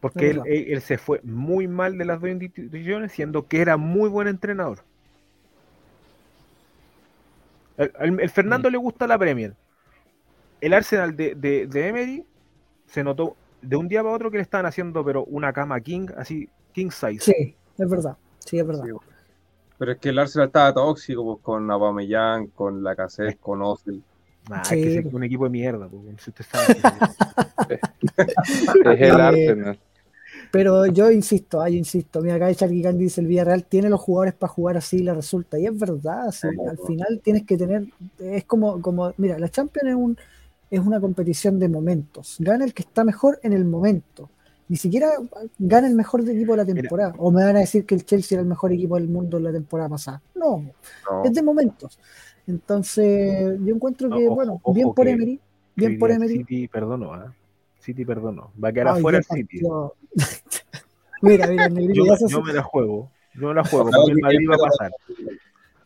[0.00, 0.52] Porque él, verdad.
[0.52, 4.28] él- él se fue muy mal de las dos instituciones, siendo que era muy buen
[4.28, 4.80] entrenador.
[7.76, 8.72] El, el- el Fernando Mm.
[8.72, 9.54] le gusta la Premier.
[10.60, 12.24] El Arsenal de, de, de Emery
[12.86, 16.08] se notó de un día para otro que le estaban haciendo, pero una cama king,
[16.16, 17.20] así, king size.
[17.20, 18.16] Sí, es verdad.
[18.40, 18.84] Sí, es verdad.
[18.84, 18.90] Sí,
[19.82, 24.00] Pero es que el Arsenal estaba tóxico pues, con Aubameyang, con Lacazette, con Ozil.
[24.48, 26.76] Ah, Sí, es que es un equipo de mierda, pues, si usted sabe.
[28.46, 29.78] Es el Eh, Arsenal.
[30.52, 32.20] Pero yo insisto, ah, yo insisto.
[32.20, 35.58] Mira, acá Charlie Candy dice: el Villarreal tiene los jugadores para jugar así, le resulta.
[35.58, 37.86] Y es verdad, sí, al final tienes que tener.
[38.20, 40.16] Es como, como mira, la Champions es, un,
[40.70, 42.36] es una competición de momentos.
[42.38, 44.30] Gana el que está mejor en el momento.
[44.72, 45.10] Ni siquiera
[45.58, 47.12] gana el mejor equipo de la temporada.
[47.18, 49.44] O me van a decir que el Chelsea era el mejor equipo del mundo en
[49.44, 50.22] la temporada pasada.
[50.34, 50.64] No,
[51.10, 51.24] No.
[51.26, 51.98] es de momentos.
[52.46, 55.40] Entonces, yo encuentro No, que, ojo, bueno, ojo bien por que- Emery,
[55.76, 56.38] bien por Emery.
[56.38, 57.34] City perdonó, ¿ah?
[57.80, 58.50] City perdonó.
[58.64, 59.60] Va a quedar Ay, afuera el City.
[59.60, 59.94] partió.
[61.20, 63.10] mira, mira, Negrito, Yo, yo me la juego.
[63.34, 63.90] Yo me la juego.
[63.90, 64.92] Porque el Madrid va a pasar.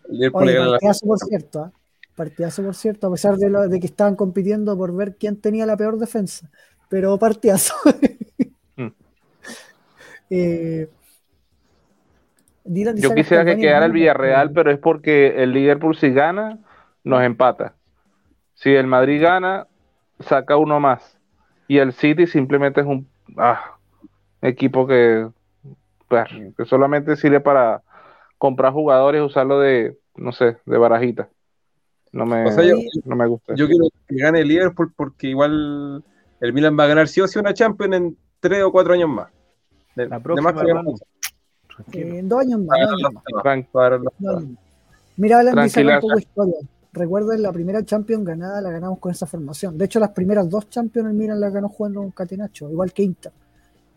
[0.09, 1.73] Oye, partidazo por cierto, ¿ah?
[2.15, 5.67] partidazo por cierto, a pesar de, lo, de que estaban compitiendo por ver quién tenía
[5.67, 6.49] la peor defensa,
[6.89, 7.75] pero partidazo.
[10.31, 10.89] Eh,
[12.65, 16.59] Dylan Yo quisiera que quedara el Villarreal, pero es porque el Liverpool si gana,
[17.05, 17.75] nos empata.
[18.55, 19.67] Si el Madrid gana,
[20.21, 21.17] saca uno más.
[21.69, 23.77] Y el City simplemente es un ah,
[24.43, 25.29] equipo que,
[26.09, 26.25] pues,
[26.57, 27.83] que solamente sirve para
[28.39, 31.29] comprar jugadores, usarlo de, no sé, de barajita.
[32.13, 33.55] No me, O sea, yo- no me gusta.
[33.55, 36.03] Yo quiero que gane el Liverpool porque igual
[36.41, 39.09] el Milan va a ganar sí o sí una Champions en tres o cuatro años
[39.09, 39.29] más.
[39.97, 41.01] De, La de próxima, más
[41.91, 42.01] que.
[42.01, 44.45] Eh, en dos años más, dos años.
[45.17, 46.55] Mira, Alan dice un poco de historia.
[46.93, 49.77] Recuerden, la primera Champions ganada la ganamos con esa formación.
[49.77, 53.03] De hecho, las primeras dos Champions el Milan las ganó jugando con Catenacho, igual que
[53.03, 53.33] Inter.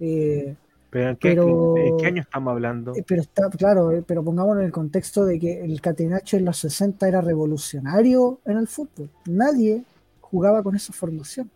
[0.01, 0.55] Eh,
[0.89, 2.93] Pero, ¿en qué, pero- ¿en qué año estamos hablando?
[2.95, 6.45] Eh, Pero está claro, eh, pero pongámonos en el contexto de que el Catenacho en
[6.45, 9.09] los 60 era revolucionario en el fútbol.
[9.25, 9.83] Nadie
[10.19, 11.49] jugaba con esa formación.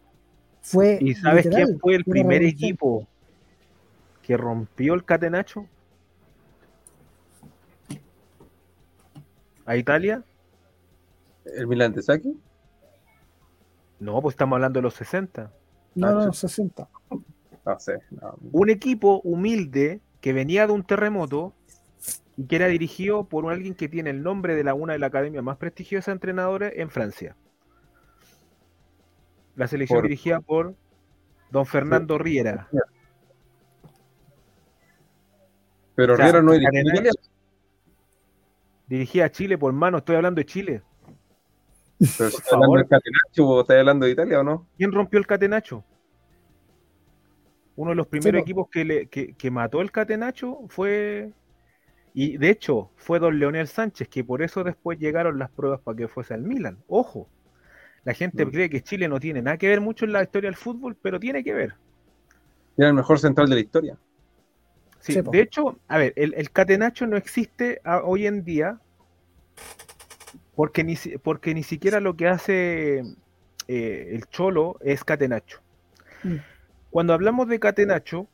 [0.61, 3.05] Fue ¿Y sabes literal, quién fue el primer equipo
[4.23, 5.67] que rompió el catenacho?
[9.65, 10.23] ¿A Italia?
[11.45, 12.37] ¿El Milan de Saki?
[13.99, 15.51] No, pues estamos hablando de los 60.
[15.95, 16.39] No, Ah, no, sí.
[16.47, 16.89] 60.
[17.65, 17.99] No sé.
[18.11, 18.35] no.
[18.51, 21.53] Un equipo humilde que venía de un terremoto
[22.35, 25.07] y que era dirigido por alguien que tiene el nombre de la una de la
[25.07, 27.35] academia más prestigiosa de entrenadores en Francia.
[29.55, 30.75] La selección Por- dirigida por
[31.51, 32.67] don Fernando Riera.
[35.95, 37.11] Pero O sea, Riera no Catenacho- Italia.
[38.87, 40.81] Dirigía a Chile por mano, estoy hablando de Chile.
[41.99, 44.67] Pero si por estás hablando del Catenaccio, ¿vos estás hablando de Italia o no?
[44.77, 45.83] ¿Quién rompió el catenacho?
[47.75, 48.43] Uno de los primeros po.
[48.43, 51.31] equipos que, le, que, que mató el catenacho fue.
[52.13, 55.97] Y de hecho, fue don Leonel Sánchez, que por eso después llegaron las pruebas para
[55.97, 56.77] que fuese al Milan.
[56.87, 57.27] Ojo,
[58.03, 58.51] la gente Mm.
[58.51, 61.19] cree que Chile no tiene nada que ver mucho en la historia del fútbol, pero
[61.19, 61.73] tiene que ver.
[62.77, 63.97] Era el mejor central de la historia.
[65.03, 68.79] Sí, de hecho, a ver, el, el catenacho no existe a- hoy en día
[70.55, 72.99] porque ni, porque ni siquiera lo que hace
[73.67, 75.59] eh, el cholo es catenacho.
[76.25, 76.43] Mm.
[76.91, 78.27] Cuando hablamos de catenacho,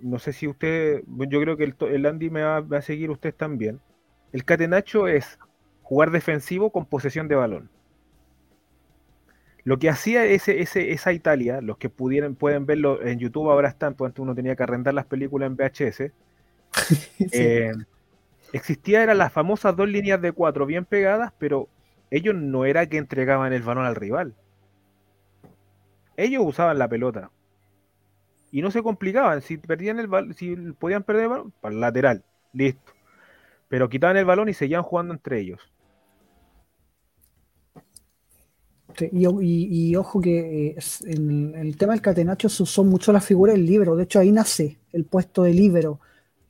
[0.00, 3.10] no sé si usted, yo creo que el, el Andy me va, va a seguir
[3.10, 3.80] usted también.
[4.32, 5.38] El catenacho es
[5.82, 7.70] jugar defensivo con posesión de balón.
[9.68, 13.68] Lo que hacía ese, ese, esa Italia, los que pudieran, pueden verlo en YouTube ahora
[13.68, 16.10] están, pues antes uno tenía que arrendar las películas en VHS,
[17.32, 17.72] Eh,
[18.54, 21.68] existía, eran las famosas dos líneas de cuatro bien pegadas, pero
[22.10, 24.34] ellos no era que entregaban el balón al rival.
[26.16, 27.30] Ellos usaban la pelota.
[28.50, 29.42] Y no se complicaban.
[29.42, 32.24] Si perdían el balón, si podían perder el balón, para el lateral.
[32.54, 32.90] Listo.
[33.68, 35.60] Pero quitaban el balón y seguían jugando entre ellos.
[38.98, 40.76] Sí, y, y- y ojo que eh,
[41.06, 43.94] en el tema del catenacho se usó mucho la figura del libero.
[43.96, 46.00] De hecho, ahí nace el puesto de libero.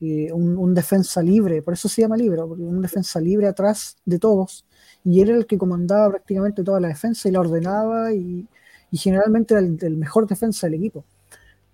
[0.01, 4.19] eh, un, un defensa libre, por eso se llama porque un defensa libre atrás de
[4.21, 4.65] todos.
[5.05, 8.47] Y él era el que comandaba prácticamente toda la defensa y la ordenaba y,
[8.93, 11.05] y generalmente era el, el mejor defensa del equipo.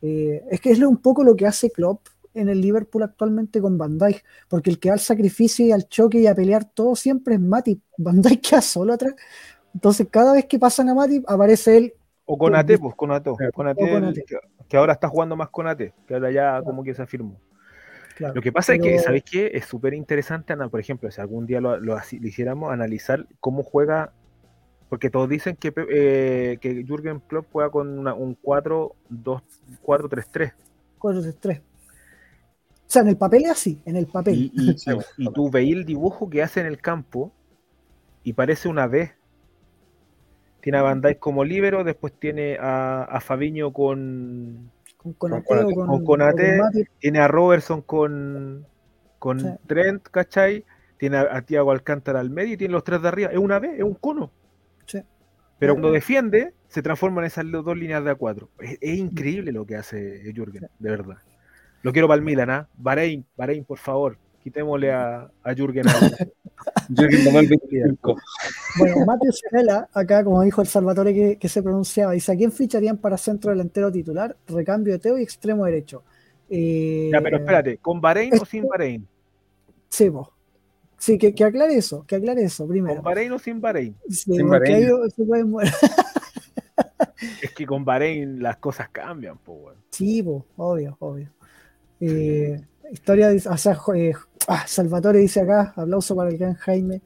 [0.02, 3.78] Eh, es que es un poco lo que hace Klopp en el Liverpool actualmente con
[3.78, 6.96] Van Dijk, porque el que va al sacrificio y al choque y a pelear todo
[6.96, 7.80] siempre es Matip.
[7.98, 9.14] Van Dijk queda solo atrás.
[9.74, 11.94] Entonces, cada vez que pasan a Matip, aparece él.
[12.26, 13.26] O con AT, pues con AT.
[14.24, 14.36] Que,
[14.68, 17.38] que ahora está jugando más con AT, que ahora ya como que se afirmó.
[18.16, 19.50] Claro, Lo que pasa es que, ¿sabéis qué?
[19.54, 24.12] Es súper interesante, ana- por ejemplo, si algún día lo, lo hiciéramos, analizar cómo juega,
[24.88, 30.52] porque todos dicen que, eh, que Jürgen Klopp juega con una- un 4-2-4-3-3.
[30.98, 31.60] 4-3-3.
[31.60, 31.62] O
[32.94, 34.34] sea, en el papel es así, en el papel.
[34.36, 34.76] Y, y- y-
[35.18, 37.32] y tú veis el dibujo que hace en el campo
[38.22, 39.12] y parece una B.
[40.64, 45.60] Tiene a Van Dijk como líbero, después tiene a, a Fabiño con, con Konate con
[45.60, 45.74] o Konate.
[45.74, 46.42] con, con Konate.
[46.42, 46.88] o con Matip.
[46.98, 48.66] tiene a Robertson con,
[49.18, 49.48] con Sí.
[49.66, 50.64] Trent, ¿cachai?
[50.98, 53.30] Tiene a, a Thiago Alcántara al medio y tiene los tres de arriba.
[53.30, 54.32] Es una B, es un cono.
[54.86, 55.02] Sí.
[55.58, 55.92] Pero Eh, cuando eh.
[55.92, 58.48] defiende, se transforma en esas dos líneas de A4.
[58.60, 61.18] Es, es increíble lo que hace Jürgen, de verdad.
[61.82, 62.68] Lo quiero para el Milan, ¿ah?
[62.76, 64.18] Bahrein, Bahrein, por favor.
[64.44, 65.88] Quitémosle a, a Jürgen.
[65.88, 66.16] algo.
[66.94, 68.16] Jürgen tomó el 25.
[68.78, 72.52] Bueno, Mateo Sela, acá, como dijo el Salvatore que, que se pronunciaba, dice: ¿A quién
[72.52, 74.36] ficharían para centro delantero titular?
[74.46, 76.04] Recambio de Teo y extremo derecho.
[76.50, 79.08] Eh, Ya, pero espérate, ¿con Bahrein o sin Bahrein?
[79.88, 80.30] Sí, po.
[80.98, 82.96] Sí, que, que aclare eso, que aclare eso primero.
[82.96, 83.96] ¿Con Bahrein o sin Bahrein?
[84.08, 84.84] Sí, Sin porque Bahrein.
[85.04, 85.68] ahí se pueden mover.
[87.42, 89.76] Es que con Bahrein las cosas cambian, po, weón.
[89.90, 91.28] Sí, po, obvio, obvio.
[92.00, 92.60] Eh,
[92.92, 94.12] historia, dice- o sea, jo- eh,
[94.48, 97.00] ah, Salvatore dice acá, aplauso para el gran Jaime.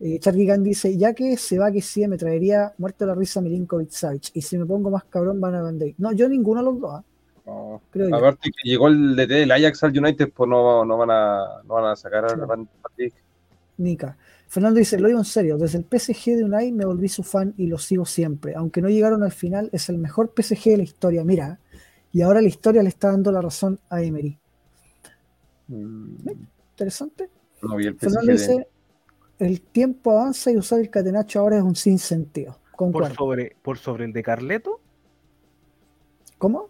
[0.00, 3.40] Eh, Charlie Khan dice, ya que se va que sí, me traería muerto la risa
[3.40, 4.30] Milinkovic Savic.
[4.34, 5.96] Y si me pongo más cabrón, van a Van Dijk.
[5.98, 7.04] No, yo ninguno de los dos, ah,
[7.46, 7.82] No.
[7.90, 8.14] creo yo.
[8.16, 11.74] Aparte que llegó el DT del Ajax al United, pues no, no, van, a, no
[11.74, 12.36] van a sacar a Sí.
[12.46, 13.14] Van Dijk.
[13.78, 14.16] Nica.
[14.48, 17.52] Fernando dice, lo digo en serio, desde el PSG de Unai me volví su fan
[17.58, 18.54] y lo sigo siempre.
[18.54, 21.22] Aunque no llegaron al final, es el mejor PSG de la historia.
[21.24, 21.58] Mira,
[22.12, 24.38] y ahora la historia le está dando la razón a Emery.
[25.68, 26.16] Mm,
[26.70, 27.28] Interesante.
[27.62, 27.98] No vi el.
[27.98, 28.66] Fernando dice,
[29.38, 32.52] el tiempo avanza y usar el catenacho ahora es un sinsentido.
[32.52, 33.14] Por Concuerdo.
[33.14, 34.80] sobre, por sobre el de Carleto,
[36.38, 36.68] ¿Cómo?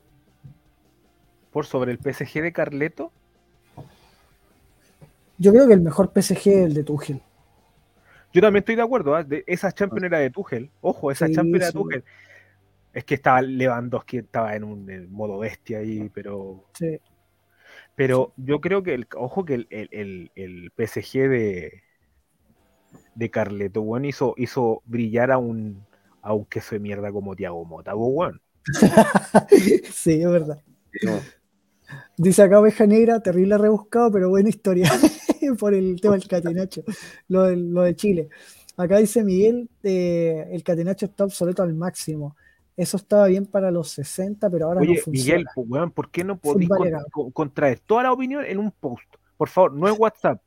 [1.52, 3.12] por sobre el PSG de Carleto.
[5.38, 7.22] Yo creo que el mejor PSG es el de Tuchel.
[8.32, 9.22] Yo también estoy de acuerdo, ¿ah?
[9.22, 10.70] De- esa Champions era de Tuchel.
[10.80, 11.78] Ojo, esa Sí, Champions era de sí.
[11.78, 12.04] Tuchel.
[12.92, 16.98] Es que estaba Lewandowski, estaba en un en modo bestia ahí, pero Sí.
[17.98, 21.84] Pero yo creo que, el, ojo, que el, el, el- el PSG de,
[23.14, 25.86] de Carleto, weón, hizo, hizo brillar a un,
[26.22, 28.40] a un queso de mierda como Thiago Mota, weón.
[29.92, 30.62] sí, es verdad.
[31.00, 31.28] No.
[32.16, 34.90] Dice acá Oveja Negra, terrible rebuscado, pero buena historia
[35.58, 36.82] por el tema del catenacho,
[37.28, 38.28] lo, lo de Chile.
[38.76, 42.36] Acá dice Miguel, eh, el catenacho está obsoleto al máximo.
[42.78, 45.38] Eso estaba bien para los 60, pero ahora Oye, no funciona.
[45.38, 46.70] Miguel, pues, weón, ¿por qué no podéis
[47.32, 49.16] contraer toda la opinión en un post?
[49.36, 50.40] Por favor, no en WhatsApp.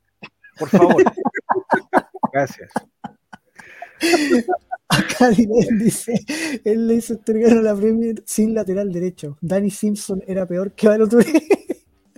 [0.58, 0.96] Por favor.
[2.32, 2.72] Gracias.
[4.88, 6.14] Acá dice,
[6.64, 9.36] él le hizo entregar a la Premier sin lateral derecho.
[9.42, 11.46] Danny Simpson era peor que Balotelli.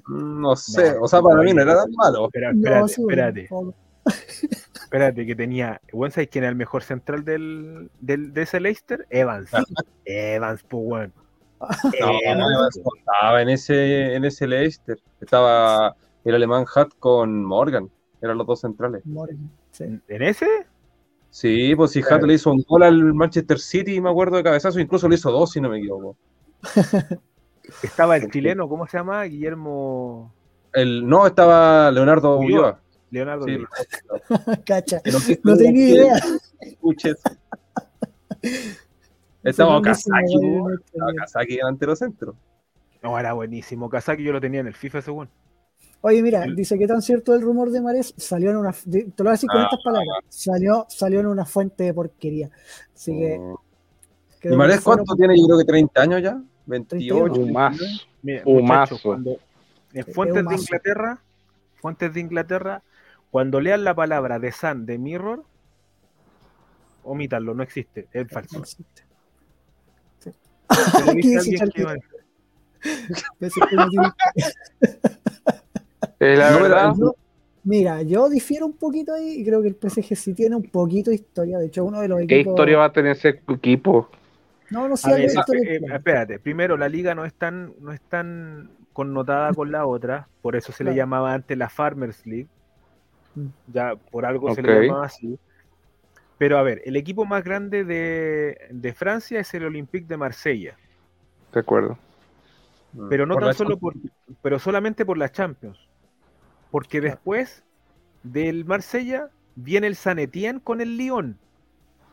[0.09, 2.27] No sé, No, o sea, para no, mí no era tan no, malo.
[2.27, 3.49] Espera, No, espérate, sí, espérate,
[4.95, 5.81] espérate, que tenía.
[5.93, 9.07] ¿Weón sabes quién era el mejor central del, del, de ese Leicester?
[9.11, 9.51] Evans.
[10.05, 11.13] Evans, pues, weón.
[12.01, 14.99] No, Evans, estaba en ese, en ese Leicester.
[15.21, 17.91] Estaba el alemán Hat con Morgan.
[18.23, 19.05] Eran los dos centrales.
[19.05, 19.85] Morgan, sí.
[20.09, 20.47] ¿En ese?
[21.31, 22.27] Sí, pues si Hat Claro.
[22.27, 25.51] le hizo un gol al Manchester City, me acuerdo de cabezazo, incluso le hizo dos,
[25.51, 26.17] si no me equivoco.
[27.83, 29.25] Estaba el chileno, ¿cómo se llama?
[29.25, 30.33] Guillermo
[30.73, 32.84] El, no, estaba Leonardo Ulloa.
[33.15, 33.47] Leonardo.
[33.47, 33.59] Sí.
[34.67, 35.11] Cacha, que
[35.43, 36.17] no, tenía idea.
[36.61, 37.17] Escuches.
[39.43, 40.13] Estaba Buenísimo,
[40.67, 41.17] Kazaki.
[41.19, 42.35] Kazaki delantero centro.
[43.03, 43.89] No, era buenísimo.
[43.91, 45.29] Kazaki yo lo tenía en el FIFA weón.
[46.01, 48.75] Oye, mira, El- dice que tan cierto el rumor de Mares salió en una.
[48.85, 49.65] de- Te lo voy a decir con Ah.
[49.71, 50.19] estas palabras.
[50.29, 52.51] Salió, salió en una fuente de porquería.
[52.95, 53.41] Así que.
[54.41, 55.39] Creo ¿Y fueron- cuánto tiene?
[55.39, 56.43] Yo creo que 30 años ya.
[56.67, 57.41] 28.
[57.41, 57.77] Un más.
[58.23, 58.97] Mira, mazo.
[59.03, 59.33] cuando,
[59.93, 60.55] En Es fuentes un de.
[60.57, 61.23] Inglaterra,
[61.77, 62.83] fuentes de Inglaterra,
[63.35, 65.43] cuando lean la palabra de Sun de Mirror,
[67.03, 68.61] omítanlo, no existe, es No falso.
[68.61, 69.03] existe.
[70.21, 70.31] Sí.
[76.21, 76.95] Es la No, verdad.
[76.97, 77.17] Yo-
[77.65, 81.11] mira, yo difiero un poquito ahí y creo que el PSG sí tiene un poquito
[81.11, 81.59] de historia.
[81.59, 82.53] De hecho, uno de los ¿Qué equipos.
[82.53, 84.11] historia va a tener ese equipo?
[84.71, 85.29] No, no sé, ver,
[85.67, 90.29] eh, espérate, primero la liga no es tan, no es tan connotada con la otra,
[90.41, 92.47] por eso se le llamaba antes la Farmers League.
[93.73, 95.39] Ya por algo se le llamaba así.
[96.39, 100.77] Pero a ver, el equipo más grande de, de Francia es el Olympique de Marsella,
[101.53, 101.97] De acuerdo.
[103.09, 103.95] pero no Por tan la solo por,
[104.43, 105.79] pero solamente por la Champions,
[106.71, 107.63] porque después
[108.25, 111.39] del Marsella viene el San Etienne con el Lyon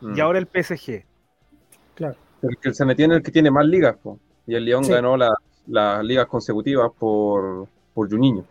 [0.00, 0.16] Mm.
[0.16, 1.04] y ahora el PSG.
[1.94, 2.16] Claro.
[2.40, 4.18] Porque el Sanetien es el que tiene más ligas, po.
[4.48, 4.90] y el Sí.
[4.90, 5.36] ganó la-
[5.68, 8.44] las ligas consecutivas por, por Juninho.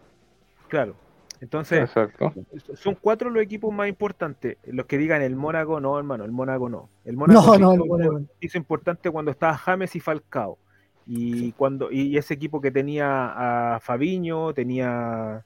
[0.69, 0.95] Claro.
[1.41, 2.33] Entonces, Exacto.
[2.75, 4.57] Son cuatro los equipos más importantes.
[4.65, 6.89] Los que digan el Mónaco, no, hermano, el Mónaco no.
[7.03, 8.25] El No, Mónaco no, hizo, el Mónaco no.
[8.39, 10.57] hizo importante cuando estaba James y Falcao.
[11.07, 15.43] Y cuando y ese equipo que tenía a Fabiño, tenía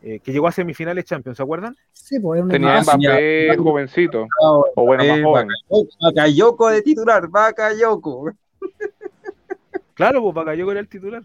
[0.00, 1.76] eh, que llegó a semifinales Champions, ¿se acuerdan?
[1.92, 4.26] Sí, pues era un Tenía equipo- Mbappé jovencito.
[4.74, 5.48] O bueno, más joven.
[5.68, 8.32] Bakayoko- Bakayoko de titular, Bakayoko.
[9.94, 11.22] Claro, pues Bakayoko era el titular.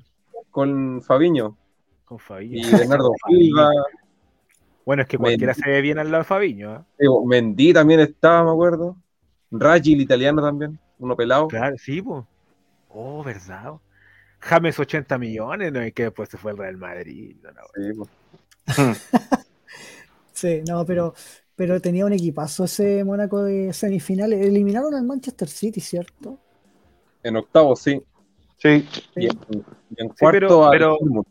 [0.52, 1.56] Con Fabiño
[2.08, 2.68] Con Fabiño.
[2.68, 3.70] y Bernardo Silva.
[4.86, 6.72] Bueno, es que cualquiera se ve bien al lado de Fabiño.
[6.72, 6.86] ¿ah?
[6.98, 8.96] Digo, Mendy también estaba, me acuerdo.
[9.52, 11.48] Raggi, el italiano también, uno pelado.
[11.50, 12.24] Claro, sí, pues.
[12.90, 13.74] Oh, ¿verdad?
[14.40, 15.86] James 80 millones, ¿no?
[15.86, 17.36] Y que después se fue al Real Madrid.
[17.44, 17.62] no, no.
[17.76, 18.08] Sí, po.
[20.32, 21.16] Sí, no, pero,
[21.56, 24.46] pero tenía un equipazo ese Mónaco de semifinales.
[24.46, 26.38] Eliminaron al Manchester City, ¿cierto?
[27.24, 28.00] En octavo, sí.
[28.60, 28.88] Sí.
[29.16, 29.40] Y en,
[29.98, 31.26] y en Sí, cuarto pero- al pero- Dortmund.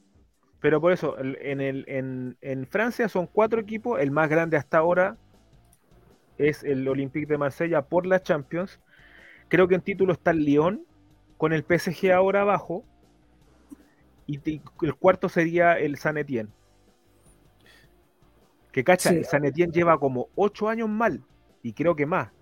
[0.67, 4.01] Pero por eso, en, el, en, en Francia son cuatro equipos.
[4.01, 5.17] El más grande hasta ahora
[6.39, 8.81] es el Olympique de Marsella por la Champions.
[9.47, 10.85] Creo que en título está el Lyon,
[11.37, 12.83] con el PSG ahora abajo.
[14.27, 14.41] Y
[14.83, 16.51] el cuarto sería el San Etienne.
[18.73, 19.15] Que cacha, Sí.
[19.15, 21.23] el San Etienne lleva como ocho años mal.
[21.63, 22.33] Y creo que más.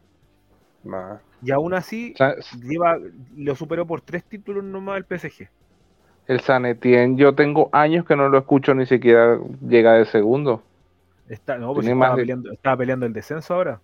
[0.84, 1.20] Más.
[1.42, 2.14] Y aún así,
[2.62, 2.96] lleva,
[3.36, 5.50] lo superó por tres títulos nomás el PSG.
[6.26, 10.62] El San Etienne, yo tengo años que no lo escucho ni siquiera llega de segundo.
[11.28, 13.80] Está, no, pues estaba, de- peleando, estaba peleando el descenso ahora.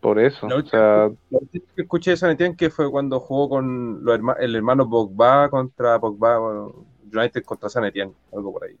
[0.00, 0.48] Por eso.
[0.48, 4.02] La O última- sea, último que escuché de San Etienne que fue cuando jugó con
[4.04, 6.74] los herma- el hermano Pogba contra Pogba, bueno,
[7.12, 8.76] United contra San Etienne, algo por ahí.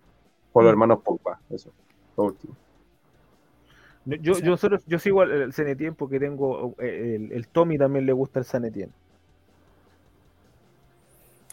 [0.52, 1.70] Por los hermanos Pogba, eso.
[2.16, 2.56] Lo último.
[4.06, 7.32] Yo, O sea- yo, solo, yo sigo al el San Etienne porque tengo eh, el,
[7.32, 8.92] el Tommy también le gusta el San Etienne.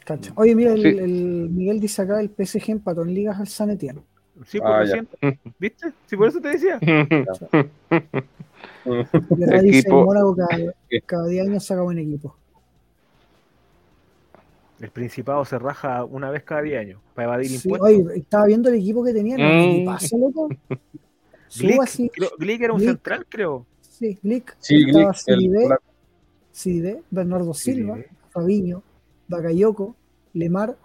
[0.08, 0.32] Cacha.
[0.38, 0.88] Oye, mira, el, Sí.
[0.88, 4.00] el Miguel dice acá el PSG empató en ligas al San Etienne.
[4.46, 4.96] Sí, Ah, por ya.
[4.96, 5.08] recién.
[5.60, 5.92] ¿Viste?
[6.06, 6.80] Sí, por eso te decía.
[8.86, 10.74] Dice el Equipo- Mónaco cada,
[11.06, 12.36] cada 10 años saca buen equipo.
[14.80, 17.90] El Principado se raja una vez cada 10 años para evadir Sí, impuestos.
[17.90, 19.40] oye, estaba viendo el equipo que tenían.
[19.42, 19.44] Mm.
[19.80, 20.48] ¿Qué pasa, loco?
[21.60, 22.10] Glick, así.
[22.14, 22.92] creo- Glick era un Glick.
[22.92, 23.66] central, creo.
[23.82, 24.56] Sí, Glick.
[24.60, 27.98] Sí, estaba Glick, Bernardo Silva.
[28.30, 28.84] Fabiño,
[29.28, 29.96] Bakayoko,
[30.34, 30.78] Lemar,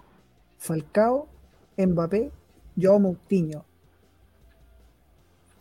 [0.59, 1.29] Falcao,
[1.77, 2.31] Mbappé,
[2.81, 3.65] Joao Moutinho.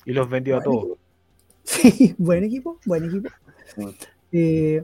[0.05, 0.97] Y los vendió a todos.
[1.63, 3.29] Sí, buen equipo, buen equipo.
[4.33, 4.83] Eh,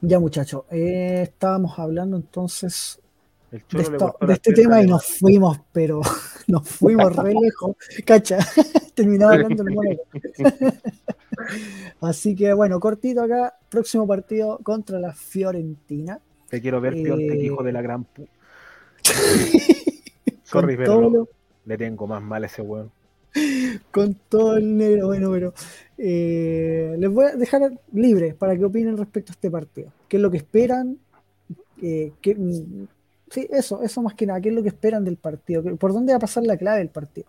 [0.00, 2.98] ya muchachos, eh, estábamos hablando entonces
[3.50, 6.00] de, esto- de este tema y nos fuimos, pero
[6.48, 7.76] nos fuimos re lejos.
[8.06, 8.38] Cacha,
[8.94, 10.02] terminaba hablando el Mónaco.
[12.00, 16.18] Así que bueno, cortito acá, próximo partido contra la Fiorentina.
[16.48, 18.26] Te quiero ver, Piontek, Eh, hijo de la gran pu...
[20.44, 21.28] Sorry, pero lo-
[21.64, 22.90] le tengo más mal a ese weón.
[23.90, 25.08] con todo el negro.
[25.08, 25.52] Bueno, pero
[25.98, 29.90] eh, les voy a dejar libre para que opinen respecto a este partido.
[30.08, 30.96] ¿Qué es lo que esperan?
[31.82, 32.86] Eh, qué- mm,
[33.30, 34.40] sí, eso, eso más que nada.
[34.40, 35.62] ¿Qué es lo que esperan del partido?
[35.62, 37.26] ¿Qué- ¿Por dónde va a pasar la clave del partido?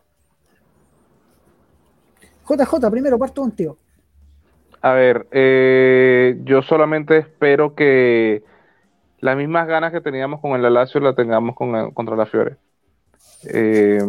[2.48, 3.78] JJ, primero parto contigo.
[4.82, 8.44] A ver, eh, yo solamente espero que
[9.20, 12.58] las mismas ganas que teníamos con el Lazio las tengamos con el- contra la Fiore.
[13.50, 14.02] Eh,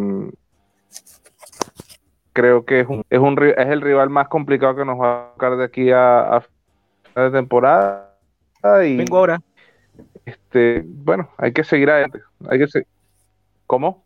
[2.33, 5.29] creo que es, un, es, un, ri- es el rival más complicado que nos va
[5.29, 8.15] a tocar de aquí a, a final de temporada.
[8.85, 9.39] Y, Vengo ahora.
[10.25, 12.21] este, bueno, hay que seguir adelante.
[12.49, 12.87] Hay que se-
[13.67, 14.03] ¿Cómo?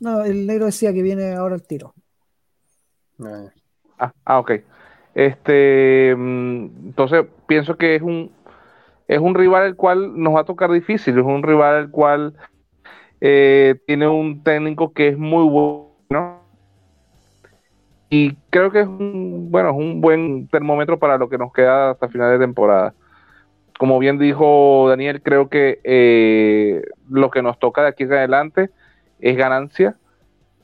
[0.00, 1.94] No, el negro decía que viene ahora el tiro.
[3.20, 3.50] Eh,
[3.98, 4.52] Ah, ah, ok.
[5.14, 8.30] Este, mm, entonces pienso que es un
[9.08, 12.34] es un rival el cual nos va a tocar difícil, es un rival el cual
[13.20, 16.40] eh, tiene un técnico que es muy bueno
[18.08, 21.90] y creo que es un, bueno, es un buen termómetro para lo que nos queda
[21.90, 22.94] hasta final de temporada.
[23.78, 28.70] Como bien dijo Daniel, creo que eh, lo que nos toca de aquí en adelante
[29.20, 29.96] es ganancia.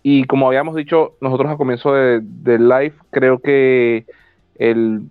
[0.02, 4.06] Y como habíamos dicho nosotros al comienzo del live, creo que
[4.56, 5.10] el,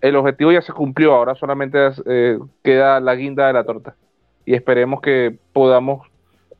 [0.00, 1.14] el, objetivo ya se cumplió.
[1.14, 3.96] Ahora solamente eh, queda la guinda de la torta.
[4.44, 6.06] Y esperemos que podamos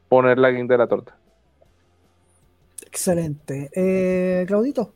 [0.08, 1.16] poner la guinda de la torta.
[2.86, 3.70] Excelente.
[3.74, 4.92] Eh, Claudito.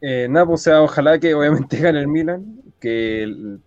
[0.00, 3.58] Eh, nada, pues, o sea, ojalá que obviamente gane el Milan, que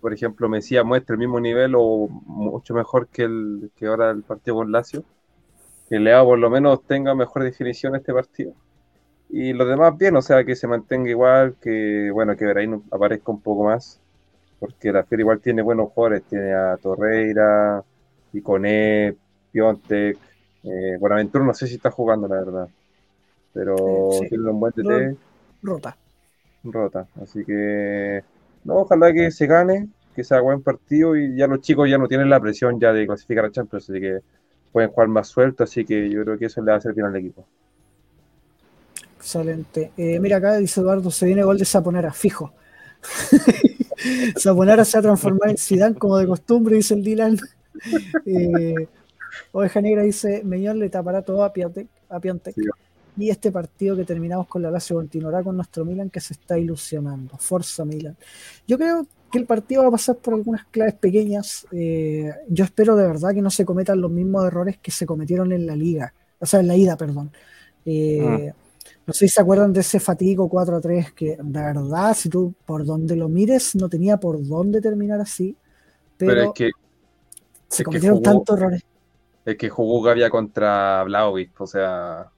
[0.00, 4.22] por ejemplo Mesías muestre el mismo nivel o mucho mejor que el que ahora el
[4.22, 5.04] partido con Lazio,
[5.88, 8.54] que Leo por lo menos tenga mejor definición este partido.
[9.32, 13.30] Y los demás bien, o sea, que se mantenga igual, que bueno, que Veraín aparezca
[13.30, 14.00] un poco más,
[14.58, 17.84] porque la Fiera igual tiene buenos jugadores, tiene a Torreira,
[18.32, 19.14] Iconé,
[19.52, 20.18] Piontek,
[20.64, 22.68] eh, Buenaventura no sé si está jugando, la verdad.
[23.52, 23.76] Pero
[24.28, 25.16] tiene un buen TT.
[25.62, 25.96] Rota.
[26.64, 27.06] Rota.
[27.22, 28.22] Así que.
[28.64, 32.08] No, ojalá que se gane, que sea buen partido y ya los chicos ya no
[32.08, 34.18] tienen la presión ya de clasificar a Champions, así que
[34.70, 37.06] pueden jugar más suelto, así que yo creo que eso le va a hacer bien
[37.06, 37.46] al equipo.
[39.20, 39.92] Excelente.
[39.98, 42.54] Eh, mira acá dice Eduardo, se viene gol de Saponara, fijo.
[44.36, 47.38] Saponara se va a transformar en Zidane como de costumbre, dice el Dylan.
[48.26, 48.74] Eh,
[49.52, 51.88] Oveja Negra dice, Meñón le tapará todo a Piontek.
[52.10, 52.20] A
[53.16, 56.58] Y este partido que terminamos con la Lazio continuará con nuestro Milan que se está
[56.58, 57.38] ilusionando.
[57.38, 58.16] Forza Milan.
[58.66, 61.66] Yo creo que el partido va a pasar por algunas claves pequeñas.
[61.70, 65.52] Eh, yo espero de verdad que no se cometan los mismos errores que se cometieron
[65.52, 66.12] en la liga.
[66.38, 67.30] O sea, en la ida, perdón.
[67.86, 68.54] Eh, ah.
[69.06, 72.28] No sé si se acuerdan de ese fatigo 4 a 3 que de verdad, si
[72.28, 75.56] tú por donde lo mires, no tenía por dónde terminar así.
[76.16, 76.70] Pero, es que
[77.68, 78.84] se cometieron tantos errores
[79.44, 82.28] el que jugó Gavia contra Blaovic, o sea,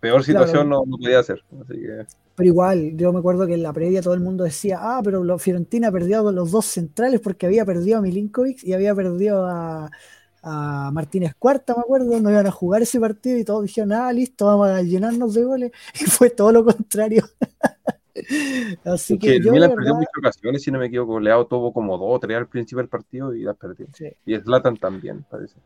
[0.00, 1.42] peor situación no, podía ser.
[2.34, 5.38] Pero igual, yo me acuerdo que en la previa todo el mundo decía, ah, pero
[5.38, 9.90] Fiorentina perdió los dos centrales porque había perdido a Milinkovic y había perdido a,
[10.92, 14.46] Martínez Cuarta, me acuerdo, no iban a jugar ese partido y todos dijeron, ah, listo,
[14.46, 15.72] vamos a llenarnos de goles.
[16.00, 17.24] Y fue todo lo contrario.
[18.84, 22.08] Así que, yo Milan perdió muchas ocasiones, si no me equivoco, Leao tuvo como dos
[22.16, 23.86] o tres al principio del partido y las perdió.
[24.24, 25.56] Y Slatan también, parece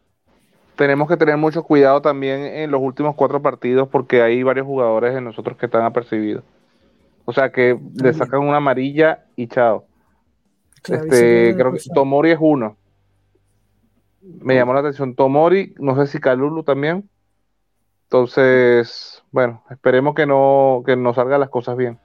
[0.80, 5.12] tenemos que tener mucho cuidado también en los últimos cuatro partidos porque hay varios jugadores
[5.12, 6.42] de nosotros que están apercibidos.
[7.26, 9.84] O sea que le sacan una amarilla y chao.
[10.88, 12.78] este, creo que Tomori es uno.
[14.22, 17.08] Me llamó la atención Tomori, no sé si Calulu también.
[18.04, 21.98] Entonces, bueno, esperemos que no, que nos salgan las cosas bien.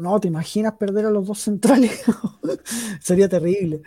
[0.00, 2.04] No, ¿te imaginas perder a los dos centrales?
[3.00, 3.82] Sería terrible.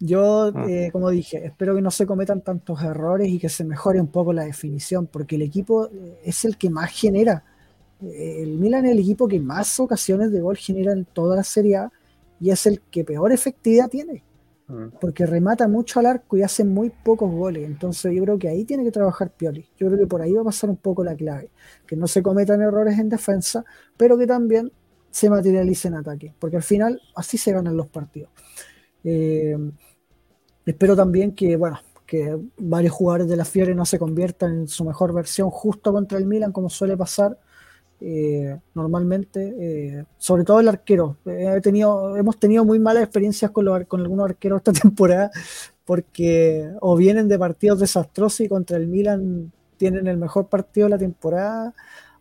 [0.00, 0.66] Yo, ah.
[0.68, 4.08] eh, como dije, espero que no se cometan tantos errores y que se mejore un
[4.08, 7.44] poco la definición, porque el equipo eh, es el que más genera.
[8.00, 11.44] Eh, el Milan es el equipo que más ocasiones de gol genera en toda la
[11.44, 11.92] Serie A
[12.40, 14.24] y es el que peor efectividad tiene.
[15.00, 17.64] Porque remata mucho al arco y hace muy pocos goles.
[17.66, 19.68] Entonces yo creo que ahí tiene que trabajar Pioli.
[19.76, 21.50] Yo creo que por ahí va a pasar un poco la clave,
[21.86, 23.64] que no se cometan errores en defensa,
[23.96, 24.72] pero que también
[25.10, 28.30] se materialice en ataque, porque al final así se ganan los partidos.
[30.64, 34.84] Espero también que, bueno, que varios jugadores de la Fiore no se conviertan en su
[34.84, 37.38] mejor versión justo contra el Milan, como suele pasar
[38.04, 41.18] eh, normalmente, eh, sobre todo el arquero.
[41.24, 45.30] Eh, hemos tenido muy malas experiencias con, con algunos arqueros esta temporada,
[45.84, 50.90] porque o vienen de partidos desastrosos y contra el Milan tienen el mejor partido de
[50.90, 51.74] la temporada,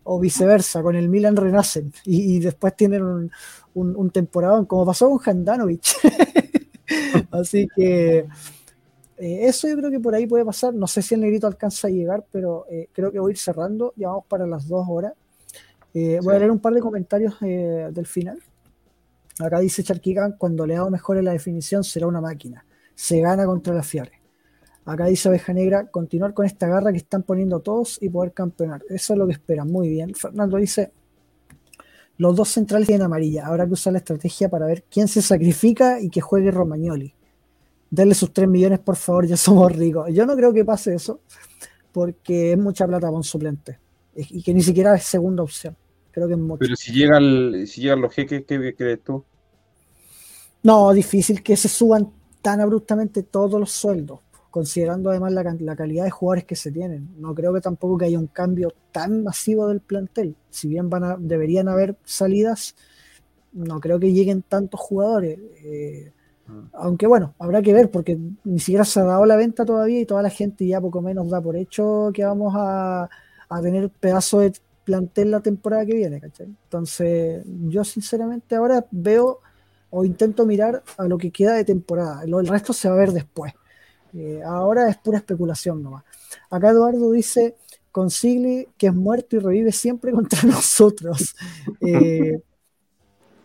[0.04, 3.32] o viceversa, con el Milan renacen y, después tienen un,
[3.74, 5.84] un, temporada como pasó con Handanovic.
[7.32, 8.28] Así que
[9.18, 10.74] eso yo creo que por ahí puede pasar.
[10.74, 13.94] No sé si el negrito alcanza a llegar, pero creo que voy a ir cerrando.
[13.96, 15.14] Ya vamos para las dos horas.
[15.94, 18.40] Eh, voy a leer un par de comentarios del final.
[19.40, 22.66] Acá dice Charquigan, cuando le hago mejor en la definición será una máquina.
[22.96, 24.22] Se gana contra la Fiare.
[24.86, 28.82] Acá dice Oveja Negra, continuar con esta garra que están poniendo todos y poder campeonar.
[28.90, 29.72] Eso es lo que esperan.
[29.72, 30.14] Muy bien.
[30.16, 30.92] Fernando dice,
[32.18, 33.48] los dos centrales tienen amarilla.
[33.48, 37.14] Habrá que usar la estrategia para ver quién se sacrifica y que juegue Romagnoli.
[37.90, 40.10] Denle sus 3 millones, por favor, ya somos ricos.
[40.14, 41.20] Yo no creo que pase eso,
[41.92, 43.80] porque es mucha plata para un suplente.
[44.16, 45.76] Y que ni siquiera es segunda opción.
[46.12, 46.60] Creo que es mucho.
[46.60, 49.24] Pero si llegan, si llegan los jeques, ¿qué crees tú?
[50.64, 52.12] No, difícil que se suban
[52.42, 54.20] tan abruptamente todos los sueldos
[54.52, 57.10] considerando además la, calidad de jugadores que se tienen.
[57.18, 60.36] No creo que tampoco que haya un cambio tan masivo del plantel.
[60.50, 62.76] Si bien van a, deberían haber salidas,
[63.54, 65.40] no creo que lleguen tantos jugadores.
[65.64, 66.12] Eh,
[66.74, 70.06] Aunque bueno, habrá que ver porque ni siquiera se ha dado la venta todavía y
[70.06, 73.10] toda la gente ya poco menos da por hecho que vamos a,
[73.50, 76.48] a tener pedazo de plantel la temporada que viene, ¿cachai?
[76.48, 79.40] Entonces, yo sinceramente ahora veo
[79.90, 82.26] o intento mirar a lo que queda de temporada.
[82.26, 83.54] Lo, el resto se va a ver después.
[84.14, 86.04] Eh, ahora es pura especulación nomás.
[86.50, 87.56] Acá Eduardo dice,
[87.92, 91.36] consigle que es muerto y revive siempre contra nosotros.
[91.82, 92.42] Eh,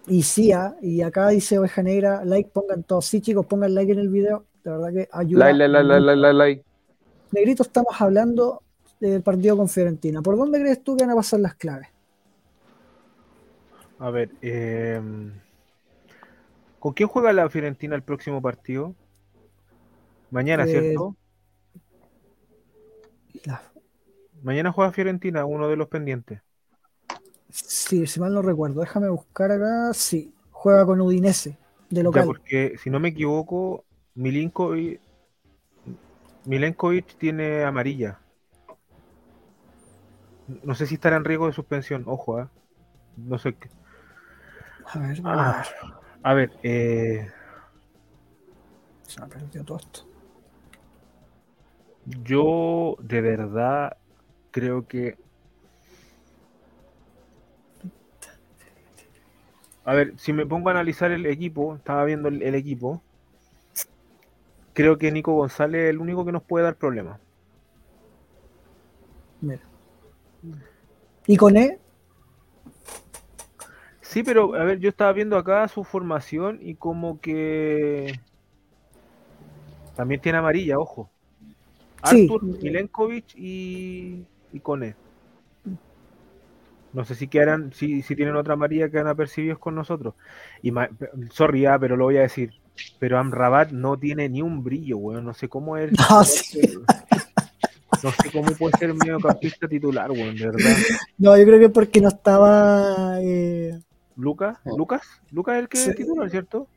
[0.06, 3.06] y sí, ah, y acá dice Oveja Negra, like, pongan todos.
[3.06, 4.44] Sí, chicos, pongan like en el video.
[4.62, 5.46] De verdad que ayuda.
[5.46, 6.64] Like, like, like, like, like, like.
[7.32, 8.62] Negrito, estamos hablando
[9.10, 10.22] del partido con Fiorentina.
[10.22, 11.88] ¿Por dónde crees tú que van a pasar las claves?
[13.98, 15.00] A ver, eh,
[16.78, 18.94] ¿con quién juega la Fiorentina el próximo partido?
[20.30, 21.16] Mañana, Eh, ¿cierto?
[23.44, 23.60] La-
[24.40, 26.40] Mañana juega Fiorentina, uno de los pendientes.
[27.50, 29.92] Sí, si mal no recuerdo, déjame buscar acá.
[29.94, 31.56] Sí, juega con Udinese,
[31.90, 32.24] de Ya, local.
[32.24, 33.84] porque si no me equivoco,
[34.14, 35.00] Milinkovic,
[36.46, 38.18] Milenkovic tiene amarilla.
[40.48, 42.50] No sé si estará en riesgo de suspensión, ojo, ¿ah?
[43.16, 43.70] No sé qué.
[44.94, 45.66] A ver, Ah, ver.
[46.22, 47.28] a ver, eh,
[49.08, 50.06] Se me perdió todo esto.
[52.04, 53.96] yo de verdad
[54.50, 55.18] creo que.
[59.84, 63.02] A ver, si me pongo a analizar el equipo, estaba viendo el, el equipo,
[64.74, 67.20] creo que Nico González es el único que nos puede dar problemas.
[69.40, 69.75] Mira.
[71.26, 71.78] Y con E,
[74.16, 78.18] Sí, pero a ver, yo estaba viendo acá su formación y como que
[79.94, 81.10] también tiene amarilla, ojo.
[82.04, 82.22] Sí.
[82.22, 84.94] Artur, Milenkovic y, y Cone.
[86.92, 90.14] No sé si quedarán, si, si tienen otra amarilla que han apercibidos con nosotros.
[90.62, 90.72] Y
[91.30, 92.54] sorry, ah, pero lo voy a decir.
[92.98, 95.26] Pero Amrabat no tiene ni un brillo, weón.
[95.26, 95.92] No sé cómo es.
[95.92, 96.60] No, sí.
[98.02, 100.76] No sé cómo puede ser mediocampista titular, weón, de verdad.
[101.18, 103.78] no, yo creo que porque no estaba eh,
[104.16, 104.58] Lucas.
[104.64, 105.90] Lucas, Lucas es el que Sí.
[105.90, 106.68] es titular, ¿cierto?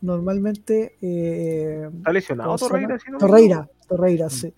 [0.00, 2.98] normalmente eh, Está lesionado ¿cómo se Torreira, llama?
[3.00, 4.52] si no me Torreira, Torreira, sí.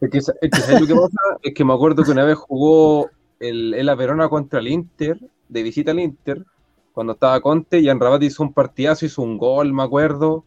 [0.00, 1.18] Es que, es que ¿sabes lo que pasa?
[1.42, 3.10] Es que me acuerdo que una vez jugó
[3.40, 5.18] el, el La Verona contra el Inter,
[5.48, 6.44] de visita al Inter,
[6.92, 10.44] cuando estaba Conte, y Rabat hizo un partidazo, hizo un gol, me acuerdo.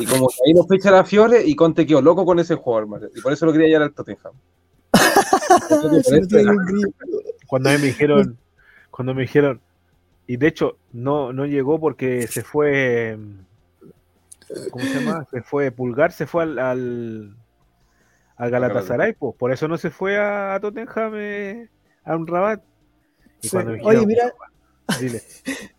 [0.00, 2.86] Y como que ahí nos fecha la Fiore, y Conte quedó loco con ese jugador,
[2.88, 4.32] man, y por eso lo quería llevar al Tottenham.
[7.46, 8.38] Cuando me dijeron,
[8.90, 9.60] cuando me dijeron,
[10.26, 13.16] y de hecho no, no llegó porque se fue,
[14.70, 15.26] ¿cómo se llama?
[15.30, 17.36] Se fue Pulgar, se fue al, al,
[18.36, 21.68] al Galatasaray, pues, por eso no se fue a, a Tottenham eh,
[22.04, 22.62] a un Rabat.
[23.42, 23.50] Y Sí.
[23.50, 24.32] cuando me Oye, mira,
[24.98, 25.22] dile,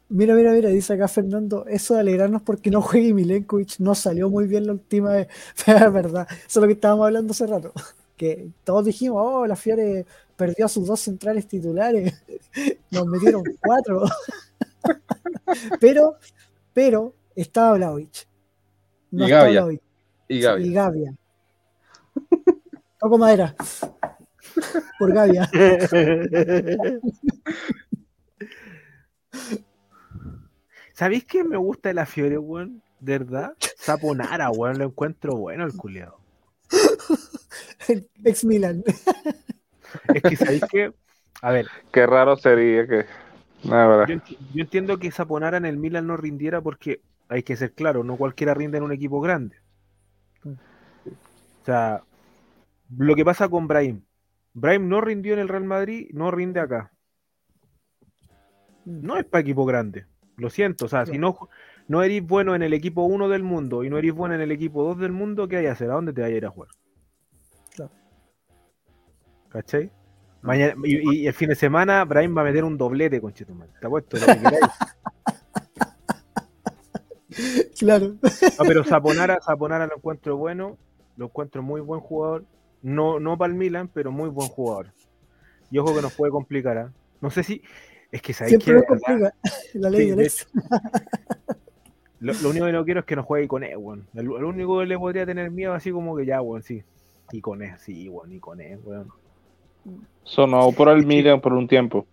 [0.09, 4.29] mira, mira, mira, dice acá Fernando, eso de alegrarnos porque no juegue Milenkovic no salió
[4.29, 5.27] muy bien la última vez.
[5.67, 7.73] Es verdad, eso es lo que estábamos hablando hace rato.
[8.17, 10.03] Que todos dijimos, oh, la Fiore
[10.35, 12.19] perdió a sus dos centrales titulares,
[12.89, 14.05] nos metieron cuatro.
[15.79, 16.15] pero,
[16.73, 18.27] pero, estaba Vlaovic.
[19.11, 19.79] No Y estaba Gavia.
[20.27, 20.67] Y Gaby.
[20.67, 21.15] Y Gavia.
[22.99, 23.55] Toco madera.
[24.97, 25.47] Por Gavia.
[30.97, 32.81] ¿Sabéis qué me gusta de la Fiore, weón?
[32.99, 33.53] ¿De verdad?
[33.77, 36.19] Saponara, weón, lo encuentro bueno el culiado.
[38.23, 38.83] Ex Milan.
[40.13, 40.91] Es que sabéis que,
[41.41, 43.05] a ver, Qué raro sería que.
[43.63, 44.07] Verdad.
[44.07, 44.15] Yo,
[44.53, 48.17] yo entiendo que Saponara en el Milan no rindiera porque hay que ser claro, no
[48.17, 49.55] cualquiera rinde en un equipo grande.
[50.43, 52.03] O sea,
[52.97, 54.01] lo que pasa con Brahim.
[54.53, 56.91] Brahim no rindió en el Real Madrid, no rinde acá.
[58.85, 60.05] No es para equipo grande.
[60.37, 60.85] Lo siento.
[60.85, 61.49] O sea, si no,
[61.87, 64.51] no eres bueno en el equipo 1 del mundo y no eres bueno en el
[64.51, 65.89] equipo 2 del mundo, ¿qué hay que hacer?
[65.91, 66.69] ¿A dónde te vas a ir a jugar?
[67.75, 67.91] Claro.
[69.49, 69.91] ¿Cachai?
[70.41, 73.69] Mañana, y, y el fin de semana, Brahim va a meter un doblete, conchetumal.
[73.81, 74.71] Te apuesto, lo que queráis.
[77.77, 78.15] Claro.
[78.21, 80.77] No, pero Saponara, Saponara lo encuentro bueno,
[81.15, 82.45] lo encuentro muy buen jugador.
[82.81, 84.93] No, no para el Milan, pero muy buen jugador.
[85.69, 86.77] Y ojo que nos puede complicar.
[86.77, 86.91] ¿ah?
[87.21, 87.61] No sé si.
[88.11, 89.33] Es que sabéis que lo complica.
[89.73, 90.47] La ley Sí, del de ex.
[92.19, 94.07] lo, lo único que no quiero es que no juegue con él, weón.
[94.13, 96.83] El, el único que le podría tener miedo así como que ya, weón, sí.
[97.31, 99.09] Y con él, sí, weón, y con él, weón.
[100.23, 102.07] Sonó por el Milan por un tiempo.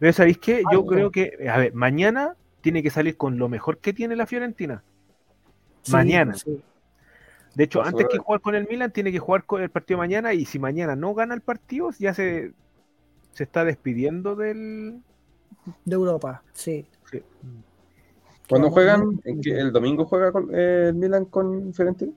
[0.00, 0.62] Pero ¿sabéis qué?
[0.72, 4.16] Yo Ah, creo que, a ver, mañana tiene que salir con lo mejor que tiene
[4.16, 4.82] la Fiorentina.
[5.82, 6.34] Sí, Mañana.
[6.34, 6.60] sí.
[7.54, 10.32] De hecho, antes que jugar con el Milan, tiene que jugar con el partido mañana.
[10.34, 12.52] Y si mañana no gana el partido, ya se,
[13.32, 15.00] se está despidiendo del.
[15.84, 16.86] De Europa, sí.
[17.10, 17.22] sí.
[18.48, 19.06] ¿Cuándo juegan?
[19.06, 22.12] muy- ¿En qué- ¿El domingo juega con, eh, el Milan con Fiorentina?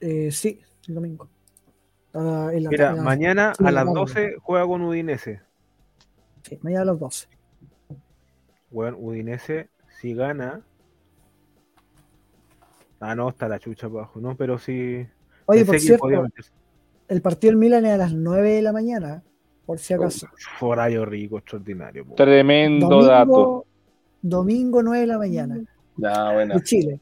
[0.00, 1.28] Eh, sí, el domingo.
[2.12, 4.10] Ah, en la- Mira, en la- mañana sí, a las vamos.
[4.10, 5.40] 12 juega con Udinese.
[6.42, 7.26] sí, mañana a las 12.
[8.70, 9.68] Bueno, Udinese,
[10.00, 10.62] si gana.
[13.00, 14.36] Ah, no, está la chucha abajo, ¿no?
[14.36, 15.06] Pero sí.
[15.46, 16.22] Oye, por cierto, podía
[17.08, 19.22] el partido del Milan es a las 9 de la mañana,
[19.66, 20.26] por si acaso.
[20.60, 22.04] Horario rico, extraordinario.
[22.04, 22.14] po.
[22.14, 23.64] Tremendo dato.
[24.22, 24.24] Domingo,
[24.78, 25.60] domingo 9 de la mañana,
[25.96, 26.54] Ya, bueno.
[26.54, 27.00] de Chile.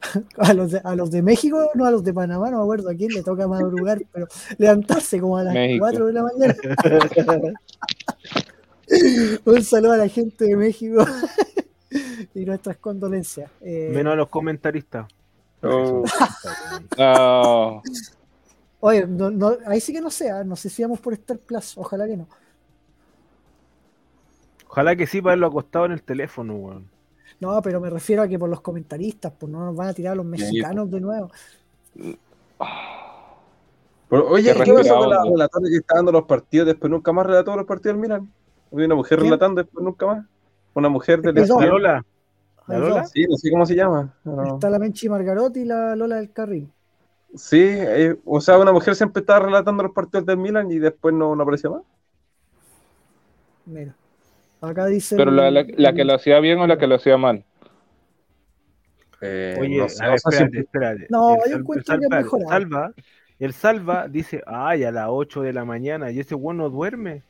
[0.38, 2.90] A los de, a los de México, no a los de Panamá, no me acuerdo
[2.90, 4.26] a quién le toca madrugar, pero
[4.58, 5.84] levantarse como a las México.
[5.88, 6.56] 4 de la mañana.
[9.44, 11.04] Un saludo a la gente de México
[12.34, 13.50] y nuestras condolencias.
[13.60, 15.06] Eh, Menos a los comentaristas.
[15.62, 16.02] Oh,
[16.98, 17.80] Ah,
[18.84, 21.38] Oye, no, no- ahí sí que no sé, ah, no sé si vamos por Star
[21.38, 22.26] Plus, ojalá que no.
[24.66, 26.90] Ojalá que sí para haberlo acostado en el teléfono, weón.
[27.38, 30.14] No, pero me refiero a que por los comentaristas, pues no nos van a tirar
[30.14, 31.30] a los mexicanos de nuevo.
[34.08, 36.66] Pero, oye, Qué ¿y ¿qué pasó con la relatora que está dando los partidos?
[36.66, 38.32] Después nunca más relató los partidos del Milan.
[38.72, 39.30] Había una mujer ¿Quién?
[39.30, 40.26] relatando después nunca más.
[40.74, 41.60] Una mujer Perdón.
[41.60, 41.66] ¿La.
[41.66, 42.04] Lola?
[42.66, 43.06] ¿La Lola?
[43.06, 44.12] Sí, no sé cómo se llama.
[44.24, 44.54] No.
[44.54, 46.68] Está la Menchi Margarotti y la Lola del Carril.
[47.34, 51.14] Sí, eh, o sea, una mujer siempre estaba relatando los partidos del Milan y después
[51.14, 51.82] no, no aparecía más.
[53.64, 53.94] Mira.
[54.60, 55.16] Acá dice.
[55.16, 57.44] pero la, la- la que lo hacía bien o la que lo hacía mal.
[59.20, 61.06] Eh, Oye, no sé, ver, espérate, siempre- espérate.
[61.10, 62.50] No, El yo encuentro que mejorado.
[62.50, 62.92] Salva,
[63.38, 67.22] el Salva dice, ay, a las 8 de la mañana, y ese weón no duerme.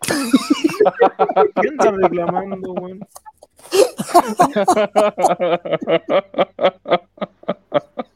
[1.62, 3.00] ¿Qué anda reclamando, weón?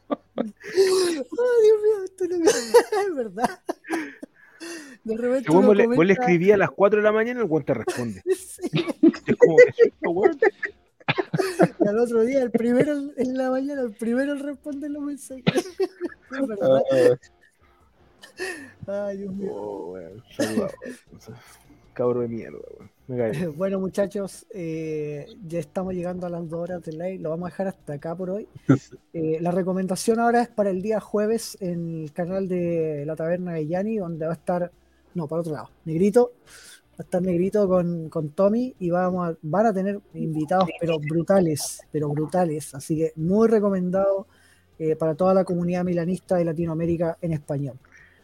[0.43, 2.35] Ay, Dios mío, esto no
[3.07, 3.59] es verdad.
[5.03, 5.51] De repente.
[5.51, 7.65] Si vos, le, vos le comenta- escribí a las 4 de la mañana, el weón
[7.65, 8.21] te responde.
[8.35, 8.69] Sí,
[9.27, 10.49] Es como que
[11.79, 15.43] y al otro día, el primero en la mañana, el primero en responder los mensajes.
[16.31, 16.81] Es verdad.
[18.87, 19.51] Ah, Ay, Dios mío.
[19.53, 20.23] Oh, weón.
[21.93, 22.89] Cabro de mierda, weón.
[23.57, 27.19] Bueno, muchachos, eh, ya estamos llegando a las dos horas de live.
[27.19, 28.47] Lo vamos a dejar hasta acá por hoy.
[29.15, 33.53] Eh, la recomendación ahora es para el día jueves en el canal de la Taberna
[33.53, 34.71] de Yanni, donde va a estar,
[35.13, 36.31] no, para otro lado, Negrito.
[36.93, 40.97] Va a estar Negrito con, con Tommy y vamos a- van a tener invitados, pero
[40.97, 42.73] brutales, pero brutales.
[42.73, 44.25] Así que muy recomendado
[44.79, 47.75] eh, para toda la comunidad milanista de Latinoamérica en español.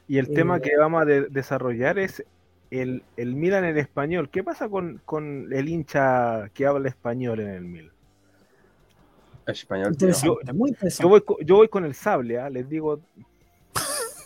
[0.08, 2.24] Y el tema que vamos a de- desarrollar es
[2.72, 4.30] el, el Milan en español.
[4.30, 7.92] ¿Qué pasa con, con el hincha que habla español en el Milan?
[9.48, 9.88] español.
[9.94, 11.04] Interesante, Yo- muy interesante.
[11.04, 12.50] Yo voy, co- yo voy con el sable, ¿ah?
[12.50, 13.00] les digo.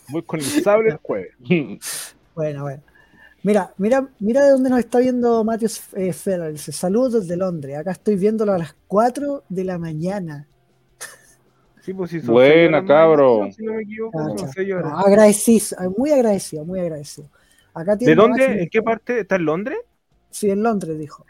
[0.09, 1.33] Voy con el sable el jueves.
[2.35, 2.81] Bueno, bueno.
[3.43, 6.53] Mira, mira, mira de dónde nos está viendo Matius eh, Ferrer.
[6.53, 7.77] Dice, saludos desde Londres.
[7.77, 10.47] Acá estoy viéndolo a las 4 de la mañana.
[11.81, 13.47] Sí, pues si Buena, cabro.
[13.55, 14.17] Si no me equivoco.
[14.83, 17.27] Ah, agradecido, muy agradecido, muy agradecido.
[17.73, 18.39] Acá ¿De dónde?
[18.43, 19.19] Máximo- ¿En qué parte?
[19.21, 19.77] ¿Está en Londres?
[20.29, 21.25] Sí, en Londres, dijo.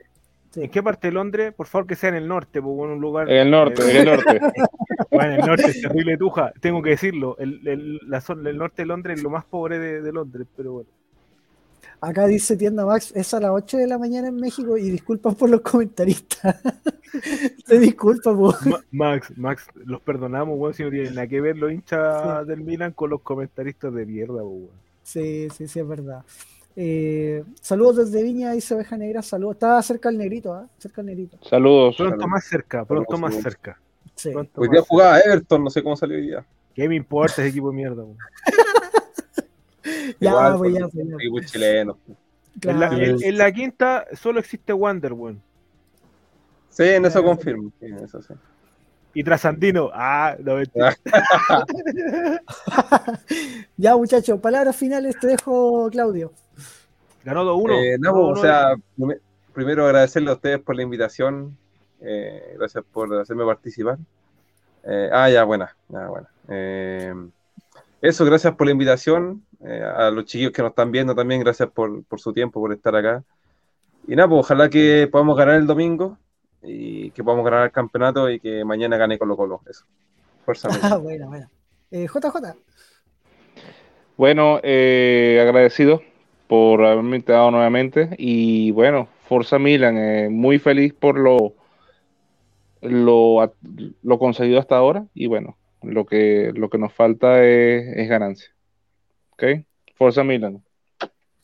[0.52, 0.62] Sí.
[0.64, 1.54] ¿En qué parte de Londres?
[1.54, 3.30] Por favor que sea en el norte, pues en un lugar.
[3.30, 4.40] En el norte, eh, en el norte.
[5.10, 7.36] Bueno, el norte es terrible tuja, tengo que decirlo.
[7.40, 10.48] El, el- la zona, el norte de Londres es lo más pobre de, de Londres,
[10.56, 10.90] pero bueno.
[12.02, 15.36] Acá dice Tienda Max, es a las 8 de la mañana en México y disculpas
[15.36, 16.62] por los comentaristas.
[17.68, 18.54] Te disculpa, po.
[18.66, 22.62] Ma- Max, Max, los perdonamos, weón, si no tienen nada que ver los hinchas del
[22.62, 24.83] Milan con los comentaristas de mierda, pues, weón.
[25.04, 26.24] Sí, sí, sí, es verdad.
[26.76, 29.56] Eh, saludos desde Viña, dice Oveja Negra, saludos.
[29.58, 30.68] Estaba cerca al negrito, ¿ah?
[30.80, 31.38] Cerca al negrito.
[31.48, 31.96] Saludos.
[31.98, 33.54] Pronto más cerca, pronto Saludos, más saludos.
[33.54, 33.80] cerca.
[34.16, 34.32] Sí.
[34.32, 34.88] Pronto Hoy día cerca.
[34.90, 36.46] jugaba Everton, no sé cómo salió hoy día.
[36.74, 38.04] ¿Qué me importa ese equipo de mierda?
[40.20, 41.16] Ya, Igual, pues, por- ya, pues, ya.
[41.16, 41.98] Equipo chileno.
[42.62, 43.04] En, la, Claro.
[43.04, 45.42] en- en la quinta solo existe Wander, weón.
[46.70, 47.72] Sí, en eso confirmo.
[47.80, 48.34] Sí, en eso sí.
[49.14, 50.96] Y Trasandino, ah, no, mentira.
[53.78, 56.32] Ya, muchachos, palabras finales te dejo, Claudio.
[57.24, 57.72] Ganó 2-1.
[57.84, 58.42] Eh, no, o 2-1.
[58.42, 59.20] sea, prime-
[59.54, 61.58] primero agradecerle a ustedes por la invitación.
[62.02, 63.98] eh, gracias por hacerme participar.
[64.84, 65.74] Eh, ah, ya, buena.
[65.88, 66.28] Ya, buena.
[66.50, 67.14] Eh,
[68.02, 69.44] eso, gracias por la invitación.
[69.66, 72.74] eh, a los chiquillos que nos están viendo también, gracias por, por su tiempo, por
[72.74, 73.24] estar acá.
[74.08, 76.18] Y nada, pues ojalá que podamos ganar el domingo
[76.64, 79.62] y que podamos ganar el campeonato y que mañana gane Colo Colo.
[79.70, 79.86] Eso.
[80.46, 80.70] Fuerza.
[80.82, 81.50] Ah, bueno, bueno.
[81.92, 82.56] Eh, JJ,
[84.18, 86.02] Bueno, eh, agradecido
[86.48, 91.56] por haberme invitado nuevamente y bueno, Forza Milan, eh, muy feliz por lo,
[92.82, 93.54] lo,
[94.02, 98.50] lo conseguido hasta ahora y bueno, lo que, lo que nos falta es, es ganancia.
[99.32, 99.44] ¿Ok?
[99.96, 100.64] Forza Milan.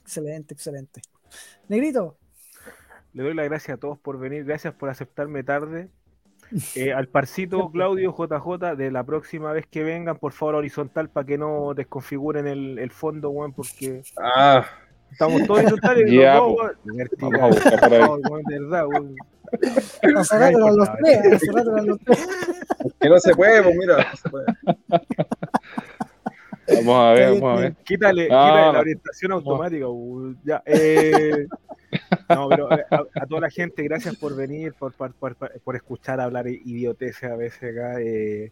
[0.01, 1.01] excelente, excelente.
[1.67, 2.17] Negrito,
[3.13, 5.89] le doy las gracias a todos por venir, gracias por aceptarme tarde.
[6.75, 11.23] Eh, al parcito Claudio JJ, de la próxima vez que vengan, por favor, horizontal para
[11.27, 14.65] que no desconfiguren el, el fondo, weón, porque Ah,
[15.11, 16.05] estamos todos horizontales.
[16.39, 16.47] Po.
[16.55, 17.09] weón.
[17.19, 17.91] Vamos a buscar.
[17.99, 19.15] No, weón, de verdad, weón.
[20.17, 22.27] Hace rato eran los tres, hace rato eran los tres.
[22.99, 24.45] que no se puede, pues mira, no se puede.
[26.67, 27.75] Vamos a ver, vamos a ver.
[27.83, 28.73] Quítale, No, quítale no.
[28.73, 29.85] la orientación automática.
[30.43, 31.47] ya, eh,
[32.29, 35.75] no, pero eh, a, a toda la gente, gracias por venir, por, por, por- por
[35.75, 37.99] escuchar hablar idioteces a veces acá.
[38.01, 38.51] Eh,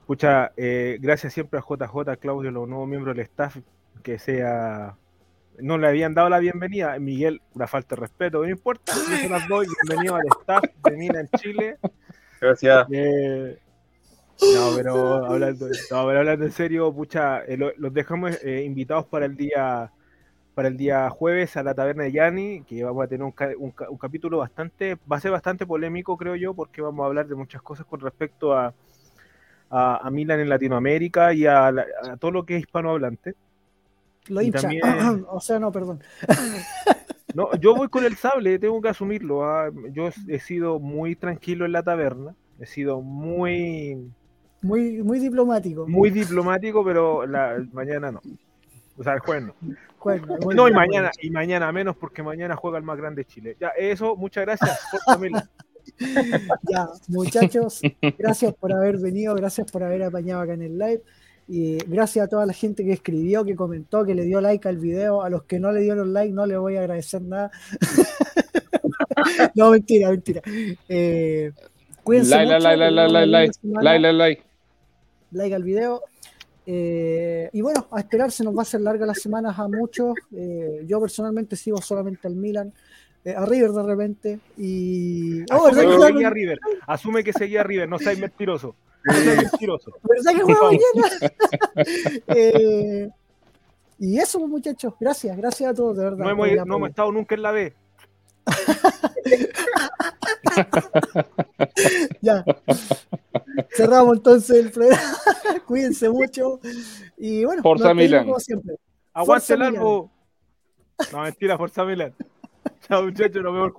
[0.00, 3.56] escucha, eh, gracias siempre a JJ, a Claudio, los nuevos miembros del staff,
[4.02, 4.96] que sea.
[5.60, 6.96] No le habían dado la bienvenida.
[7.00, 8.92] Miguel, una falta de respeto, no importa.
[9.22, 9.66] Yo las doy.
[9.82, 11.78] Bienvenido al staff de Mina en Chile.
[12.40, 12.86] Gracias.
[12.92, 13.58] Eh,
[14.54, 19.36] no, pero hablando, no, pero hablando en serio, pucha, lo- los dejamos invitados para el
[19.36, 19.90] día
[20.58, 23.72] para el día jueves a la taberna de Yanni, que vamos a tener un, un
[23.90, 27.36] un capítulo bastante, va a ser bastante polémico, creo yo, porque vamos a hablar de
[27.36, 28.74] muchas cosas con respecto a,
[29.70, 33.34] a, a Milan en Latinoamérica y a, la- a todo lo que es hispanohablante.
[34.26, 34.62] Lo hincha.
[34.62, 34.82] también-
[35.30, 36.00] O sea, no, perdón.
[37.34, 39.44] No, yo voy con el sable, tengo que asumirlo.
[39.44, 44.10] ah, Yo he sido muy tranquilo en la taberna, he sido muy
[44.62, 45.86] Muy, muy diplomático.
[45.86, 48.20] muy diplomático, pero la, mañana no.
[48.98, 49.54] O sea, el jueves no.
[50.54, 53.56] No, y mañana, y mañana menos porque mañana juega el más grande de Chile.
[53.60, 54.80] Ya, eso, muchas gracias.
[55.20, 55.48] Milan.
[56.70, 57.80] Ya, muchachos,
[58.18, 61.02] gracias por haber venido, gracias por haber apañado acá en el live.
[61.48, 64.76] Y gracias a toda la gente que escribió, que comentó, que le dio like al
[64.76, 65.22] video.
[65.22, 67.50] A los que no le dieron like, no les voy a agradecer nada.
[69.54, 70.42] no, mentira, mentira.
[70.90, 71.52] Eh,
[72.04, 74.44] cuídense Like, mucho, like, like, like, like, like, like, like.
[75.32, 76.02] like al video.
[76.70, 80.12] Eh, y bueno, a esperar, se nos va a hacer larga las semanas a muchos.
[80.36, 82.74] Eh, yo personalmente sigo solamente al Milan,
[83.24, 84.40] eh, a River de repente.
[84.58, 85.40] Y.
[85.50, 86.58] Oh, Asume ¿verdad, que seguía River.
[86.86, 87.88] Asume que seguía River.
[87.88, 88.74] No seas mentiroso.
[89.02, 89.92] No seas mentiroso.
[90.02, 91.32] ¿verdad que juega mañana?
[92.26, 93.08] Eh,
[93.98, 96.18] y eso, pues, muchachos, gracias, gracias a todos, de verdad.
[96.18, 97.72] No hemos, no hemos estado nunca en la B.
[102.20, 102.44] Ya.
[103.76, 105.02] Cerramos entonces el programa.
[105.66, 106.60] Cuídense mucho.
[107.16, 108.26] Y bueno, Forza Milan.
[108.26, 108.76] como siempre.
[109.12, 110.10] Aguante el largo.
[111.12, 112.14] No, mentira, Forza Milan.
[112.86, 113.72] Chao, muchachos, nos vemos